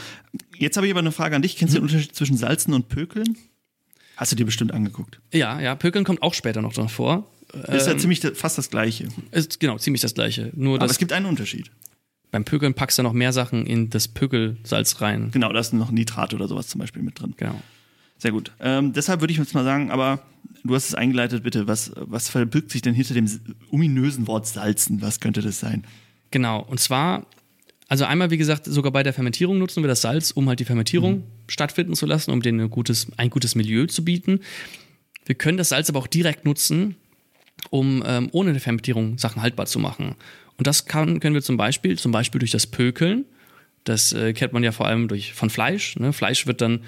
Jetzt 0.57 0.77
habe 0.77 0.87
ich 0.87 0.93
aber 0.93 1.01
eine 1.01 1.13
Frage 1.13 1.35
an 1.35 1.43
dich. 1.43 1.57
Kennst 1.57 1.75
du 1.75 1.79
mhm. 1.81 1.87
den 1.87 1.95
Unterschied 1.95 2.15
zwischen 2.15 2.37
Salzen 2.37 2.75
und 2.75 2.89
Pökeln? 2.89 3.37
Hast 4.17 4.33
du 4.33 4.37
dir 4.37 4.45
bestimmt 4.45 4.73
angeguckt. 4.73 5.21
Ja, 5.33 5.61
ja, 5.61 5.75
Pökeln 5.77 6.05
kommt 6.05 6.23
auch 6.23 6.35
später 6.35 6.61
noch 6.61 6.73
drin 6.73 6.89
vor. 6.89 7.31
Ist 7.69 7.87
ja 7.87 7.93
ähm, 7.93 7.99
ziemlich 7.99 8.21
fast 8.35 8.59
das 8.59 8.69
Gleiche. 8.69 9.09
Ist 9.31 9.59
genau, 9.61 9.79
ziemlich 9.79 10.03
das 10.03 10.15
Gleiche. 10.15 10.51
Nur 10.55 10.77
aber 10.77 10.91
es 10.91 10.99
gibt 10.99 11.13
einen 11.13 11.27
Unterschied. 11.27 11.71
Beim 12.31 12.45
Pökeln 12.45 12.75
packst 12.75 12.99
du 12.99 13.03
noch 13.03 13.15
mehr 13.15 13.33
Sachen 13.33 13.65
in 13.65 13.89
das 13.89 14.09
Pökelsalz 14.09 15.01
rein. 15.01 15.31
Genau, 15.31 15.51
da 15.51 15.61
ist 15.61 15.73
noch 15.73 15.91
Nitrat 15.91 16.35
oder 16.35 16.47
sowas 16.47 16.69
zum 16.69 16.81
Beispiel 16.81 17.03
mit 17.03 17.19
drin. 17.19 17.35
Genau. 17.39 17.63
Sehr 18.19 18.33
gut. 18.33 18.53
Ähm, 18.61 18.93
deshalb 18.93 19.21
würde 19.21 19.33
ich 19.33 19.39
jetzt 19.39 19.55
mal 19.55 19.65
sagen, 19.65 19.91
aber 19.91 20.21
du 20.65 20.75
hast 20.75 20.89
es 20.89 20.95
eingeleitet, 20.95 21.43
bitte. 21.45 21.69
Was, 21.69 21.93
was 21.95 22.29
verbirgt 22.29 22.71
sich 22.71 22.83
denn 22.83 22.95
hinter 22.95 23.15
dem 23.15 23.29
ominösen 23.71 24.27
Wort 24.27 24.47
Salzen? 24.47 25.01
Was 25.01 25.21
könnte 25.21 25.41
das 25.41 25.61
sein? 25.61 25.85
Genau. 26.31 26.61
Und 26.63 26.81
zwar, 26.81 27.27
also 27.87 28.05
einmal, 28.05 28.31
wie 28.31 28.37
gesagt, 28.37 28.67
sogar 28.67 28.93
bei 28.93 29.03
der 29.03 29.13
Fermentierung 29.13 29.59
nutzen 29.59 29.83
wir 29.83 29.89
das 29.89 30.03
Salz, 30.03 30.33
um 30.33 30.49
halt 30.49 30.61
die 30.61 30.65
Fermentierung 30.65 31.19
mhm. 31.19 31.25
stattfinden 31.47 31.95
zu 31.95 32.07
lassen, 32.07 32.33
um 32.33 32.43
denen 32.43 32.61
ein 32.61 32.71
gutes, 32.71 33.07
ein 33.17 33.31
gutes 33.31 33.55
Milieu 33.55 33.87
zu 33.87 34.05
bieten. 34.05 34.41
Wir 35.25 35.37
können 35.37 35.59
das 35.59 35.71
Salz 35.71 35.89
aber 35.89 36.01
auch 36.01 36.07
direkt 36.07 36.45
nutzen, 36.45 36.97
um 37.71 38.03
ähm, 38.07 38.29
ohne 38.33 38.51
eine 38.51 38.61
Fermentierung 38.61 39.19
Sachen 39.19 39.43
haltbar 39.43 39.67
zu 39.67 39.79
machen. 39.79 40.17
Und 40.57 40.67
das 40.67 40.87
kann, 40.87 41.21
können 41.21 41.35
wir 41.35 41.43
zum 41.43 41.57
Beispiel, 41.57 41.99
zum 41.99 42.11
Beispiel 42.13 42.41
durch 42.41 42.51
das 42.51 42.67
Pökeln. 42.67 43.27
Das 43.89 44.13
äh, 44.13 44.35
kennt 44.35 44.53
man 44.53 44.63
ja 44.63 44.71
vor 44.71 44.87
allem 44.87 45.09
durch, 45.09 45.33
von 45.33 45.49
Fleisch. 45.49 45.97
Ne? 45.97 46.13
Fleisch 46.13 46.47
wird 46.47 46.61
dann 46.61 46.81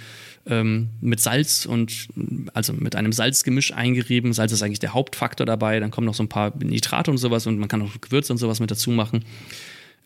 ähm, 0.46 0.90
mit 1.00 1.18
Salz 1.18 1.64
und 1.64 2.08
also 2.52 2.74
mit 2.74 2.94
einem 2.94 3.12
Salzgemisch 3.12 3.72
eingerieben. 3.72 4.34
Salz 4.34 4.52
ist 4.52 4.62
eigentlich 4.62 4.80
der 4.80 4.92
Hauptfaktor 4.92 5.46
dabei. 5.46 5.80
Dann 5.80 5.90
kommen 5.90 6.06
noch 6.06 6.14
so 6.14 6.22
ein 6.22 6.28
paar 6.28 6.54
Nitrate 6.62 7.10
und 7.10 7.16
sowas 7.16 7.46
und 7.46 7.58
man 7.58 7.68
kann 7.68 7.80
auch 7.80 8.00
Gewürze 8.02 8.34
und 8.34 8.38
sowas 8.38 8.60
mit 8.60 8.70
dazu 8.70 8.90
machen. 8.90 9.24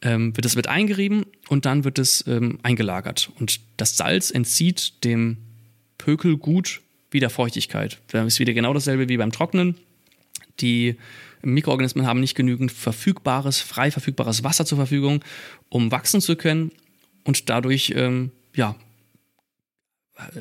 Ähm, 0.03 0.37
wird 0.37 0.47
es 0.47 0.55
mit 0.55 0.69
eingerieben 0.69 1.27
und 1.49 1.67
dann 1.67 1.83
wird 1.83 1.99
es 1.99 2.25
ähm, 2.29 2.61
eingelagert. 2.63 3.31
Und 3.41 3.59
das 3.77 3.97
Salz 3.97 4.31
entzieht 4.31 5.03
dem 5.03 5.39
Pökelgut 5.99 6.81
wieder 7.11 7.29
Feuchtigkeit. 7.29 7.99
Das 8.09 8.25
ist 8.25 8.39
wieder 8.39 8.53
genau 8.53 8.73
dasselbe 8.73 9.09
wie 9.09 9.17
beim 9.17 9.33
Trocknen. 9.33 9.75
Die 10.61 10.97
Mikroorganismen 11.43 12.07
haben 12.07 12.21
nicht 12.21 12.37
genügend 12.37 12.71
verfügbares, 12.71 13.61
frei 13.61 13.91
verfügbares 13.91 14.45
Wasser 14.45 14.65
zur 14.65 14.77
Verfügung, 14.77 15.25
um 15.69 15.91
wachsen 15.91 16.21
zu 16.21 16.37
können. 16.37 16.71
Und 17.25 17.49
dadurch 17.49 17.93
ähm, 17.97 18.31
ja, 18.55 18.77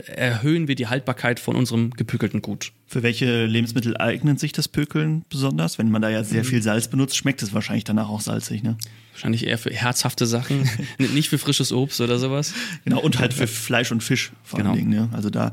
erhöhen 0.06 0.67
wir 0.67 0.76
die 0.76 0.88
Haltbarkeit 0.88 1.39
von 1.39 1.56
unserem 1.56 1.91
gepökelten 1.91 2.41
Gut. 2.41 2.74
Für 2.86 3.02
welche 3.02 3.46
Lebensmittel 3.46 3.98
eignet 3.98 4.39
sich 4.39 4.52
das 4.52 4.67
Pökeln 4.67 5.26
besonders? 5.30 5.80
Wenn 5.80 5.89
man 5.89 6.02
da 6.02 6.10
ja 6.10 6.24
sehr 6.24 6.43
mhm. 6.43 6.48
viel 6.48 6.62
Salz 6.62 6.88
benutzt, 6.88 7.15
schmeckt 7.15 7.41
es 7.41 7.54
wahrscheinlich 7.54 7.84
danach 7.84 8.08
auch 8.08 8.22
salzig, 8.22 8.62
ne? 8.62 8.78
Wahrscheinlich 9.13 9.48
eher 9.48 9.58
für 9.58 9.72
herzhafte 9.72 10.26
Sachen, 10.28 10.69
nicht 10.98 11.30
für 11.30 11.39
frisches 11.39 11.72
Obst 11.72 12.02
oder 12.02 12.19
sowas. 12.19 12.54
Genau, 12.84 13.00
und 13.00 13.19
halt 13.19 13.34
für 13.34 13.48
Fleisch 13.48 13.91
und 13.91 14.04
Fisch 14.04 14.32
vor 14.43 14.58
genau. 14.58 14.72
allen 14.72 14.80
Dingen. 14.80 14.91
Ne? 14.91 15.10
Also 15.12 15.30
da 15.30 15.52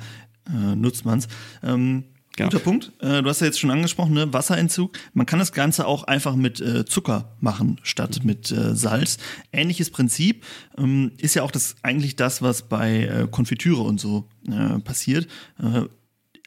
äh, 0.49 0.77
nutzt 0.77 1.05
man 1.05 1.19
es. 1.21 1.29
Ähm, 1.63 2.05
Genau. 2.37 2.49
Guter 2.49 2.63
Punkt. 2.63 2.93
Äh, 3.01 3.23
du 3.23 3.29
hast 3.29 3.41
ja 3.41 3.47
jetzt 3.47 3.59
schon 3.59 3.71
angesprochen, 3.71 4.15
ne? 4.15 4.33
Wasserentzug. 4.33 4.97
Man 5.13 5.27
kann 5.27 5.39
das 5.39 5.53
Ganze 5.53 5.87
auch 5.87 6.05
einfach 6.05 6.37
mit 6.37 6.61
äh, 6.61 6.85
Zucker 6.85 7.37
machen, 7.41 7.81
statt 7.83 8.21
mhm. 8.21 8.27
mit 8.27 8.51
äh, 8.53 8.75
Salz. 8.75 9.19
Ähnliches 9.53 9.91
Prinzip 9.91 10.45
ähm, 10.79 11.13
ist 11.19 11.35
ja 11.35 11.43
auch 11.43 11.51
das 11.51 11.77
eigentlich 11.83 12.17
das, 12.17 12.41
was 12.41 12.63
bei 12.63 13.27
Konfitüre 13.31 13.83
und 13.83 14.01
so 14.01 14.29
passiert. 14.85 15.29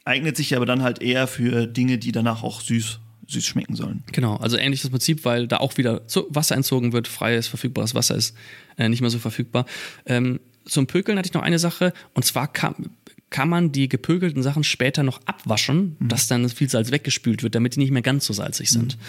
Eignet 0.06 0.38
sich 0.38 0.56
aber 0.56 0.66
dann 0.66 0.82
halt 0.82 1.02
eher 1.02 1.28
für 1.28 1.68
Dinge, 1.68 1.98
die 1.98 2.12
danach 2.12 2.44
auch 2.44 2.62
süß 2.62 3.00
süß 3.28 3.46
schmecken 3.46 3.76
sollen. 3.76 4.04
Genau, 4.12 4.36
also 4.38 4.58
ähnliches 4.58 4.90
Prinzip, 4.90 5.26
weil 5.26 5.48
da 5.48 5.58
auch 5.58 5.78
wieder 5.78 6.02
Wasser 6.30 6.56
entzogen 6.56 6.94
wird, 6.94 7.08
freies, 7.08 7.48
verfügbares 7.48 7.96
Wasser 7.96 8.16
ist 8.16 8.36
nicht 8.78 9.02
mehr 9.02 9.10
so 9.10 9.20
verfügbar. 9.20 9.66
Ähm, 10.06 10.40
zum 10.66 10.88
Pökeln 10.88 11.18
hatte 11.18 11.28
ich 11.28 11.34
noch 11.34 11.42
eine 11.42 11.60
Sache, 11.60 11.94
und 12.14 12.24
zwar 12.24 12.52
kam, 12.52 12.92
kann 13.34 13.50
man 13.50 13.72
die 13.72 13.90
gepökelten 13.90 14.44
Sachen 14.44 14.64
später 14.64 15.04
noch 15.04 15.20
abwaschen, 15.26 15.98
mhm. 16.00 16.08
dass 16.08 16.28
dann 16.28 16.48
viel 16.48 16.70
Salz 16.70 16.92
weggespült 16.92 17.44
wird, 17.44 17.56
damit 17.56 17.76
die 17.76 17.80
nicht 17.80 17.92
mehr 17.92 18.04
ganz 18.04 18.26
so 18.26 18.32
salzig 18.32 18.70
sind. 18.70 18.96
Mhm. 18.96 19.02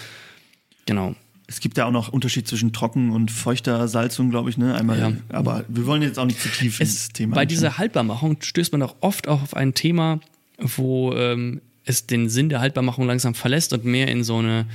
Genau. 0.87 1.15
Es 1.47 1.59
gibt 1.59 1.77
ja 1.77 1.85
auch 1.85 1.91
noch 1.91 2.09
Unterschied 2.09 2.47
zwischen 2.47 2.73
trocken 2.73 3.11
und 3.11 3.29
feuchter 3.29 3.87
Salzung, 3.87 4.31
glaube 4.31 4.49
ich, 4.49 4.57
ne? 4.57 4.73
Einmal, 4.73 4.99
ja. 4.99 5.13
aber 5.29 5.63
wir 5.67 5.85
wollen 5.85 6.01
jetzt 6.01 6.17
auch 6.17 6.25
nicht 6.25 6.41
zu 6.41 6.49
tief 6.49 6.79
ins 6.79 7.09
Thema. 7.09 7.35
Bei 7.35 7.41
anschauen. 7.41 7.49
dieser 7.49 7.77
Haltbarmachung 7.77 8.37
stößt 8.41 8.71
man 8.71 8.81
auch 8.81 8.95
oft 8.99 9.27
auch 9.27 9.43
auf 9.43 9.55
ein 9.55 9.75
Thema, 9.75 10.19
wo 10.57 11.13
ähm, 11.13 11.61
es 11.83 12.07
den 12.07 12.27
Sinn 12.27 12.49
der 12.49 12.61
Haltbarmachung 12.61 13.05
langsam 13.05 13.35
verlässt 13.35 13.73
und 13.73 13.85
mehr 13.85 14.07
in 14.07 14.23
so 14.23 14.37
eine 14.37 14.65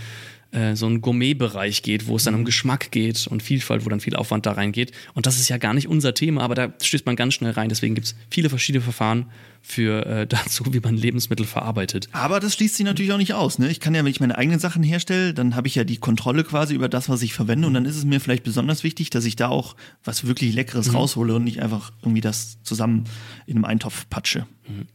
äh, 0.53 0.75
so 0.75 0.87
einen 0.87 1.01
Gourmet-Bereich 1.01 1.83
geht, 1.83 2.07
wo 2.07 2.17
es 2.17 2.25
dann 2.25 2.35
um 2.35 2.41
mhm. 2.41 2.47
Geschmack 2.47 2.91
geht 2.91 3.27
und 3.27 3.43
Vielfalt, 3.43 3.85
wo 3.85 3.89
dann 3.89 4.01
viel 4.01 4.17
Aufwand 4.17 4.47
da 4.47 4.53
reingeht. 4.53 4.93
Und 5.15 5.27
das 5.27 5.39
ist 5.39 5.49
ja 5.49 5.59
gar 5.59 5.75
nicht 5.75 5.89
unser 5.89 6.15
Thema, 6.15 6.43
aber 6.43 6.55
da 6.55 6.73
stößt 6.81 7.07
man 7.07 7.17
ganz 7.17 7.35
schnell 7.35 7.53
rein. 7.53 7.69
Deswegen 7.69 7.95
gibt 7.95 8.09
es 8.09 8.17
viele 8.31 8.49
verschiedene 8.49 8.83
Verfahren 8.83 9.27
für 9.63 10.07
äh, 10.07 10.27
dazu, 10.29 10.65
wie 10.73 10.81
man 10.81 10.97
Lebensmittel 10.97 11.47
verarbeitet. 11.47 12.09
Aber 12.13 12.41
das 12.41 12.55
schließt 12.55 12.77
sich 12.77 12.85
natürlich 12.85 13.13
auch 13.13 13.19
nicht 13.19 13.35
aus. 13.35 13.59
Ne? 13.59 13.69
Ich 13.69 13.81
kann 13.81 13.95
ja, 13.95 14.05
wenn 14.05 14.11
ich 14.11 14.21
meine 14.21 14.37
eigenen 14.37 14.59
Sachen 14.59 14.83
herstelle, 14.83 15.35
dann 15.35 15.55
habe 15.55 15.69
ich 15.69 15.75
ja 15.75 15.85
die 15.85 15.99
Kontrolle 15.99 16.45
quasi 16.45 16.75
über 16.75 16.89
das, 16.89 17.09
was 17.09 17.23
ich 17.23 17.33
verwende. 17.33 17.67
Und 17.67 17.75
dann 17.75 17.85
ist 17.85 17.97
es 17.97 18.05
mir 18.05 18.21
vielleicht 18.21 18.43
besonders 18.43 18.83
wichtig, 18.83 19.11
dass 19.11 19.25
ich 19.25 19.37
da 19.37 19.49
auch 19.49 19.77
was 20.05 20.27
wirklich 20.27 20.55
Leckeres 20.55 20.89
mhm. 20.89 20.97
raushole 20.97 21.35
und 21.35 21.45
nicht 21.45 21.63
einfach 21.63 21.93
irgendwie 22.03 22.23
das 22.23 22.59
zusammen 22.63 23.05
in 23.47 23.57
einem 23.57 23.65
Eintopf 23.65 24.09
patsche. 24.11 24.47
Mhm. 24.71 24.87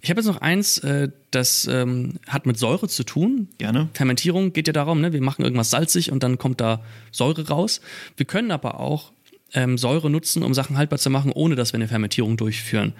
Ich 0.00 0.10
habe 0.10 0.20
jetzt 0.20 0.26
noch 0.26 0.40
eins, 0.40 0.78
äh, 0.78 1.10
das 1.30 1.66
ähm, 1.70 2.14
hat 2.26 2.46
mit 2.46 2.58
Säure 2.58 2.88
zu 2.88 3.04
tun. 3.04 3.48
Gerne. 3.58 3.88
Fermentierung 3.94 4.52
geht 4.52 4.66
ja 4.66 4.72
darum, 4.72 5.00
ne? 5.00 5.12
wir 5.12 5.22
machen 5.22 5.42
irgendwas 5.42 5.70
salzig 5.70 6.10
und 6.10 6.22
dann 6.22 6.38
kommt 6.38 6.60
da 6.60 6.84
Säure 7.12 7.48
raus. 7.48 7.80
Wir 8.16 8.26
können 8.26 8.50
aber 8.50 8.80
auch 8.80 9.12
ähm, 9.54 9.78
Säure 9.78 10.10
nutzen, 10.10 10.42
um 10.42 10.54
Sachen 10.54 10.76
haltbar 10.76 10.98
zu 10.98 11.10
machen, 11.10 11.30
ohne 11.32 11.54
dass 11.54 11.72
wir 11.72 11.78
eine 11.78 11.88
Fermentierung 11.88 12.36
durchführen. 12.36 12.94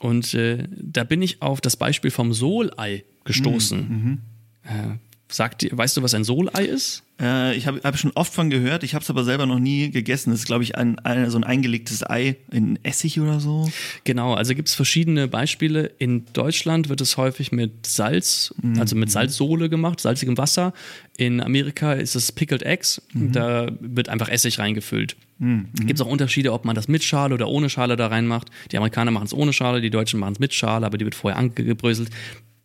Und 0.00 0.34
äh, 0.34 0.64
da 0.70 1.04
bin 1.04 1.22
ich 1.22 1.40
auf 1.40 1.60
das 1.60 1.76
Beispiel 1.76 2.10
vom 2.10 2.34
Solei 2.34 3.04
gestoßen. 3.24 3.88
Mhm. 3.88 4.18
Äh, 4.64 4.98
Sagt, 5.28 5.66
weißt 5.76 5.96
du, 5.96 6.02
was 6.02 6.14
ein 6.14 6.22
Solei 6.22 6.64
ist? 6.64 7.02
Äh, 7.20 7.56
ich 7.56 7.66
habe 7.66 7.80
hab 7.82 7.96
schon 7.96 8.12
oft 8.14 8.32
von 8.32 8.50
gehört, 8.50 8.82
ich 8.82 8.94
habe 8.94 9.02
es 9.02 9.10
aber 9.10 9.24
selber 9.24 9.46
noch 9.46 9.58
nie 9.58 9.90
gegessen. 9.90 10.30
Das 10.30 10.40
ist, 10.40 10.46
glaube 10.46 10.64
ich, 10.64 10.76
ein, 10.76 10.98
ein, 11.00 11.30
so 11.30 11.38
ein 11.38 11.44
eingelegtes 11.44 12.08
Ei 12.08 12.36
in 12.50 12.78
Essig 12.82 13.20
oder 13.20 13.40
so. 13.40 13.70
Genau, 14.04 14.34
also 14.34 14.54
gibt 14.54 14.68
es 14.68 14.74
verschiedene 14.74 15.28
Beispiele. 15.28 15.90
In 15.98 16.26
Deutschland 16.32 16.88
wird 16.88 17.00
es 17.00 17.16
häufig 17.16 17.52
mit 17.52 17.86
Salz, 17.86 18.54
mhm. 18.60 18.78
also 18.78 18.96
mit 18.96 19.10
Salzsohle 19.10 19.68
gemacht, 19.68 20.00
salzigem 20.00 20.36
Wasser. 20.36 20.74
In 21.16 21.40
Amerika 21.40 21.94
ist 21.94 22.14
es 22.14 22.32
Pickled 22.32 22.62
Eggs, 22.62 23.00
mhm. 23.12 23.32
da 23.32 23.68
wird 23.80 24.10
einfach 24.10 24.28
Essig 24.28 24.58
reingefüllt. 24.58 25.16
Mhm. 25.38 25.68
Gibt 25.74 25.94
es 25.94 26.00
auch 26.00 26.10
Unterschiede, 26.10 26.52
ob 26.52 26.64
man 26.66 26.74
das 26.74 26.88
mit 26.88 27.02
Schale 27.02 27.34
oder 27.34 27.48
ohne 27.48 27.70
Schale 27.70 27.96
da 27.96 28.08
reinmacht. 28.08 28.50
Die 28.72 28.76
Amerikaner 28.76 29.10
machen 29.10 29.26
es 29.26 29.34
ohne 29.34 29.54
Schale, 29.54 29.80
die 29.80 29.90
Deutschen 29.90 30.20
machen 30.20 30.34
es 30.34 30.38
mit 30.38 30.52
Schale, 30.52 30.84
aber 30.84 30.98
die 30.98 31.04
wird 31.04 31.14
vorher 31.14 31.38
angebröselt 31.38 32.10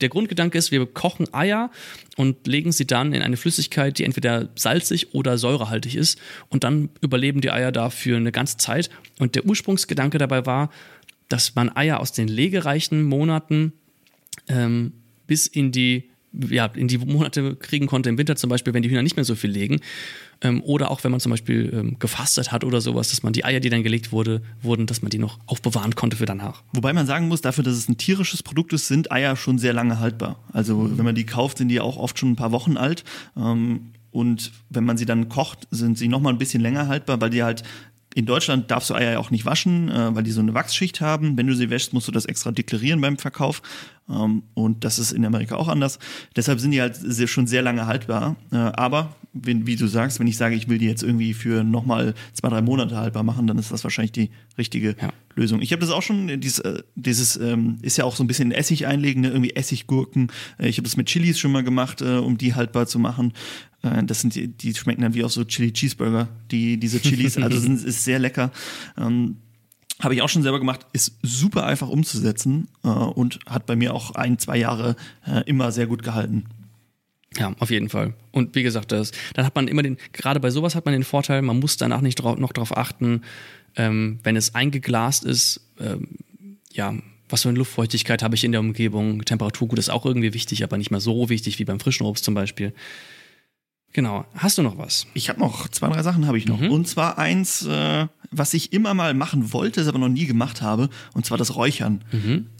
der 0.01 0.09
Grundgedanke 0.09 0.57
ist, 0.57 0.71
wir 0.71 0.85
kochen 0.85 1.33
Eier 1.33 1.71
und 2.17 2.47
legen 2.47 2.71
sie 2.71 2.85
dann 2.85 3.13
in 3.13 3.21
eine 3.21 3.37
Flüssigkeit, 3.37 3.97
die 3.97 4.03
entweder 4.03 4.49
salzig 4.55 5.13
oder 5.13 5.37
säurehaltig 5.37 5.95
ist. 5.95 6.19
Und 6.49 6.63
dann 6.63 6.89
überleben 7.01 7.41
die 7.41 7.51
Eier 7.51 7.71
dafür 7.71 8.17
eine 8.17 8.31
ganze 8.31 8.57
Zeit. 8.57 8.89
Und 9.19 9.35
der 9.35 9.45
Ursprungsgedanke 9.45 10.17
dabei 10.17 10.45
war, 10.45 10.69
dass 11.29 11.55
man 11.55 11.75
Eier 11.75 11.99
aus 11.99 12.11
den 12.11 12.27
legereichen 12.27 13.03
Monaten 13.03 13.73
ähm, 14.47 14.93
bis 15.27 15.47
in 15.47 15.71
die 15.71 16.10
ja, 16.33 16.65
in 16.67 16.87
die 16.87 16.97
Monate 16.97 17.55
kriegen 17.55 17.87
konnte, 17.87 18.09
im 18.09 18.17
Winter 18.17 18.35
zum 18.35 18.49
Beispiel, 18.49 18.73
wenn 18.73 18.83
die 18.83 18.89
Hühner 18.89 19.03
nicht 19.03 19.15
mehr 19.15 19.25
so 19.25 19.35
viel 19.35 19.49
legen. 19.49 19.79
Ähm, 20.41 20.61
oder 20.63 20.89
auch 20.89 21.03
wenn 21.03 21.11
man 21.11 21.19
zum 21.19 21.29
Beispiel 21.29 21.71
ähm, 21.73 21.99
gefastet 21.99 22.51
hat 22.51 22.63
oder 22.63 22.81
sowas, 22.81 23.09
dass 23.09 23.21
man 23.21 23.33
die 23.33 23.45
Eier, 23.45 23.59
die 23.59 23.69
dann 23.69 23.83
gelegt 23.83 24.11
wurde, 24.11 24.41
wurden, 24.61 24.87
dass 24.87 25.01
man 25.01 25.09
die 25.09 25.19
noch 25.19 25.39
aufbewahren 25.45 25.95
konnte 25.95 26.17
für 26.17 26.25
danach. 26.25 26.63
Wobei 26.73 26.93
man 26.93 27.05
sagen 27.05 27.27
muss, 27.27 27.41
dafür, 27.41 27.63
dass 27.63 27.75
es 27.75 27.89
ein 27.89 27.97
tierisches 27.97 28.41
Produkt 28.43 28.73
ist, 28.73 28.87
sind 28.87 29.11
Eier 29.11 29.35
schon 29.35 29.59
sehr 29.59 29.73
lange 29.73 29.99
haltbar. 29.99 30.39
Also 30.51 30.77
mhm. 30.77 30.97
wenn 30.97 31.05
man 31.05 31.15
die 31.15 31.25
kauft, 31.25 31.59
sind 31.59 31.69
die 31.69 31.79
auch 31.79 31.97
oft 31.97 32.17
schon 32.17 32.31
ein 32.31 32.35
paar 32.35 32.51
Wochen 32.51 32.77
alt. 32.77 33.03
Ähm, 33.37 33.91
und 34.11 34.51
wenn 34.69 34.83
man 34.83 34.97
sie 34.97 35.05
dann 35.05 35.29
kocht, 35.29 35.67
sind 35.71 35.97
sie 35.97 36.09
noch 36.09 36.19
mal 36.19 36.31
ein 36.31 36.37
bisschen 36.37 36.61
länger 36.61 36.87
haltbar, 36.87 37.21
weil 37.21 37.29
die 37.29 37.43
halt 37.43 37.63
in 38.13 38.25
Deutschland 38.25 38.69
darfst 38.71 38.89
du 38.89 38.93
Eier 38.93 39.13
ja 39.13 39.19
auch 39.19 39.31
nicht 39.31 39.45
waschen, 39.45 39.89
äh, 39.89 40.15
weil 40.15 40.23
die 40.23 40.31
so 40.31 40.41
eine 40.41 40.53
Wachsschicht 40.53 41.01
haben. 41.01 41.37
Wenn 41.37 41.47
du 41.47 41.55
sie 41.55 41.69
wäschst, 41.69 41.93
musst 41.93 42.07
du 42.07 42.11
das 42.11 42.25
extra 42.25 42.51
deklarieren 42.51 42.99
beim 42.99 43.17
Verkauf. 43.17 43.61
Ähm, 44.09 44.43
und 44.53 44.83
das 44.83 44.99
ist 44.99 45.11
in 45.11 45.25
Amerika 45.25 45.55
auch 45.55 45.67
anders. 45.67 45.99
Deshalb 46.35 46.59
sind 46.59 46.71
die 46.71 46.81
halt 46.81 46.95
sehr, 46.95 47.27
schon 47.27 47.47
sehr 47.47 47.61
lange 47.61 47.85
haltbar. 47.85 48.35
Äh, 48.51 48.57
aber 48.57 49.15
wenn, 49.33 49.65
wie 49.65 49.77
du 49.77 49.87
sagst, 49.87 50.19
wenn 50.19 50.27
ich 50.27 50.37
sage, 50.37 50.55
ich 50.55 50.67
will 50.67 50.77
die 50.77 50.87
jetzt 50.87 51.03
irgendwie 51.03 51.33
für 51.33 51.63
nochmal 51.63 52.13
zwei, 52.33 52.49
drei 52.49 52.61
Monate 52.61 52.97
haltbar 52.97 53.23
machen, 53.23 53.47
dann 53.47 53.57
ist 53.57 53.71
das 53.71 53.83
wahrscheinlich 53.83 54.11
die 54.11 54.29
richtige 54.57 54.95
ja. 55.01 55.09
Lösung. 55.35 55.61
Ich 55.61 55.71
habe 55.71 55.79
das 55.79 55.89
auch 55.89 56.01
schon, 56.01 56.41
dieses, 56.41 56.59
äh, 56.59 56.83
dieses 56.95 57.37
ähm, 57.37 57.77
ist 57.81 57.97
ja 57.97 58.03
auch 58.03 58.15
so 58.15 58.23
ein 58.23 58.27
bisschen 58.27 58.51
Essig 58.51 58.87
einlegen, 58.87 59.21
ne? 59.21 59.29
irgendwie 59.29 59.55
Essiggurken. 59.55 60.31
Äh, 60.57 60.67
ich 60.67 60.77
habe 60.77 60.83
das 60.83 60.97
mit 60.97 61.07
Chilis 61.07 61.39
schon 61.39 61.51
mal 61.53 61.63
gemacht, 61.63 62.01
äh, 62.01 62.17
um 62.17 62.37
die 62.37 62.55
haltbar 62.55 62.87
zu 62.87 62.99
machen. 62.99 63.31
Äh, 63.83 64.03
das 64.03 64.21
sind 64.21 64.35
die, 64.35 64.47
die 64.47 64.73
schmecken 64.73 65.01
dann 65.01 65.13
wie 65.13 65.23
auch 65.23 65.29
so 65.29 65.43
Chili 65.43 65.71
Cheeseburger, 65.73 66.27
die, 66.51 66.77
diese 66.77 66.99
Chilis, 66.99 67.37
also 67.37 67.59
sind, 67.59 67.83
ist 67.85 68.03
sehr 68.03 68.19
lecker. 68.19 68.51
Ähm, 68.97 69.37
habe 69.99 70.15
ich 70.15 70.21
auch 70.21 70.29
schon 70.29 70.43
selber 70.43 70.59
gemacht, 70.59 70.85
ist 70.93 71.17
super 71.21 71.65
einfach 71.65 71.89
umzusetzen 71.89 72.67
äh, 72.83 72.87
und 72.87 73.39
hat 73.47 73.65
bei 73.65 73.75
mir 73.75 73.93
auch 73.93 74.11
ein, 74.11 74.39
zwei 74.39 74.57
Jahre 74.57 74.95
äh, 75.25 75.43
immer 75.45 75.71
sehr 75.71 75.87
gut 75.87 76.03
gehalten. 76.03 76.45
Ja, 77.37 77.53
auf 77.59 77.69
jeden 77.69 77.87
Fall. 77.87 78.13
Und 78.31 78.55
wie 78.55 78.63
gesagt, 78.63 78.91
das, 78.91 79.11
dann 79.33 79.45
hat 79.45 79.55
man 79.55 79.67
immer 79.67 79.83
den, 79.83 79.97
gerade 80.11 80.39
bei 80.39 80.49
sowas 80.49 80.75
hat 80.75 80.85
man 80.85 80.93
den 80.93 81.03
Vorteil, 81.03 81.41
man 81.41 81.59
muss 81.59 81.77
danach 81.77 82.01
nicht 82.01 82.15
drauf, 82.15 82.37
noch 82.37 82.51
darauf 82.51 82.75
achten, 82.75 83.21
ähm, 83.77 84.19
wenn 84.23 84.35
es 84.35 84.53
eingeglast 84.53 85.23
ist, 85.23 85.61
ähm, 85.79 86.17
ja, 86.73 86.93
was 87.29 87.43
für 87.43 87.49
eine 87.49 87.57
Luftfeuchtigkeit 87.57 88.23
habe 88.23 88.35
ich 88.35 88.43
in 88.43 88.51
der 88.51 88.59
Umgebung, 88.59 89.23
Temperatur, 89.23 89.69
gut, 89.69 89.79
ist 89.79 89.89
auch 89.89 90.05
irgendwie 90.05 90.33
wichtig, 90.33 90.63
aber 90.65 90.77
nicht 90.77 90.91
mehr 90.91 90.99
so 90.99 91.29
wichtig 91.29 91.59
wie 91.59 91.65
beim 91.65 91.79
frischen 91.79 92.05
Obst 92.05 92.25
zum 92.25 92.33
Beispiel. 92.33 92.73
Genau. 93.93 94.25
Hast 94.35 94.57
du 94.57 94.63
noch 94.63 94.77
was? 94.77 95.05
Ich 95.13 95.29
habe 95.29 95.39
noch 95.39 95.67
zwei, 95.67 95.89
drei 95.89 96.01
Sachen 96.03 96.25
habe 96.25 96.37
ich 96.37 96.47
noch. 96.47 96.59
Mhm. 96.59 96.71
Und 96.71 96.87
zwar 96.87 97.17
eins, 97.17 97.65
äh, 97.65 98.07
was 98.31 98.53
ich 98.53 98.71
immer 98.71 98.93
mal 98.93 99.13
machen 99.13 99.51
wollte, 99.51 99.81
es 99.81 99.87
aber 99.87 99.99
noch 99.99 100.09
nie 100.09 100.25
gemacht 100.25 100.61
habe, 100.61 100.89
und 101.13 101.25
zwar 101.25 101.37
das 101.37 101.55
Räuchern. 101.55 102.03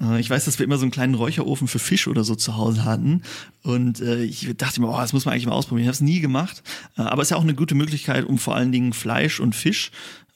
Äh, 0.02 0.20
ich 0.20 0.30
weiß, 0.30 0.46
dass 0.46 0.60
wir 0.60 0.65
immer 0.65 0.78
so 0.78 0.84
einen 0.84 0.91
kleinen 0.91 1.15
Räucherofen 1.15 1.67
für 1.67 1.80
Fisch 1.80 2.08
oder 2.08 2.24
so 2.24 2.36
zu 2.36 2.58
Hause 2.58 2.84
hatten. 2.84 3.22
Und 3.63 4.02
äh, 4.02 4.24
ich 4.24 4.50
dachte 4.58 4.82
mir, 4.82 4.88
boah, 4.88 5.02
das 5.02 5.13
muss 5.13 5.26
man 5.26 5.34
eigentlich 5.34 5.46
mal 5.46 5.54
ausprobieren. 5.54 5.84
Ich 5.84 5.88
habe 5.88 5.96
es 5.96 6.02
nie 6.02 6.20
gemacht. 6.20 6.63
Äh, 6.98 7.04
aber 7.04 7.22
es 7.22 7.28
ist 7.28 7.32
ja 7.32 7.38
auch 7.38 7.44
eine 7.44 7.56
gute 7.56 7.76
Möglichkeit, 7.76 8.26
um 8.26 8.38
vor 8.38 8.56
allen 8.56 8.72
Dingen 8.72 8.91
Fleisch 8.91 9.39
und 9.39 9.56
Fisch 9.56 9.91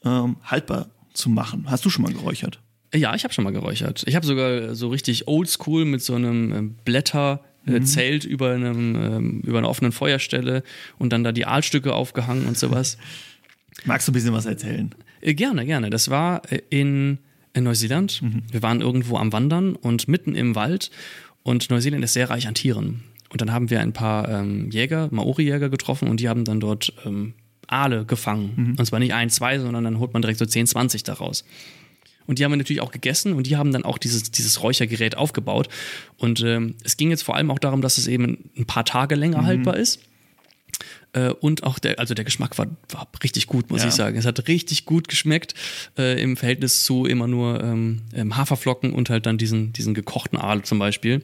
ähm, 0.06 0.38
haltbar 0.44 0.88
zu 1.14 1.30
machen. 1.30 1.66
Hast 1.68 1.84
du 1.84 1.90
schon 1.90 2.04
mal 2.04 2.14
geräuchert? 2.14 2.60
Ja, 2.94 3.14
ich 3.16 3.24
habe 3.24 3.34
schon 3.34 3.44
mal 3.44 3.52
geräuchert. 3.52 4.04
Ich 4.08 4.16
habe 4.16 4.26
sogar 4.26 4.76
so 4.76 4.88
richtig 4.90 5.28
oldschool 5.28 5.84
mit 5.86 6.02
so 6.02 6.16
einem 6.16 6.52
äh, 6.54 6.62
Blätter. 6.86 7.42
Äh, 7.68 7.82
Zelt 7.82 8.26
über 8.26 8.52
einem 8.52 8.96
ähm, 8.96 9.42
über 9.42 9.58
einer 9.58 9.70
offenen 9.70 9.92
Feuerstelle 9.92 10.64
und 10.98 11.12
dann 11.12 11.24
da 11.24 11.32
die 11.32 11.46
Aalstücke 11.46 11.94
aufgehangen 11.94 12.46
und 12.48 12.58
sowas. 12.58 12.98
Magst 13.86 14.08
du 14.08 14.12
ein 14.12 14.14
bisschen 14.14 14.34
was 14.34 14.46
erzählen? 14.46 14.94
Äh, 15.22 15.34
gerne, 15.34 15.66
gerne. 15.66 15.90
Das 15.90 16.10
war 16.10 16.42
äh, 16.52 16.62
in, 16.70 17.20
in 17.54 17.64
Neuseeland. 17.64 18.22
Wir 18.52 18.62
waren 18.62 18.82
irgendwo 18.82 19.18
am 19.18 19.34
Wandern 19.34 19.76
und 19.76 20.08
mitten 20.08 20.36
im 20.36 20.56
Wald. 20.56 20.92
Und 21.44 21.70
Neuseeland 21.70 22.04
ist 22.04 22.14
sehr 22.14 22.30
reich 22.30 22.48
an 22.48 22.56
Tieren. 22.56 23.04
Und 23.30 23.42
dann 23.42 23.52
haben 23.52 23.70
wir 23.70 23.82
ein 23.82 23.94
paar 23.94 24.30
ähm, 24.30 24.70
Jäger, 24.72 25.10
Maori-Jäger 25.12 25.70
getroffen 25.70 26.08
und 26.08 26.20
die 26.20 26.30
haben 26.30 26.46
dann 26.46 26.60
dort 26.60 26.94
ähm, 27.06 27.34
Aale 27.68 28.06
gefangen. 28.06 28.76
Und 28.78 28.86
zwar 28.86 29.00
nicht 29.00 29.14
ein, 29.14 29.30
zwei, 29.30 29.60
sondern 29.60 29.84
dann 29.84 30.00
holt 30.00 30.14
man 30.14 30.22
direkt 30.22 30.40
so 30.40 30.46
10, 30.46 30.68
20 30.68 31.04
daraus. 31.04 31.44
Und 32.28 32.40
die 32.40 32.44
haben 32.44 32.52
wir 32.52 32.58
natürlich 32.58 32.82
auch 32.82 32.92
gegessen 32.92 33.34
und 33.34 33.48
die 33.48 33.58
haben 33.58 33.72
dann 33.72 33.86
auch 33.86 33.98
dieses, 33.98 34.32
dieses 34.32 34.62
Räuchergerät 34.64 35.16
aufgebaut. 35.18 35.68
Und 36.18 36.42
ähm, 36.42 36.76
es 36.84 36.98
ging 36.98 37.10
jetzt 37.10 37.24
vor 37.24 37.36
allem 37.36 37.52
auch 37.52 37.60
darum, 37.60 37.82
dass 37.82 37.98
es 37.98 38.08
eben 38.08 38.50
ein 38.58 38.66
paar 38.66 38.86
Tage 38.86 39.16
länger 39.16 39.46
haltbar 39.46 39.78
ist. 39.78 40.00
Äh, 41.14 41.30
und 41.30 41.64
auch 41.64 41.80
der, 41.80 42.00
also 42.00 42.14
der 42.14 42.26
Geschmack 42.26 42.58
war, 42.58 42.68
war 42.90 43.08
richtig 43.24 43.48
gut, 43.48 43.70
muss 43.70 43.82
Ja. 43.84 43.88
ich 43.88 43.94
sagen. 43.94 44.18
Es 44.18 44.26
hat 44.26 44.48
richtig 44.48 44.86
gut 44.86 45.08
geschmeckt 45.08 45.54
äh, 45.98 46.22
im 46.22 46.36
Verhältnis 46.36 46.84
zu 46.84 47.06
immer 47.06 47.28
nur 47.28 47.64
ähm, 47.64 48.02
ähm, 48.14 48.36
Haferflocken 48.36 48.92
und 48.94 49.10
halt 49.10 49.26
dann 49.26 49.38
diesen, 49.38 49.72
diesen 49.74 49.94
gekochten 49.94 50.38
Aal 50.38 50.64
zum 50.64 50.80
Beispiel. 50.80 51.22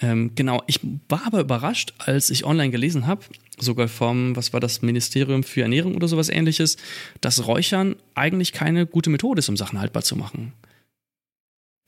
Ähm, 0.00 0.32
genau, 0.34 0.62
ich 0.66 0.80
war 1.08 1.26
aber 1.26 1.40
überrascht, 1.40 1.94
als 1.98 2.30
ich 2.30 2.44
online 2.44 2.70
gelesen 2.70 3.06
habe, 3.06 3.22
sogar 3.58 3.88
vom, 3.88 4.34
was 4.34 4.52
war 4.52 4.60
das, 4.60 4.82
Ministerium 4.82 5.42
für 5.42 5.62
Ernährung 5.62 5.94
oder 5.94 6.08
sowas 6.08 6.28
ähnliches, 6.28 6.76
dass 7.20 7.46
Räuchern 7.46 7.96
eigentlich 8.14 8.52
keine 8.52 8.86
gute 8.86 9.10
Methode 9.10 9.38
ist, 9.38 9.48
um 9.48 9.56
Sachen 9.56 9.78
haltbar 9.78 10.02
zu 10.02 10.16
machen. 10.16 10.52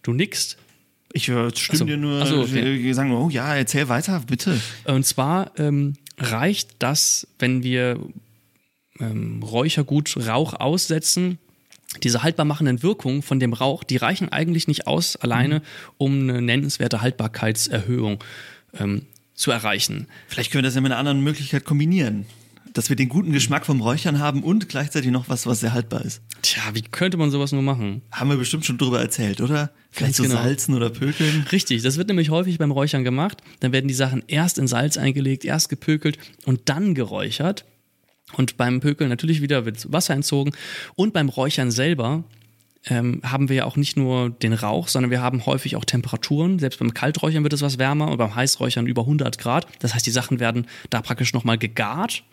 Du 0.02 0.12
nickst. 0.12 0.58
Ich 1.12 1.28
äh, 1.28 1.50
stimme 1.54 1.72
Ach 1.72 1.78
so. 1.78 1.84
dir 1.84 1.96
nur, 1.96 2.22
Ach 2.22 2.26
so, 2.26 2.40
okay. 2.42 2.82
wir 2.82 2.94
sagen, 2.94 3.12
oh 3.12 3.30
ja, 3.30 3.54
erzähl 3.54 3.88
weiter, 3.88 4.22
bitte. 4.26 4.60
Und 4.84 5.04
zwar 5.04 5.52
ähm, 5.58 5.94
reicht 6.18 6.70
das, 6.80 7.26
wenn 7.38 7.62
wir 7.62 7.98
ähm, 9.00 9.42
Räuchergut 9.42 10.16
Rauch 10.26 10.54
aussetzen, 10.54 11.38
diese 12.02 12.22
haltbar 12.22 12.44
machenden 12.44 12.82
Wirkungen 12.82 13.22
von 13.22 13.40
dem 13.40 13.52
Rauch, 13.52 13.84
die 13.84 13.96
reichen 13.96 14.28
eigentlich 14.30 14.68
nicht 14.68 14.86
aus 14.86 15.16
alleine, 15.16 15.62
um 15.96 16.28
eine 16.28 16.42
nennenswerte 16.42 17.00
Haltbarkeitserhöhung 17.00 18.22
ähm, 18.78 19.02
zu 19.34 19.50
erreichen. 19.50 20.06
Vielleicht 20.28 20.50
können 20.50 20.64
wir 20.64 20.68
das 20.68 20.74
ja 20.74 20.80
mit 20.80 20.92
einer 20.92 20.98
anderen 20.98 21.22
Möglichkeit 21.22 21.64
kombinieren. 21.64 22.26
Dass 22.72 22.88
wir 22.88 22.96
den 22.96 23.08
guten 23.08 23.32
Geschmack 23.32 23.66
vom 23.66 23.80
Räuchern 23.80 24.18
haben 24.18 24.42
und 24.42 24.68
gleichzeitig 24.68 25.12
noch 25.12 25.28
was, 25.28 25.46
was 25.46 25.60
sehr 25.60 25.72
haltbar 25.74 26.04
ist. 26.04 26.22
Tja, 26.42 26.62
wie 26.72 26.82
könnte 26.82 27.16
man 27.16 27.30
sowas 27.30 27.52
nur 27.52 27.62
machen? 27.62 28.02
Haben 28.10 28.30
wir 28.30 28.36
bestimmt 28.36 28.66
schon 28.66 28.78
drüber 28.78 29.00
erzählt, 29.00 29.40
oder? 29.40 29.70
Vielleicht 29.92 30.16
Ganz 30.16 30.16
so 30.16 30.22
genau. 30.24 30.42
salzen 30.42 30.74
oder 30.74 30.90
pökeln. 30.90 31.46
Richtig, 31.52 31.82
das 31.82 31.98
wird 31.98 32.08
nämlich 32.08 32.30
häufig 32.30 32.58
beim 32.58 32.72
Räuchern 32.72 33.04
gemacht. 33.04 33.42
Dann 33.60 33.70
werden 33.70 33.86
die 33.86 33.94
Sachen 33.94 34.24
erst 34.26 34.58
in 34.58 34.66
Salz 34.66 34.96
eingelegt, 34.96 35.44
erst 35.44 35.68
gepökelt 35.68 36.18
und 36.46 36.62
dann 36.68 36.96
geräuchert. 36.96 37.64
Und 38.36 38.56
beim 38.56 38.80
Pökeln 38.80 39.10
natürlich 39.10 39.42
wieder 39.42 39.64
wird 39.64 39.92
Wasser 39.92 40.14
entzogen. 40.14 40.52
Und 40.94 41.12
beim 41.12 41.28
Räuchern 41.28 41.70
selber 41.70 42.24
ähm, 42.86 43.20
haben 43.24 43.48
wir 43.48 43.56
ja 43.56 43.64
auch 43.64 43.76
nicht 43.76 43.96
nur 43.96 44.30
den 44.30 44.52
Rauch, 44.52 44.88
sondern 44.88 45.10
wir 45.10 45.22
haben 45.22 45.46
häufig 45.46 45.76
auch 45.76 45.84
Temperaturen. 45.84 46.58
Selbst 46.58 46.78
beim 46.78 46.92
Kalträuchern 46.92 47.42
wird 47.42 47.52
es 47.52 47.62
was 47.62 47.78
wärmer 47.78 48.10
und 48.10 48.18
beim 48.18 48.34
Heißräuchern 48.34 48.86
über 48.86 49.02
100 49.02 49.38
Grad. 49.38 49.66
Das 49.80 49.94
heißt, 49.94 50.06
die 50.06 50.10
Sachen 50.10 50.40
werden 50.40 50.66
da 50.90 51.00
praktisch 51.00 51.32
nochmal 51.32 51.58
gegart. 51.58 52.24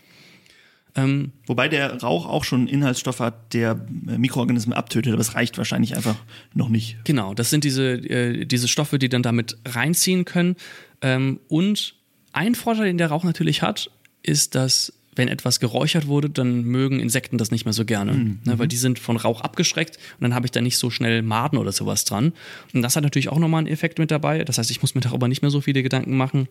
Ähm, 0.95 1.31
Wobei 1.45 1.69
der 1.69 2.01
Rauch 2.01 2.25
auch 2.25 2.43
schon 2.43 2.67
Inhaltsstoff 2.67 3.21
hat, 3.21 3.53
der 3.53 3.79
äh, 4.07 4.17
Mikroorganismen 4.17 4.75
abtötet, 4.75 5.13
aber 5.13 5.21
es 5.21 5.35
reicht 5.35 5.57
wahrscheinlich 5.57 5.95
einfach 5.95 6.15
noch 6.53 6.67
nicht. 6.67 6.97
Genau, 7.05 7.33
das 7.33 7.49
sind 7.49 7.63
diese, 7.63 7.93
äh, 7.93 8.45
diese 8.45 8.67
Stoffe, 8.67 8.99
die 8.99 9.07
dann 9.07 9.23
damit 9.23 9.57
reinziehen 9.65 10.25
können. 10.25 10.57
Ähm, 11.01 11.39
und 11.47 11.95
ein 12.33 12.55
Vorteil, 12.55 12.87
den 12.87 12.97
der 12.97 13.07
Rauch 13.07 13.23
natürlich 13.23 13.61
hat, 13.61 13.89
ist, 14.21 14.55
dass 14.55 14.93
wenn 15.15 15.27
etwas 15.27 15.59
geräuchert 15.59 16.07
wurde, 16.07 16.29
dann 16.29 16.63
mögen 16.63 16.99
Insekten 16.99 17.37
das 17.37 17.51
nicht 17.51 17.65
mehr 17.65 17.73
so 17.73 17.85
gerne, 17.85 18.37
ne, 18.43 18.59
weil 18.59 18.67
die 18.67 18.77
sind 18.77 18.97
von 18.97 19.17
Rauch 19.17 19.41
abgeschreckt 19.41 19.97
und 19.97 20.21
dann 20.21 20.33
habe 20.33 20.47
ich 20.47 20.51
da 20.51 20.61
nicht 20.61 20.77
so 20.77 20.89
schnell 20.89 21.21
Maden 21.21 21.57
oder 21.57 21.71
sowas 21.71 22.05
dran. 22.05 22.33
Und 22.73 22.81
das 22.81 22.95
hat 22.95 23.03
natürlich 23.03 23.29
auch 23.29 23.39
nochmal 23.39 23.59
einen 23.59 23.67
Effekt 23.67 23.99
mit 23.99 24.09
dabei. 24.09 24.43
Das 24.43 24.57
heißt, 24.57 24.71
ich 24.71 24.81
muss 24.81 24.95
mir 24.95 25.01
darüber 25.01 25.27
nicht 25.27 25.41
mehr 25.41 25.51
so 25.51 25.61
viele 25.61 25.83
Gedanken 25.83 26.15
machen. 26.15 26.47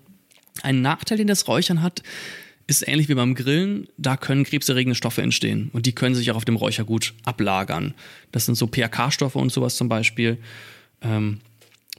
Ein 0.62 0.82
Nachteil, 0.82 1.18
den 1.18 1.26
das 1.26 1.48
Räuchern 1.48 1.80
hat, 1.80 2.02
ist 2.66 2.86
ähnlich 2.86 3.08
wie 3.08 3.14
beim 3.14 3.34
Grillen, 3.34 3.88
da 3.96 4.16
können 4.16 4.44
krebserregende 4.44 4.94
Stoffe 4.94 5.22
entstehen 5.22 5.70
und 5.72 5.86
die 5.86 5.92
können 5.92 6.14
sich 6.14 6.30
auch 6.30 6.36
auf 6.36 6.44
dem 6.44 6.54
Räuchergut 6.56 7.14
ablagern. 7.24 7.94
Das 8.30 8.46
sind 8.46 8.54
so 8.54 8.68
PAK-Stoffe 8.68 9.38
und 9.38 9.50
sowas 9.50 9.76
zum 9.76 9.88
Beispiel. 9.88 10.38
Ähm, 11.02 11.40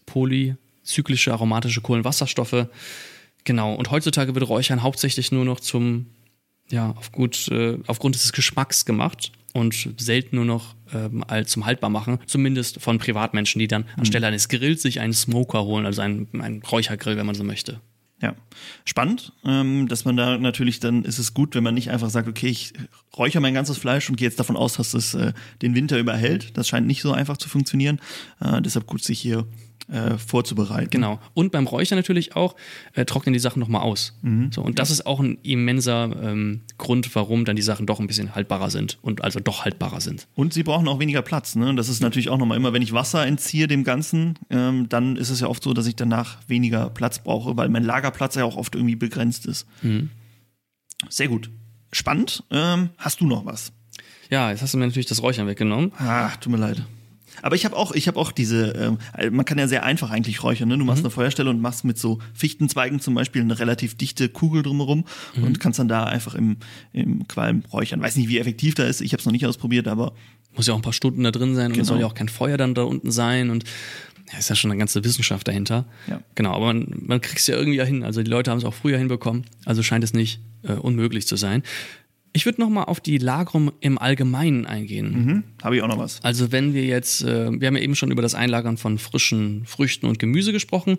polyzyklische 0.05 1.33
aromatische 1.33 1.81
Kohlenwasserstoffe. 1.81 2.67
Genau, 3.43 3.73
und 3.73 3.91
heutzutage 3.91 4.33
wird 4.35 4.47
Räuchern 4.47 4.81
hauptsächlich 4.81 5.31
nur 5.31 5.43
noch 5.43 5.59
zum, 5.59 6.05
ja, 6.71 6.91
auf 6.91 7.11
gut, 7.11 7.47
äh, 7.49 7.77
aufgrund 7.87 8.15
des 8.15 8.31
Geschmacks 8.33 8.85
gemacht 8.85 9.31
und 9.53 9.93
selten 9.97 10.37
nur 10.37 10.45
noch 10.45 10.75
ähm, 10.93 11.23
zum 11.45 11.65
Haltbarmachen, 11.65 12.19
zumindest 12.25 12.81
von 12.81 12.97
Privatmenschen, 12.99 13.59
die 13.59 13.67
dann 13.67 13.85
anstelle 13.97 14.27
eines 14.27 14.49
Grills 14.49 14.81
sich 14.81 14.99
einen 14.99 15.13
Smoker 15.13 15.63
holen, 15.63 15.85
also 15.85 16.01
einen, 16.01 16.27
einen 16.41 16.63
Räuchergrill, 16.63 17.17
wenn 17.17 17.25
man 17.25 17.35
so 17.35 17.43
möchte. 17.43 17.81
Ja, 18.21 18.35
spannend, 18.85 19.33
ähm, 19.43 19.87
dass 19.87 20.05
man 20.05 20.15
da 20.15 20.37
natürlich 20.37 20.79
dann 20.79 21.03
ist 21.03 21.17
es 21.17 21.33
gut, 21.33 21.55
wenn 21.55 21.63
man 21.63 21.73
nicht 21.73 21.89
einfach 21.89 22.11
sagt, 22.11 22.27
okay, 22.27 22.49
ich 22.49 22.73
räuchere 23.17 23.41
mein 23.41 23.55
ganzes 23.55 23.79
Fleisch 23.79 24.09
und 24.09 24.15
gehe 24.15 24.27
jetzt 24.27 24.39
davon 24.39 24.55
aus, 24.55 24.73
dass 24.73 24.93
es 24.93 25.15
äh, 25.15 25.33
den 25.63 25.73
Winter 25.73 25.97
überhält. 25.97 26.55
Das 26.55 26.67
scheint 26.67 26.85
nicht 26.85 27.01
so 27.01 27.13
einfach 27.13 27.37
zu 27.37 27.49
funktionieren. 27.49 27.99
Äh, 28.39 28.61
deshalb 28.61 28.85
gut, 28.85 29.03
sich 29.03 29.19
hier 29.19 29.47
äh, 29.91 30.17
vorzubereiten. 30.17 30.89
Genau. 30.89 31.19
Und 31.33 31.51
beim 31.51 31.67
Räuchern 31.67 31.97
natürlich 31.97 32.35
auch, 32.35 32.55
äh, 32.93 33.05
trocknen 33.05 33.33
die 33.33 33.39
Sachen 33.39 33.59
nochmal 33.59 33.81
aus. 33.81 34.17
So, 34.51 34.61
und 34.61 34.79
das 34.79 34.89
ist 34.89 35.05
auch 35.05 35.19
ein 35.19 35.37
immenser 35.43 36.09
ähm, 36.21 36.61
Grund, 36.77 37.13
warum 37.15 37.45
dann 37.45 37.55
die 37.55 37.61
Sachen 37.61 37.85
doch 37.85 37.99
ein 37.99 38.07
bisschen 38.07 38.33
haltbarer 38.35 38.69
sind 38.69 38.97
und 39.01 39.23
also 39.23 39.39
doch 39.39 39.65
haltbarer 39.65 40.01
sind. 40.01 40.27
Und 40.33 40.53
sie 40.53 40.63
brauchen 40.63 40.87
auch 40.87 40.99
weniger 40.99 41.21
Platz. 41.21 41.55
Ne? 41.55 41.75
Das 41.75 41.89
ist 41.89 42.01
natürlich 42.01 42.29
auch 42.29 42.37
nochmal 42.37 42.57
immer, 42.57 42.73
wenn 42.73 42.81
ich 42.81 42.93
Wasser 42.93 43.25
entziehe 43.25 43.67
dem 43.67 43.83
Ganzen, 43.83 44.39
ähm, 44.49 44.87
dann 44.89 45.15
ist 45.17 45.29
es 45.29 45.41
ja 45.41 45.47
oft 45.47 45.63
so, 45.63 45.73
dass 45.73 45.87
ich 45.87 45.95
danach 45.95 46.37
weniger 46.47 46.89
Platz 46.89 47.19
brauche, 47.19 47.57
weil 47.57 47.69
mein 47.69 47.83
Lagerplatz 47.83 48.35
ja 48.35 48.45
auch 48.45 48.57
oft 48.57 48.75
irgendwie 48.75 48.95
begrenzt 48.95 49.45
ist. 49.45 49.67
Sehr 51.09 51.27
gut. 51.27 51.49
Spannend. 51.91 52.43
Ähm, 52.51 52.89
hast 52.97 53.21
du 53.21 53.27
noch 53.27 53.45
was? 53.45 53.73
Ja, 54.29 54.51
jetzt 54.51 54.61
hast 54.61 54.73
du 54.73 54.77
mir 54.77 54.87
natürlich 54.87 55.07
das 55.07 55.21
Räuchern 55.21 55.47
weggenommen. 55.47 55.91
Ah, 55.97 56.29
tut 56.39 56.51
mir 56.53 56.57
leid. 56.59 56.83
Aber 57.41 57.55
ich 57.55 57.65
habe 57.65 57.75
auch, 57.75 57.91
ich 57.93 58.07
habe 58.07 58.19
auch 58.19 58.31
diese, 58.31 58.97
ähm, 59.17 59.35
man 59.35 59.45
kann 59.45 59.57
ja 59.57 59.67
sehr 59.67 59.83
einfach 59.83 60.09
eigentlich 60.11 60.43
räuchern. 60.43 60.67
Ne? 60.69 60.77
Du 60.77 60.85
machst 60.85 61.03
eine 61.03 61.09
Feuerstelle 61.09 61.49
und 61.49 61.59
machst 61.61 61.83
mit 61.85 61.97
so 61.97 62.19
Fichtenzweigen 62.33 62.99
zum 62.99 63.13
Beispiel 63.15 63.41
eine 63.41 63.57
relativ 63.57 63.95
dichte 63.95 64.29
Kugel 64.29 64.63
drumherum 64.63 65.05
und 65.41 65.59
kannst 65.59 65.79
dann 65.79 65.87
da 65.87 66.03
einfach 66.03 66.35
im, 66.35 66.57
im 66.93 67.27
Qualm 67.27 67.63
räuchern. 67.73 68.01
Weiß 68.01 68.15
nicht, 68.15 68.29
wie 68.29 68.37
effektiv 68.37 68.75
da 68.75 68.83
ist. 68.85 69.01
Ich 69.01 69.13
habe 69.13 69.19
es 69.21 69.25
noch 69.25 69.31
nicht 69.33 69.45
ausprobiert, 69.45 69.87
aber 69.87 70.13
Muss 70.55 70.67
ja 70.67 70.73
auch 70.73 70.77
ein 70.79 70.83
paar 70.83 70.93
Stunden 70.93 71.23
da 71.23 71.31
drin 71.31 71.55
sein 71.55 71.67
und 71.67 71.71
es 71.71 71.77
Genau. 71.77 71.87
soll 71.87 71.99
ja 72.01 72.05
auch 72.07 72.13
kein 72.13 72.29
Feuer 72.29 72.57
dann 72.57 72.75
da 72.75 72.83
unten 72.83 73.11
sein 73.11 73.49
und 73.49 73.63
ja, 74.31 74.37
ist 74.39 74.49
ja 74.49 74.55
schon 74.55 74.71
eine 74.71 74.77
ganze 74.77 75.03
Wissenschaft 75.03 75.47
dahinter. 75.47 75.85
Ja. 76.07 76.21
Genau, 76.35 76.53
aber 76.53 76.67
man, 76.67 76.93
man 77.05 77.21
kriegt 77.21 77.39
es 77.39 77.47
ja 77.47 77.55
irgendwie 77.57 77.77
ja 77.77 77.83
hin. 77.85 78.03
Also 78.03 78.21
die 78.23 78.29
Leute 78.29 78.51
haben 78.51 78.57
es 78.59 78.65
auch 78.65 78.73
früher 78.73 78.97
hinbekommen, 78.97 79.45
also 79.65 79.83
scheint 79.83 80.03
es 80.03 80.13
nicht 80.13 80.39
äh, 80.63 80.73
unmöglich 80.73 81.27
zu 81.27 81.35
sein. 81.35 81.63
Ich 82.33 82.45
würde 82.45 82.61
nochmal 82.61 82.85
auf 82.85 83.01
die 83.01 83.17
Lagerung 83.17 83.73
im 83.81 83.97
Allgemeinen 83.97 84.65
eingehen. 84.65 85.13
hm, 85.13 85.43
habe 85.63 85.75
ich 85.75 85.81
auch 85.81 85.87
noch 85.89 85.97
was. 85.97 86.23
Also 86.23 86.51
wenn 86.53 86.73
wir 86.73 86.85
jetzt, 86.85 87.23
äh, 87.23 87.51
wir 87.51 87.67
haben 87.67 87.75
ja 87.75 87.81
eben 87.81 87.95
schon 87.95 88.09
über 88.09 88.21
das 88.21 88.35
Einlagern 88.35 88.77
von 88.77 88.97
frischen 88.97 89.65
Früchten 89.65 90.05
und 90.05 90.17
Gemüse 90.17 90.53
gesprochen. 90.53 90.97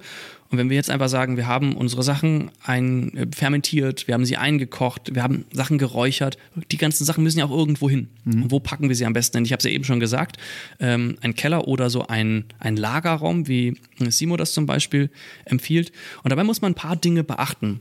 Und 0.51 0.59
wenn 0.59 0.69
wir 0.69 0.77
jetzt 0.77 0.91
einfach 0.91 1.09
sagen, 1.09 1.39
wir 1.39 1.47
haben 1.47 1.75
unsere 1.75 2.03
Sachen 2.03 2.51
ein, 2.63 3.17
äh, 3.17 3.27
fermentiert, 3.35 4.07
wir 4.07 4.15
haben 4.15 4.27
sie 4.27 4.37
eingekocht, 4.37 5.15
wir 5.15 5.23
haben 5.23 5.47
Sachen 5.53 5.79
geräuchert, 5.79 6.37
die 6.71 6.77
ganzen 6.77 7.07
Sachen 7.07 7.25
müssen 7.25 7.39
ja 7.39 7.47
auch 7.47 7.57
irgendwo 7.57 7.89
hin. 7.89 8.09
Und 8.27 8.51
wo 8.51 8.61
packen 8.61 8.89
wir 8.91 8.97
sie 8.97 9.07
am 9.07 9.15
besten 9.15 9.39
hin? 9.39 9.45
Ich 9.47 9.53
habe 9.53 9.59
es 9.59 9.65
ja 9.65 9.71
eben 9.71 9.85
schon 9.85 10.01
gesagt, 10.01 10.37
ähm, 10.81 11.17
ein 11.23 11.35
Keller 11.35 11.67
oder 11.67 11.89
so 11.89 12.07
ein, 12.07 12.45
ein 12.59 12.77
Lagerraum, 12.77 13.49
wie 13.49 13.79
Simo 13.99 14.37
das 14.37 14.53
zum 14.53 14.67
Beispiel 14.67 15.09
empfiehlt. 15.47 15.93
Und 16.23 16.31
dabei 16.31 16.45
muss 16.45 16.61
man 16.61 16.73
ein 16.73 16.77
paar 16.77 16.97
Dinge 16.97 17.25
beachten. 17.25 17.81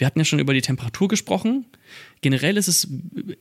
Wir 0.00 0.06
hatten 0.06 0.18
ja 0.18 0.24
schon 0.24 0.38
über 0.38 0.54
die 0.54 0.62
Temperatur 0.62 1.08
gesprochen. 1.08 1.66
Generell 2.22 2.56
ist 2.56 2.68
es 2.68 2.88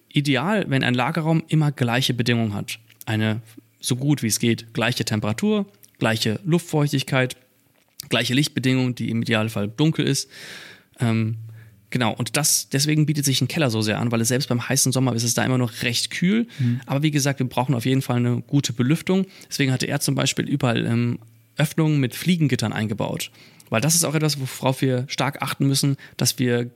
ideal, 0.10 0.66
wenn 0.68 0.84
ein 0.84 0.94
Lagerraum 0.94 1.42
immer 1.48 1.72
gleiche 1.72 2.14
Bedingungen 2.14 2.54
hat. 2.54 2.80
Eine 3.06 3.42
so 3.80 3.96
gut 3.96 4.24
wie 4.24 4.28
es 4.28 4.40
geht 4.40 4.74
gleiche 4.74 5.06
Temperatur, 5.06 5.66
gleiche 6.00 6.42
Luftfeuchtigkeit, 6.44 7.38
gleiche 8.10 8.34
Lichtbedingungen, 8.34 8.94
die 8.94 9.10
im 9.10 9.22
Idealfall 9.22 9.70
dunkel 9.70 10.06
ist. 10.06 10.30
Ähm, 11.00 11.38
Genau, 11.92 12.14
und 12.14 12.38
das, 12.38 12.70
deswegen 12.70 13.08
bietet 13.08 13.26
sich 13.26 13.42
ein 13.42 13.48
Keller 13.48 13.72
so 13.72 13.82
sehr 13.82 14.00
an, 14.00 14.12
weil 14.12 14.22
es 14.22 14.28
selbst 14.28 14.48
beim 14.48 14.70
heißen 14.70 14.92
Sommer 14.92 15.16
ist 15.16 15.24
es 15.24 15.34
da 15.34 15.44
immer 15.44 15.58
noch 15.58 15.82
recht 15.82 16.12
kühl. 16.12 16.46
Mhm. 16.60 16.82
Aber 16.86 17.02
wie 17.02 17.10
gesagt, 17.10 17.40
wir 17.40 17.50
brauchen 17.50 17.74
auf 17.74 17.86
jeden 17.86 18.04
Fall 18.04 18.18
eine 18.18 18.42
gute 18.42 18.74
Belüftung. 18.74 19.26
Deswegen 19.50 19.72
hatte 19.72 19.88
er 19.88 20.00
zum 20.00 20.14
Beispiel 20.14 20.48
überall 20.48 20.86
ähm, 20.86 21.18
Öffnungen 21.58 22.00
mit 22.00 22.14
Fliegengittern 22.16 22.74
eingebaut. 22.74 23.32
Weil 23.70 23.82
das 23.82 23.96
ist 23.96 24.04
auch 24.04 24.16
etwas, 24.16 24.38
worauf 24.40 24.82
wir 24.82 25.06
stark 25.08 25.42
achten 25.42 25.68
müssen, 25.68 25.98
dass 26.18 26.40
wir 26.40 26.70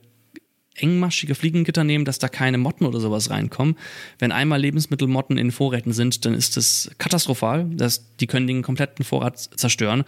engmaschige 0.76 1.36
Fliegengitter 1.36 1.84
nehmen, 1.84 2.04
dass 2.04 2.18
da 2.18 2.28
keine 2.28 2.58
Motten 2.58 2.84
oder 2.84 2.98
sowas 2.98 3.30
reinkommen. 3.30 3.76
Wenn 4.18 4.32
einmal 4.32 4.60
Lebensmittelmotten 4.60 5.38
in 5.38 5.52
Vorräten 5.52 5.92
sind, 5.92 6.24
dann 6.24 6.34
ist 6.34 6.56
das 6.56 6.90
katastrophal. 6.98 7.66
Das, 7.70 8.16
die 8.16 8.26
können 8.26 8.48
den 8.48 8.62
kompletten 8.62 9.04
Vorrat 9.04 9.38
zerstören. 9.38 10.02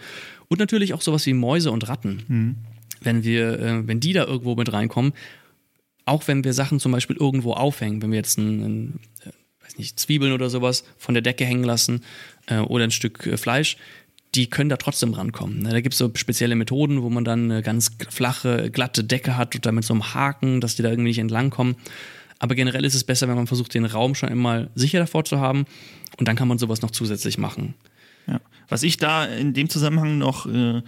Und 0.49 0.59
natürlich 0.59 0.93
auch 0.93 1.01
sowas 1.01 1.25
wie 1.25 1.33
Mäuse 1.33 1.71
und 1.71 1.87
Ratten. 1.87 2.23
Mhm 2.27 2.55
wenn 3.01 3.23
wir, 3.23 3.59
äh, 3.59 3.87
wenn 3.87 3.99
die 3.99 4.13
da 4.13 4.25
irgendwo 4.25 4.55
mit 4.55 4.71
reinkommen, 4.71 5.13
auch 6.05 6.27
wenn 6.27 6.43
wir 6.43 6.53
Sachen 6.53 6.79
zum 6.79 6.91
Beispiel 6.91 7.17
irgendwo 7.17 7.53
aufhängen, 7.53 8.01
wenn 8.01 8.11
wir 8.11 8.17
jetzt 8.17 8.37
ein, 8.37 8.63
ein 8.63 8.99
äh, 9.23 9.31
weiß 9.63 9.77
nicht, 9.77 9.99
Zwiebeln 9.99 10.31
oder 10.31 10.49
sowas 10.49 10.85
von 10.97 11.13
der 11.13 11.21
Decke 11.21 11.45
hängen 11.45 11.63
lassen 11.63 12.01
äh, 12.47 12.59
oder 12.59 12.85
ein 12.85 12.91
Stück 12.91 13.25
äh, 13.27 13.37
Fleisch, 13.37 13.77
die 14.37 14.47
können 14.47 14.69
da 14.69 14.77
trotzdem 14.77 15.13
rankommen. 15.13 15.63
Ne? 15.63 15.69
Da 15.69 15.81
gibt 15.81 15.93
es 15.93 15.97
so 15.97 16.11
spezielle 16.13 16.55
Methoden, 16.55 17.01
wo 17.01 17.09
man 17.09 17.25
dann 17.25 17.51
eine 17.51 17.63
ganz 17.63 17.91
flache, 18.09 18.69
glatte 18.71 19.03
Decke 19.03 19.35
hat 19.35 19.55
und 19.55 19.65
damit 19.65 19.83
so 19.83 19.93
einem 19.93 20.13
Haken, 20.13 20.61
dass 20.61 20.75
die 20.75 20.83
da 20.83 20.89
irgendwie 20.89 21.09
nicht 21.09 21.19
entlangkommen. 21.19 21.75
Aber 22.39 22.53
generell 22.53 22.85
ist 22.85 22.93
es 22.93 23.03
besser, 23.03 23.27
wenn 23.27 23.35
man 23.35 23.47
versucht, 23.47 23.73
den 23.73 23.85
Raum 23.85 24.13
schon 24.13 24.29
immer 24.29 24.67
sicher 24.75 24.99
davor 24.99 25.25
zu 25.25 25.39
haben 25.39 25.65
und 26.17 26.27
dann 26.27 26.35
kann 26.35 26.47
man 26.47 26.59
sowas 26.59 26.83
noch 26.83 26.91
zusätzlich 26.91 27.39
machen. 27.39 27.73
Ja. 28.27 28.39
Was 28.69 28.83
ich 28.83 28.97
da 28.97 29.25
in 29.25 29.53
dem 29.53 29.69
Zusammenhang 29.69 30.19
noch 30.19 30.45
äh, 30.45 30.83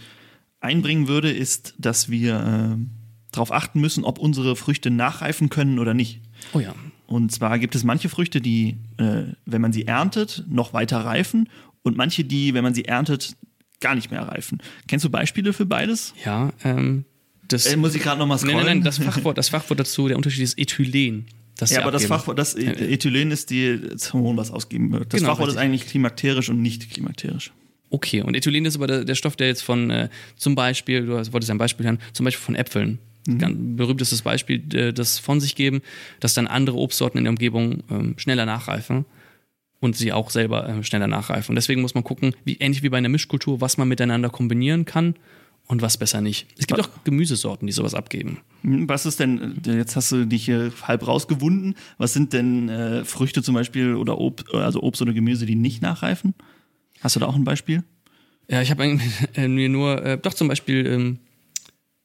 einbringen 0.59 1.07
würde, 1.07 1.31
ist, 1.31 1.73
dass 1.79 2.09
wir 2.09 2.77
äh, 2.77 2.85
darauf 3.31 3.51
achten 3.51 3.81
müssen, 3.81 4.03
ob 4.03 4.19
unsere 4.19 4.55
Früchte 4.55 4.91
nachreifen 4.91 5.49
können 5.49 5.79
oder 5.79 5.95
nicht. 5.95 6.21
Oh 6.53 6.59
ja. 6.59 6.75
Und 7.07 7.31
zwar 7.31 7.57
gibt 7.57 7.73
es 7.73 7.83
manche 7.83 8.09
Früchte, 8.09 8.41
die, 8.41 8.77
äh, 8.97 9.23
wenn 9.45 9.61
man 9.61 9.73
sie 9.73 9.87
erntet, 9.87 10.43
noch 10.47 10.73
weiter 10.73 10.99
reifen 10.99 11.49
und 11.83 11.97
manche, 11.97 12.23
die, 12.23 12.53
wenn 12.53 12.63
man 12.63 12.73
sie 12.73 12.85
erntet, 12.85 13.35
gar 13.79 13.95
nicht 13.95 14.11
mehr 14.11 14.21
reifen. 14.21 14.59
Kennst 14.87 15.05
du 15.05 15.09
Beispiele 15.09 15.53
für 15.53 15.65
beides? 15.65 16.13
Ja, 16.25 16.51
ähm, 16.63 17.05
das. 17.47 17.65
Äh, 17.65 17.77
muss 17.77 17.95
ich 17.95 18.01
gerade 18.01 18.19
nochmal 18.19 18.37
scrollen? 18.37 18.57
Nein, 18.57 18.65
nein, 18.65 18.77
nein, 18.77 18.83
das 18.83 18.97
Fachwort, 18.97 19.37
das 19.37 19.49
Fachwort 19.49 19.79
dazu, 19.79 20.07
der 20.07 20.17
Unterschied 20.17 20.43
ist 20.43 20.57
Ethylen. 20.57 21.25
Das 21.57 21.71
ja, 21.71 21.81
aber 21.81 21.91
das 21.91 22.05
Fachwort, 22.05 22.39
das 22.39 22.55
Ethylen 22.55 23.31
ist 23.31 23.49
die, 23.49 23.81
das 23.91 24.13
Hormon, 24.13 24.37
was 24.37 24.49
ausgeben 24.49 24.93
wird. 24.93 25.13
Das 25.13 25.19
genau, 25.19 25.31
Fachwort 25.31 25.49
richtig. 25.49 25.61
ist 25.61 25.65
eigentlich 25.65 25.87
klimakterisch 25.87 26.49
und 26.49 26.61
nicht 26.61 26.89
klimakterisch. 26.89 27.51
Okay, 27.89 28.21
und 28.21 28.35
Ethylen 28.35 28.65
ist 28.65 28.75
aber 28.75 28.87
der, 28.87 29.03
der 29.03 29.15
Stoff, 29.15 29.35
der 29.35 29.47
jetzt 29.47 29.63
von 29.63 29.89
äh, 29.89 30.09
zum 30.37 30.55
Beispiel, 30.55 31.05
du 31.05 31.33
wolltest 31.33 31.49
ein 31.49 31.57
Beispiel 31.57 31.85
hören, 31.85 31.99
zum 32.13 32.23
Beispiel 32.23 32.45
von 32.45 32.55
Äpfeln. 32.55 32.99
Mhm. 33.27 33.37
Ganz 33.39 33.57
berühmtestes 33.59 34.21
Beispiel, 34.21 34.63
äh, 34.73 34.93
das 34.93 35.19
von 35.19 35.41
sich 35.41 35.55
geben, 35.55 35.81
dass 36.21 36.33
dann 36.33 36.47
andere 36.47 36.77
Obstsorten 36.77 37.17
in 37.17 37.25
der 37.25 37.31
Umgebung 37.31 37.83
ähm, 37.89 38.13
schneller 38.17 38.45
nachreifen 38.45 39.05
und 39.79 39.95
sie 39.95 40.11
auch 40.11 40.29
selber 40.29 40.67
äh, 40.67 40.83
schneller 40.83 41.07
nachreifen. 41.07 41.51
Und 41.51 41.55
deswegen 41.55 41.81
muss 41.81 41.95
man 41.95 42.03
gucken, 42.03 42.35
wie 42.43 42.55
ähnlich 42.55 42.83
wie 42.83 42.89
bei 42.89 42.97
einer 42.97 43.09
Mischkultur, 43.09 43.61
was 43.61 43.77
man 43.77 43.87
miteinander 43.87 44.29
kombinieren 44.29 44.85
kann 44.85 45.15
und 45.67 45.81
was 45.81 45.97
besser 45.97 46.19
nicht. 46.19 46.47
Es 46.57 46.67
gibt 46.67 46.79
auch 46.79 46.89
Gemüsesorten, 47.03 47.67
die 47.67 47.73
sowas 47.73 47.93
abgeben. 47.93 48.39
Hm, 48.63 48.89
was 48.89 49.05
ist 49.05 49.19
denn, 49.19 49.61
äh, 49.65 49.77
jetzt 49.77 49.95
hast 49.95 50.11
du 50.11 50.25
dich 50.25 50.45
hier 50.45 50.73
halb 50.83 51.07
rausgewunden, 51.07 51.75
was 51.97 52.13
sind 52.13 52.33
denn 52.33 52.69
äh, 52.69 53.05
Früchte 53.05 53.43
zum 53.43 53.55
Beispiel 53.55 53.95
oder 53.95 54.19
Ob, 54.19 54.43
also 54.53 54.81
Obst 54.81 55.01
oder 55.01 55.13
Gemüse, 55.13 55.45
die 55.45 55.55
nicht 55.55 55.81
nachreifen? 55.81 56.33
Hast 57.01 57.15
du 57.15 57.19
da 57.19 57.27
auch 57.27 57.35
ein 57.35 57.43
Beispiel? 57.43 57.83
Ja, 58.49 58.61
ich 58.61 58.71
habe 58.71 58.83
äh, 59.35 59.47
mir 59.47 59.69
nur, 59.69 60.03
äh, 60.03 60.17
doch 60.17 60.33
zum 60.33 60.47
Beispiel, 60.47 60.85
ähm, 60.87 61.19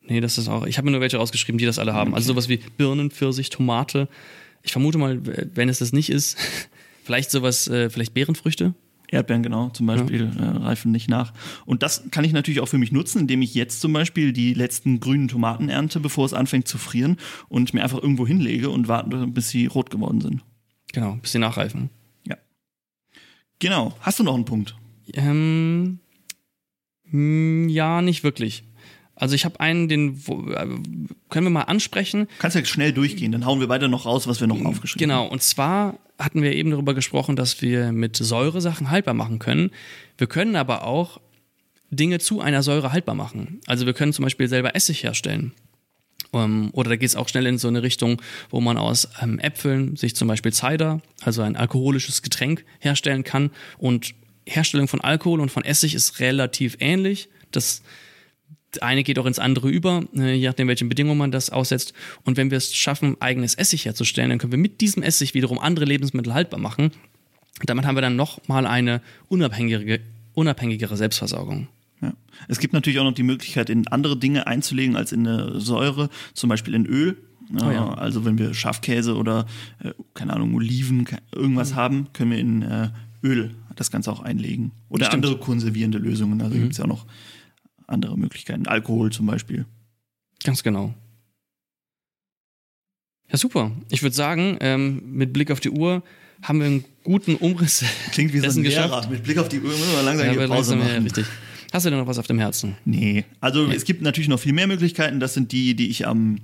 nee, 0.02 0.20
das 0.20 0.38
ist 0.38 0.48
auch, 0.48 0.66
ich 0.66 0.76
habe 0.76 0.84
mir 0.84 0.92
nur 0.92 1.00
welche 1.00 1.16
rausgeschrieben, 1.16 1.58
die 1.58 1.64
das 1.64 1.78
alle 1.78 1.94
haben. 1.94 2.14
Also 2.14 2.32
okay. 2.32 2.38
Also 2.38 2.48
sowas 2.48 2.48
wie 2.48 2.70
Birnen, 2.76 3.10
Pfirsich, 3.10 3.48
Tomate. 3.48 4.08
Ich 4.62 4.72
vermute 4.72 4.98
mal, 4.98 5.20
wenn 5.54 5.68
es 5.68 5.78
das 5.78 5.92
nicht 5.92 6.10
ist, 6.10 6.36
vielleicht 7.04 7.30
sowas, 7.30 7.68
äh, 7.68 7.90
vielleicht 7.90 8.14
Beerenfrüchte. 8.14 8.74
Erdbeeren, 9.08 9.42
genau, 9.42 9.68
zum 9.70 9.86
Beispiel, 9.86 10.32
ja. 10.36 10.42
äh, 10.42 10.56
reifen 10.56 10.90
nicht 10.90 11.08
nach. 11.08 11.32
Und 11.66 11.82
das 11.82 12.04
kann 12.10 12.24
ich 12.24 12.32
natürlich 12.32 12.60
auch 12.60 12.68
für 12.68 12.78
mich 12.78 12.90
nutzen, 12.90 13.20
indem 13.20 13.42
ich 13.42 13.54
jetzt 13.54 13.80
zum 13.80 13.92
Beispiel 13.92 14.32
die 14.32 14.54
letzten 14.54 14.98
grünen 14.98 15.28
Tomaten 15.28 15.68
ernte, 15.68 16.00
bevor 16.00 16.26
es 16.26 16.34
anfängt 16.34 16.66
zu 16.66 16.78
frieren 16.78 17.18
und 17.48 17.74
mir 17.74 17.82
einfach 17.82 18.02
irgendwo 18.02 18.26
hinlege 18.26 18.70
und 18.70 18.88
warte, 18.88 19.26
bis 19.26 19.50
sie 19.50 19.66
rot 19.66 19.90
geworden 19.90 20.20
sind. 20.20 20.42
Genau, 20.92 21.18
bis 21.20 21.32
sie 21.32 21.38
nachreifen. 21.38 21.90
Ja. 22.26 22.36
Genau. 23.58 23.94
Hast 24.00 24.18
du 24.18 24.24
noch 24.24 24.34
einen 24.34 24.44
Punkt? 24.44 24.74
Ähm, 25.12 26.00
hm, 27.10 27.68
ja, 27.68 28.02
nicht 28.02 28.24
wirklich. 28.24 28.64
Also 29.16 29.34
ich 29.34 29.44
habe 29.44 29.60
einen, 29.60 29.88
den 29.88 30.16
äh, 30.16 30.66
können 31.30 31.46
wir 31.46 31.50
mal 31.50 31.62
ansprechen. 31.62 32.28
Kannst 32.38 32.56
ja 32.56 32.64
schnell 32.64 32.92
durchgehen, 32.92 33.32
dann 33.32 33.46
hauen 33.46 33.60
wir 33.60 33.68
weiter 33.68 33.88
noch 33.88 34.06
raus, 34.06 34.26
was 34.26 34.40
wir 34.40 34.46
noch 34.46 34.64
aufgeschrieben 34.64 35.00
genau, 35.08 35.14
haben. 35.14 35.22
Genau, 35.24 35.32
und 35.32 35.42
zwar 35.42 35.98
hatten 36.18 36.42
wir 36.42 36.52
eben 36.52 36.70
darüber 36.70 36.94
gesprochen, 36.94 37.36
dass 37.36 37.62
wir 37.62 37.92
mit 37.92 38.16
Säure 38.16 38.60
Sachen 38.60 38.90
haltbar 38.90 39.14
machen 39.14 39.38
können. 39.38 39.70
Wir 40.18 40.26
können 40.26 40.56
aber 40.56 40.84
auch 40.84 41.20
Dinge 41.90 42.18
zu 42.18 42.40
einer 42.40 42.62
Säure 42.62 42.92
haltbar 42.92 43.14
machen. 43.14 43.60
Also 43.66 43.86
wir 43.86 43.94
können 43.94 44.12
zum 44.12 44.24
Beispiel 44.24 44.48
selber 44.48 44.74
Essig 44.74 45.02
herstellen. 45.02 45.52
Ähm, 46.32 46.70
oder 46.72 46.90
da 46.90 46.96
geht 46.96 47.08
es 47.08 47.16
auch 47.16 47.28
schnell 47.28 47.46
in 47.46 47.58
so 47.58 47.68
eine 47.68 47.82
Richtung, 47.82 48.20
wo 48.50 48.60
man 48.60 48.76
aus 48.76 49.08
ähm, 49.22 49.38
Äpfeln 49.38 49.96
sich 49.96 50.16
zum 50.16 50.28
Beispiel 50.28 50.52
Cider, 50.52 51.00
also 51.22 51.42
ein 51.42 51.56
alkoholisches 51.56 52.22
Getränk, 52.22 52.64
herstellen 52.80 53.24
kann 53.24 53.50
und 53.78 54.14
Herstellung 54.46 54.88
von 54.88 55.00
Alkohol 55.00 55.40
und 55.40 55.50
von 55.50 55.64
Essig 55.64 55.94
ist 55.94 56.20
relativ 56.20 56.76
ähnlich. 56.80 57.28
Das 57.50 57.82
eine 58.82 59.02
geht 59.02 59.18
auch 59.18 59.26
ins 59.26 59.38
andere 59.38 59.68
über, 59.68 60.04
äh, 60.16 60.34
je 60.34 60.46
nachdem, 60.46 60.68
welchen 60.68 60.88
Bedingungen 60.88 61.18
man 61.18 61.30
das 61.30 61.50
aussetzt. 61.50 61.92
Und 62.24 62.36
wenn 62.36 62.50
wir 62.50 62.58
es 62.58 62.74
schaffen, 62.74 63.16
eigenes 63.20 63.54
Essig 63.54 63.84
herzustellen, 63.84 64.30
dann 64.30 64.38
können 64.38 64.52
wir 64.52 64.58
mit 64.58 64.80
diesem 64.80 65.02
Essig 65.02 65.34
wiederum 65.34 65.58
andere 65.58 65.84
Lebensmittel 65.84 66.34
haltbar 66.34 66.60
machen. 66.60 66.92
Damit 67.64 67.86
haben 67.86 67.96
wir 67.96 68.02
dann 68.02 68.16
nochmal 68.16 68.66
eine 68.66 69.00
unabhängige, 69.28 70.00
unabhängigere 70.34 70.96
Selbstversorgung. 70.96 71.68
Ja. 72.00 72.12
Es 72.48 72.58
gibt 72.58 72.72
natürlich 72.74 72.98
auch 72.98 73.04
noch 73.04 73.12
die 73.12 73.22
Möglichkeit, 73.22 73.70
in 73.70 73.86
andere 73.88 74.18
Dinge 74.18 74.46
einzulegen 74.46 74.96
als 74.96 75.12
in 75.12 75.26
eine 75.26 75.60
Säure, 75.60 76.10
zum 76.34 76.48
Beispiel 76.48 76.74
in 76.74 76.86
Öl. 76.86 77.16
Oh 77.52 77.70
ja. 77.70 77.94
Also 77.94 78.24
wenn 78.24 78.38
wir 78.38 78.54
Schafkäse 78.54 79.16
oder, 79.16 79.46
äh, 79.82 79.90
keine 80.14 80.32
Ahnung, 80.32 80.54
Oliven, 80.54 81.06
irgendwas 81.32 81.72
mhm. 81.72 81.76
haben, 81.76 82.06
können 82.12 82.30
wir 82.30 82.38
in 82.38 82.62
äh, 82.62 82.88
Öl 83.22 83.54
das 83.76 83.90
Ganze 83.90 84.10
auch 84.10 84.20
einlegen. 84.20 84.72
Oder 84.88 85.06
Stimmt. 85.06 85.24
andere 85.24 85.40
konservierende 85.40 85.98
Lösungen. 85.98 86.40
Also 86.40 86.56
mhm. 86.56 86.60
gibt 86.60 86.72
es 86.72 86.78
ja 86.78 86.84
auch 86.84 86.88
noch 86.88 87.06
andere 87.86 88.16
Möglichkeiten. 88.18 88.66
Alkohol 88.66 89.12
zum 89.12 89.26
Beispiel. 89.26 89.66
Ganz 90.42 90.62
genau. 90.62 90.94
Ja, 93.30 93.38
super. 93.38 93.72
Ich 93.90 94.02
würde 94.02 94.14
sagen, 94.14 94.58
ähm, 94.60 95.02
mit 95.06 95.32
Blick 95.32 95.50
auf 95.50 95.60
die 95.60 95.70
Uhr 95.70 96.02
haben 96.42 96.58
wir 96.60 96.66
einen 96.66 96.84
guten 97.02 97.36
Umriss. 97.36 97.84
Klingt 98.12 98.32
wie 98.32 98.40
so 98.40 98.60
ein 98.60 98.64
Lehrer. 98.64 98.86
Geschafft. 98.88 99.10
Mit 99.10 99.22
Blick 99.24 99.38
auf 99.38 99.48
die 99.48 99.60
Uhr 99.60 99.70
müssen 99.70 99.92
wir 99.92 100.02
langsam 100.02 100.26
ja, 100.26 100.32
hier 100.32 100.40
Pause 100.46 100.54
langsam, 100.54 100.78
machen. 100.80 100.92
Ja, 100.92 100.98
richtig. 100.98 101.26
Hast 101.72 101.86
du 101.86 101.90
denn 101.90 101.98
noch 101.98 102.06
was 102.06 102.18
auf 102.18 102.26
dem 102.26 102.38
Herzen? 102.38 102.76
Nee. 102.84 103.24
Also 103.40 103.66
ja. 103.66 103.72
es 103.72 103.84
gibt 103.84 104.02
natürlich 104.02 104.28
noch 104.28 104.38
viel 104.38 104.52
mehr 104.52 104.66
Möglichkeiten. 104.66 105.18
Das 105.18 105.34
sind 105.34 105.50
die, 105.50 105.74
die 105.74 105.88
ich 105.88 106.06
am 106.06 106.38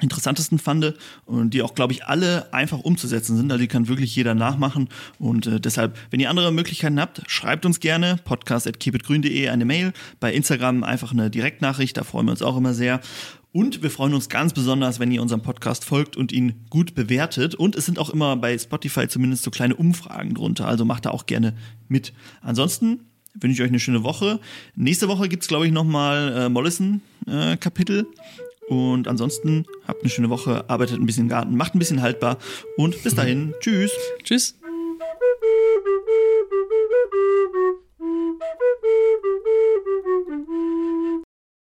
interessantesten 0.00 0.58
fand 0.58 0.94
und 1.26 1.54
die 1.54 1.62
auch, 1.62 1.74
glaube 1.74 1.92
ich, 1.92 2.04
alle 2.04 2.52
einfach 2.52 2.78
umzusetzen 2.78 3.36
sind. 3.36 3.50
Also 3.50 3.60
die 3.60 3.68
kann 3.68 3.88
wirklich 3.88 4.14
jeder 4.14 4.34
nachmachen 4.34 4.88
und 5.18 5.46
äh, 5.46 5.60
deshalb, 5.60 5.98
wenn 6.10 6.20
ihr 6.20 6.30
andere 6.30 6.52
Möglichkeiten 6.52 7.00
habt, 7.00 7.22
schreibt 7.26 7.66
uns 7.66 7.80
gerne 7.80 8.16
podcast.keepitgrün.de 8.24 9.48
eine 9.48 9.64
Mail, 9.64 9.92
bei 10.20 10.32
Instagram 10.32 10.84
einfach 10.84 11.12
eine 11.12 11.30
Direktnachricht, 11.30 11.96
da 11.96 12.04
freuen 12.04 12.26
wir 12.26 12.32
uns 12.32 12.42
auch 12.42 12.56
immer 12.56 12.74
sehr. 12.74 13.00
Und 13.52 13.82
wir 13.82 13.90
freuen 13.90 14.14
uns 14.14 14.28
ganz 14.28 14.52
besonders, 14.52 15.00
wenn 15.00 15.10
ihr 15.10 15.20
unserem 15.20 15.42
Podcast 15.42 15.84
folgt 15.84 16.16
und 16.16 16.30
ihn 16.30 16.66
gut 16.70 16.94
bewertet. 16.94 17.56
Und 17.56 17.74
es 17.74 17.84
sind 17.84 17.98
auch 17.98 18.10
immer 18.10 18.36
bei 18.36 18.56
Spotify 18.56 19.08
zumindest 19.08 19.42
so 19.42 19.50
kleine 19.50 19.74
Umfragen 19.74 20.34
drunter. 20.34 20.68
Also 20.68 20.84
macht 20.84 21.06
da 21.06 21.10
auch 21.10 21.26
gerne 21.26 21.56
mit. 21.88 22.12
Ansonsten 22.42 23.00
wünsche 23.34 23.54
ich 23.54 23.62
euch 23.62 23.70
eine 23.70 23.80
schöne 23.80 24.04
Woche. 24.04 24.38
Nächste 24.76 25.08
Woche 25.08 25.28
gibt's 25.28 25.48
glaube 25.48 25.66
ich, 25.66 25.72
nochmal 25.72 26.32
äh, 26.32 26.48
Mollison-Kapitel. 26.48 28.00
Äh, 28.00 28.49
und 28.70 29.08
ansonsten 29.08 29.66
habt 29.86 30.02
eine 30.02 30.10
schöne 30.10 30.30
Woche, 30.30 30.64
arbeitet 30.70 31.00
ein 31.00 31.04
bisschen 31.04 31.24
im 31.24 31.28
Garten, 31.28 31.56
macht 31.56 31.74
ein 31.74 31.80
bisschen 31.80 32.02
haltbar 32.02 32.38
und 32.76 33.02
bis 33.02 33.16
dahin, 33.16 33.52
tschüss. 33.60 33.90
Tschüss. 34.22 34.54